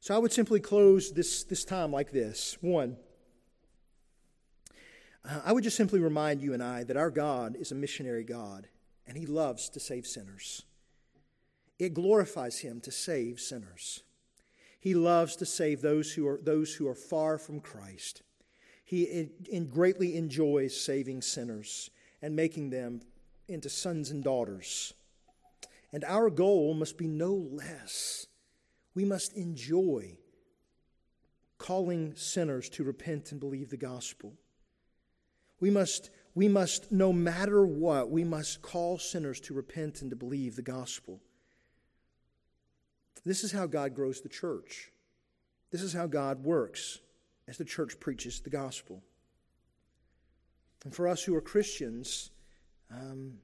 So 0.00 0.14
I 0.14 0.18
would 0.18 0.32
simply 0.32 0.60
close 0.60 1.12
this, 1.12 1.44
this 1.44 1.64
time 1.64 1.92
like 1.92 2.10
this. 2.10 2.56
One, 2.60 2.96
uh, 5.24 5.40
I 5.44 5.52
would 5.52 5.64
just 5.64 5.76
simply 5.76 6.00
remind 6.00 6.42
you 6.42 6.54
and 6.54 6.62
I 6.62 6.84
that 6.84 6.96
our 6.96 7.10
God 7.10 7.56
is 7.56 7.70
a 7.70 7.76
missionary 7.76 8.24
God, 8.24 8.68
and 9.06 9.16
He 9.16 9.26
loves 9.26 9.68
to 9.70 9.80
save 9.80 10.06
sinners. 10.06 10.64
It 11.78 11.94
glorifies 11.94 12.60
Him 12.60 12.80
to 12.80 12.90
save 12.90 13.40
sinners. 13.40 14.02
He 14.80 14.94
loves 14.94 15.36
to 15.36 15.46
save 15.46 15.80
those 15.80 16.12
who 16.12 16.26
are, 16.26 16.40
those 16.42 16.74
who 16.74 16.88
are 16.88 16.94
far 16.94 17.38
from 17.38 17.60
Christ. 17.60 18.22
He 18.84 19.04
in, 19.50 19.68
greatly 19.68 20.16
enjoys 20.16 20.78
saving 20.78 21.22
sinners 21.22 21.90
and 22.20 22.34
making 22.34 22.70
them 22.70 23.02
into 23.46 23.68
sons 23.68 24.10
and 24.10 24.24
daughters. 24.24 24.94
And 25.92 26.04
our 26.04 26.30
goal 26.30 26.74
must 26.74 26.96
be 26.96 27.06
no 27.06 27.34
less. 27.34 28.26
We 28.94 29.04
must 29.04 29.34
enjoy 29.34 30.16
calling 31.58 32.14
sinners 32.16 32.68
to 32.70 32.84
repent 32.84 33.30
and 33.30 33.40
believe 33.40 33.70
the 33.70 33.76
gospel. 33.76 34.34
We 35.60 35.70
must, 35.70 36.10
we 36.34 36.48
must, 36.48 36.90
no 36.90 37.12
matter 37.12 37.64
what, 37.64 38.10
we 38.10 38.24
must 38.24 38.62
call 38.62 38.98
sinners 38.98 39.40
to 39.42 39.54
repent 39.54 40.02
and 40.02 40.10
to 40.10 40.16
believe 40.16 40.56
the 40.56 40.62
gospel. 40.62 41.20
This 43.24 43.44
is 43.44 43.52
how 43.52 43.66
God 43.66 43.94
grows 43.94 44.20
the 44.20 44.28
church. 44.28 44.90
This 45.70 45.82
is 45.82 45.92
how 45.92 46.06
God 46.06 46.42
works 46.42 46.98
as 47.46 47.58
the 47.58 47.64
church 47.64 48.00
preaches 48.00 48.40
the 48.40 48.50
gospel. 48.50 49.02
And 50.84 50.94
for 50.94 51.06
us 51.06 51.22
who 51.22 51.34
are 51.36 51.40
Christians, 51.40 52.30
um, 52.90 53.34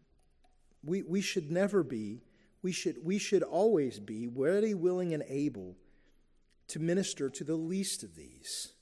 we, 0.82 1.02
we 1.02 1.20
should 1.20 1.50
never 1.50 1.82
be, 1.84 2.22
we 2.62 2.72
should, 2.72 2.96
we 3.04 3.18
should 3.18 3.42
always 3.42 4.00
be 4.00 4.26
ready, 4.26 4.74
willing, 4.74 5.14
and 5.14 5.22
able 5.28 5.76
to 6.68 6.78
minister 6.78 7.30
to 7.30 7.44
the 7.44 7.56
least 7.56 8.02
of 8.02 8.14
these, 8.14 8.72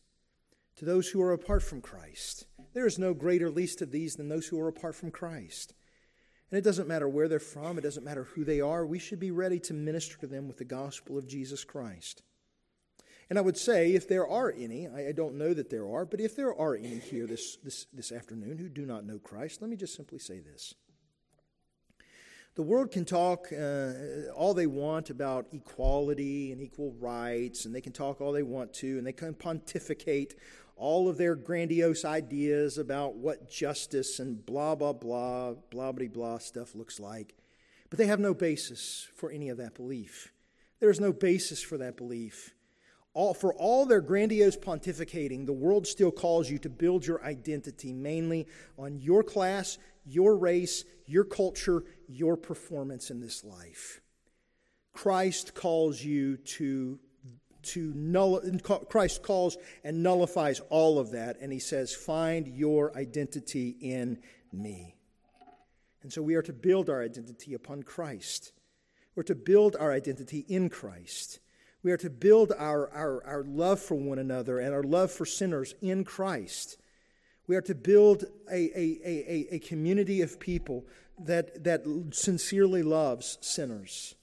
to 0.77 0.85
those 0.85 1.09
who 1.09 1.23
are 1.23 1.33
apart 1.33 1.63
from 1.63 1.81
Christ. 1.81 2.47
There 2.75 2.87
is 2.87 2.99
no 2.99 3.15
greater 3.15 3.51
least 3.51 3.83
of 3.83 3.91
these 3.91 4.17
than 4.17 4.29
those 4.29 4.47
who 4.47 4.61
are 4.61 4.69
apart 4.69 4.95
from 4.95 5.11
Christ. 5.11 5.75
And 6.51 6.59
it 6.59 6.65
doesn't 6.65 6.89
matter 6.89 7.09
where 7.09 7.29
they're 7.29 7.41
from, 7.41 7.79
it 7.79 7.83
doesn't 7.83 8.05
matter 8.05 8.25
who 8.25 8.45
they 8.45 8.61
are. 8.61 8.87
We 8.87 8.99
should 8.99 9.21
be 9.21 9.31
ready 9.31 9.59
to 9.61 9.75
minister 9.75 10.17
to 10.19 10.27
them 10.27 10.47
with 10.47 10.59
the 10.59 10.65
gospel 10.65 11.19
of 11.19 11.27
Jesus 11.27 11.65
Christ. 11.65 12.23
And 13.29 13.39
I 13.39 13.43
would 13.43 13.57
say, 13.57 13.93
if 13.93 14.07
there 14.07 14.27
are 14.27 14.55
any, 14.57 14.87
I, 14.87 15.11
don't 15.11 15.35
know 15.35 15.53
that 15.53 15.69
there 15.69 15.89
are, 15.89 16.05
but 16.05 16.21
if 16.21 16.37
there 16.37 16.55
are 16.55 16.77
any 16.77 16.99
here 16.99 17.27
this, 17.27 17.57
this, 17.57 17.87
this 17.93 18.13
afternoon 18.13 18.59
who 18.59 18.69
do 18.69 18.87
not 18.87 19.05
know 19.05 19.19
Christ, 19.19 19.61
let 19.61 19.69
me 19.69 19.77
just 19.77 19.97
simply 19.97 20.21
say 20.21 20.39
this. 20.39 20.75
The 22.57 22.63
world 22.63 22.91
can 22.91 23.05
talk 23.05 23.49
uh, 23.53 24.33
all 24.35 24.55
they 24.55 24.67
want 24.67 25.11
about 25.11 25.47
equality 25.53 26.53
and 26.53 26.63
equal 26.63 26.95
rights, 26.99 27.67
and 27.67 27.75
they 27.75 27.83
can 27.83 27.93
talk 27.93 28.23
all 28.23 28.33
they 28.33 28.43
want 28.43 28.73
to, 28.75 28.97
and 28.97 29.07
they 29.07 29.13
can 29.13 29.35
pontificate 29.35 30.37
all 30.75 31.07
of 31.07 31.19
their 31.19 31.35
grandiose 31.35 32.07
ideas 32.07 32.79
about 32.79 33.15
what 33.15 33.51
justice 33.51 34.21
and 34.21 34.45
blah, 34.47 34.75
blah, 34.75 34.95
blah, 34.95 35.53
blah, 35.69 35.93
blah, 35.93 36.09
blah 36.09 36.39
stuff 36.39 36.75
looks 36.75 36.99
like. 36.99 37.35
But 37.91 37.99
they 37.99 38.07
have 38.07 38.21
no 38.21 38.33
basis 38.33 39.07
for 39.15 39.31
any 39.31 39.51
of 39.51 39.59
that 39.59 39.75
belief. 39.75 40.33
There 40.81 40.91
is 40.91 40.99
no 40.99 41.13
basis 41.13 41.63
for 41.63 41.77
that 41.77 41.99
belief. 41.99 42.55
All, 43.13 43.35
for 43.35 43.53
all 43.55 43.85
their 43.85 44.01
grandiose 44.01 44.57
pontificating, 44.57 45.45
the 45.45 45.53
world 45.53 45.87
still 45.87 46.11
calls 46.11 46.51
you 46.51 46.59
to 46.61 46.71
build 46.71 47.07
your 47.07 47.23
identity 47.23 47.93
mainly 47.93 48.47
on 48.79 48.99
your 48.99 49.23
class, 49.23 49.77
your 50.07 50.37
race, 50.37 50.85
your 51.07 51.25
culture, 51.25 51.85
your 52.09 52.37
performance 52.37 53.11
in 53.11 53.21
this 53.21 53.45
life. 53.45 54.01
Christ 54.93 55.55
calls 55.55 56.03
you 56.03 56.37
to 56.37 56.99
to 57.63 57.93
null, 57.97 58.41
Christ 58.89 59.25
calls 59.25 59.57
and 59.83 60.03
nullifies 60.03 60.61
all 60.71 61.01
of 61.01 61.11
that, 61.11 61.39
and 61.41 61.53
he 61.53 61.59
says, 61.59 61.93
Find 61.93 62.47
your 62.47 62.97
identity 62.97 63.77
in 63.81 64.21
me. 64.53 64.95
And 66.03 66.13
so 66.13 66.23
we 66.23 66.37
are 66.37 66.43
to 66.43 66.53
build 66.53 66.89
our 66.89 67.03
identity 67.03 67.55
upon 67.55 67.83
Christ. 67.83 68.53
We're 69.17 69.25
to 69.25 69.35
build 69.35 69.75
our 69.75 69.93
identity 69.93 70.45
in 70.47 70.69
Christ. 70.69 71.41
We 71.83 71.91
are 71.91 71.97
to 71.97 72.11
build 72.11 72.53
our, 72.57 72.89
our, 72.93 73.25
our 73.25 73.45
love 73.45 73.81
for 73.81 73.97
one 73.97 74.19
another 74.19 74.59
and 74.59 74.73
our 74.73 74.83
love 74.83 75.11
for 75.11 75.27
sinners 75.27 75.75
in 75.81 76.05
Christ. 76.05 76.79
We 77.47 77.57
are 77.57 77.63
to 77.63 77.75
build 77.75 78.25
a, 78.51 78.55
a, 78.55 79.01
a, 79.05 79.55
a 79.55 79.59
community 79.61 80.23
of 80.23 80.41
people 80.41 80.85
that, 81.19 81.65
that 81.65 81.85
sincerely 82.13 82.83
loves 82.83 83.39
sinners 83.41 84.17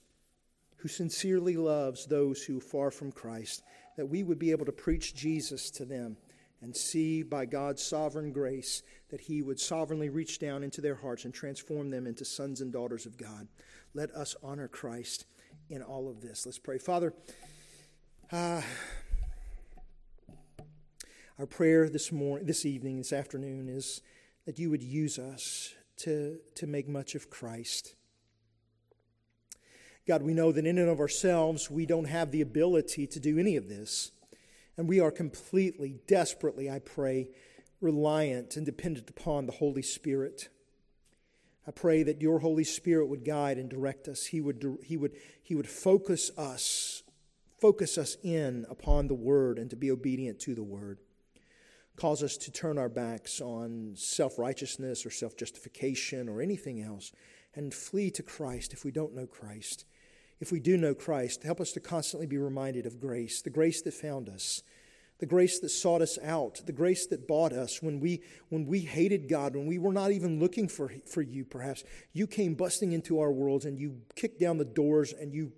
who 0.84 0.88
sincerely 0.88 1.56
loves 1.56 2.04
those 2.04 2.42
who 2.42 2.58
are 2.58 2.60
far 2.60 2.90
from 2.90 3.10
Christ, 3.10 3.62
that 3.96 4.04
we 4.04 4.22
would 4.22 4.38
be 4.38 4.50
able 4.50 4.66
to 4.66 4.72
preach 4.72 5.14
Jesus 5.14 5.70
to 5.70 5.86
them 5.86 6.18
and 6.60 6.76
see 6.76 7.22
by 7.22 7.46
God's 7.46 7.82
sovereign 7.82 8.32
grace 8.32 8.82
that 9.08 9.22
He 9.22 9.40
would 9.40 9.58
sovereignly 9.58 10.10
reach 10.10 10.38
down 10.38 10.62
into 10.62 10.82
their 10.82 10.96
hearts 10.96 11.24
and 11.24 11.32
transform 11.32 11.88
them 11.88 12.06
into 12.06 12.26
sons 12.26 12.60
and 12.60 12.70
daughters 12.70 13.06
of 13.06 13.16
God. 13.16 13.48
Let 13.94 14.10
us 14.10 14.36
honor 14.42 14.68
Christ 14.68 15.24
in 15.70 15.80
all 15.80 16.06
of 16.06 16.20
this. 16.20 16.44
Let's 16.44 16.58
pray. 16.58 16.76
Father, 16.76 17.14
uh, 18.30 18.60
our 21.38 21.46
prayer 21.46 21.88
this 21.88 22.12
morning, 22.12 22.46
this 22.46 22.64
evening, 22.64 22.98
this 22.98 23.12
afternoon 23.12 23.68
is 23.68 24.02
that 24.46 24.58
you 24.58 24.70
would 24.70 24.82
use 24.82 25.18
us 25.18 25.74
to, 25.96 26.38
to 26.54 26.66
make 26.66 26.88
much 26.88 27.14
of 27.16 27.28
Christ. 27.28 27.96
God, 30.06 30.22
we 30.22 30.34
know 30.34 30.52
that 30.52 30.66
in 30.66 30.78
and 30.78 30.88
of 30.88 31.00
ourselves, 31.00 31.70
we 31.70 31.86
don't 31.86 32.04
have 32.04 32.30
the 32.30 32.40
ability 32.40 33.06
to 33.08 33.18
do 33.18 33.38
any 33.38 33.56
of 33.56 33.68
this. 33.68 34.12
And 34.76 34.88
we 34.88 35.00
are 35.00 35.10
completely, 35.10 35.96
desperately, 36.06 36.70
I 36.70 36.78
pray, 36.78 37.28
reliant 37.80 38.56
and 38.56 38.66
dependent 38.66 39.10
upon 39.10 39.46
the 39.46 39.52
Holy 39.52 39.82
Spirit. 39.82 40.48
I 41.66 41.70
pray 41.70 42.02
that 42.04 42.20
your 42.20 42.40
Holy 42.40 42.64
Spirit 42.64 43.06
would 43.06 43.24
guide 43.24 43.56
and 43.56 43.68
direct 43.68 44.06
us. 44.06 44.26
He 44.26 44.40
would, 44.40 44.78
he 44.84 44.96
would, 44.96 45.12
he 45.42 45.54
would 45.54 45.68
focus 45.68 46.30
us, 46.36 47.02
focus 47.58 47.98
us 47.98 48.18
in 48.22 48.66
upon 48.68 49.08
the 49.08 49.14
Word 49.14 49.58
and 49.58 49.70
to 49.70 49.76
be 49.76 49.90
obedient 49.90 50.38
to 50.40 50.54
the 50.54 50.62
Word. 50.62 50.98
Cause 51.96 52.22
us 52.22 52.36
to 52.38 52.50
turn 52.50 52.76
our 52.76 52.88
backs 52.88 53.40
on 53.40 53.92
self 53.94 54.38
righteousness 54.38 55.06
or 55.06 55.10
self 55.10 55.36
justification 55.36 56.28
or 56.28 56.40
anything 56.40 56.80
else 56.80 57.12
and 57.54 57.72
flee 57.72 58.10
to 58.10 58.22
Christ 58.22 58.72
if 58.72 58.84
we 58.84 58.90
don't 58.90 59.14
know 59.14 59.26
Christ 59.26 59.84
if 60.40 60.52
we 60.52 60.60
do 60.60 60.76
know 60.76 60.94
Christ, 60.94 61.42
help 61.42 61.60
us 61.60 61.72
to 61.72 61.80
constantly 61.80 62.26
be 62.26 62.38
reminded 62.38 62.86
of 62.86 63.00
grace, 63.00 63.40
the 63.40 63.50
grace 63.50 63.82
that 63.82 63.94
found 63.94 64.28
us, 64.28 64.62
the 65.18 65.26
grace 65.26 65.60
that 65.60 65.70
sought 65.70 66.02
us 66.02 66.18
out, 66.22 66.60
the 66.66 66.72
grace 66.72 67.06
that 67.06 67.28
bought 67.28 67.52
us 67.52 67.80
when 67.80 68.00
we, 68.00 68.22
when 68.48 68.66
we 68.66 68.80
hated 68.80 69.28
God, 69.28 69.54
when 69.54 69.66
we 69.66 69.78
were 69.78 69.92
not 69.92 70.10
even 70.10 70.40
looking 70.40 70.68
for, 70.68 70.92
for 71.06 71.22
you, 71.22 71.44
perhaps. 71.44 71.84
You 72.12 72.26
came 72.26 72.54
busting 72.54 72.92
into 72.92 73.20
our 73.20 73.30
worlds 73.30 73.64
and 73.64 73.78
you 73.78 74.02
kicked 74.16 74.40
down 74.40 74.58
the 74.58 74.64
doors 74.64 75.12
and 75.12 75.32
you 75.32 75.52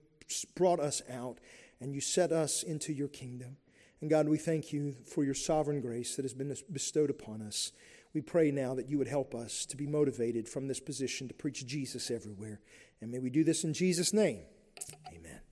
brought 0.54 0.78
us 0.78 1.00
out 1.10 1.38
and 1.80 1.94
you 1.94 2.00
set 2.00 2.30
us 2.30 2.62
into 2.62 2.92
your 2.92 3.08
kingdom. 3.08 3.56
And 4.00 4.10
God, 4.10 4.28
we 4.28 4.38
thank 4.38 4.72
you 4.72 4.96
for 5.04 5.24
your 5.24 5.34
sovereign 5.34 5.80
grace 5.80 6.16
that 6.16 6.24
has 6.24 6.34
been 6.34 6.54
bestowed 6.70 7.10
upon 7.10 7.40
us. 7.42 7.72
We 8.12 8.20
pray 8.20 8.50
now 8.50 8.74
that 8.74 8.88
you 8.88 8.98
would 8.98 9.08
help 9.08 9.34
us 9.34 9.66
to 9.66 9.76
be 9.76 9.86
motivated 9.86 10.48
from 10.48 10.68
this 10.68 10.80
position 10.80 11.28
to 11.28 11.34
preach 11.34 11.66
Jesus 11.66 12.10
everywhere. 12.10 12.60
And 13.00 13.10
may 13.10 13.18
we 13.18 13.30
do 13.30 13.44
this 13.44 13.64
in 13.64 13.74
Jesus' 13.74 14.12
name. 14.12 14.42
Amen. 15.08 15.45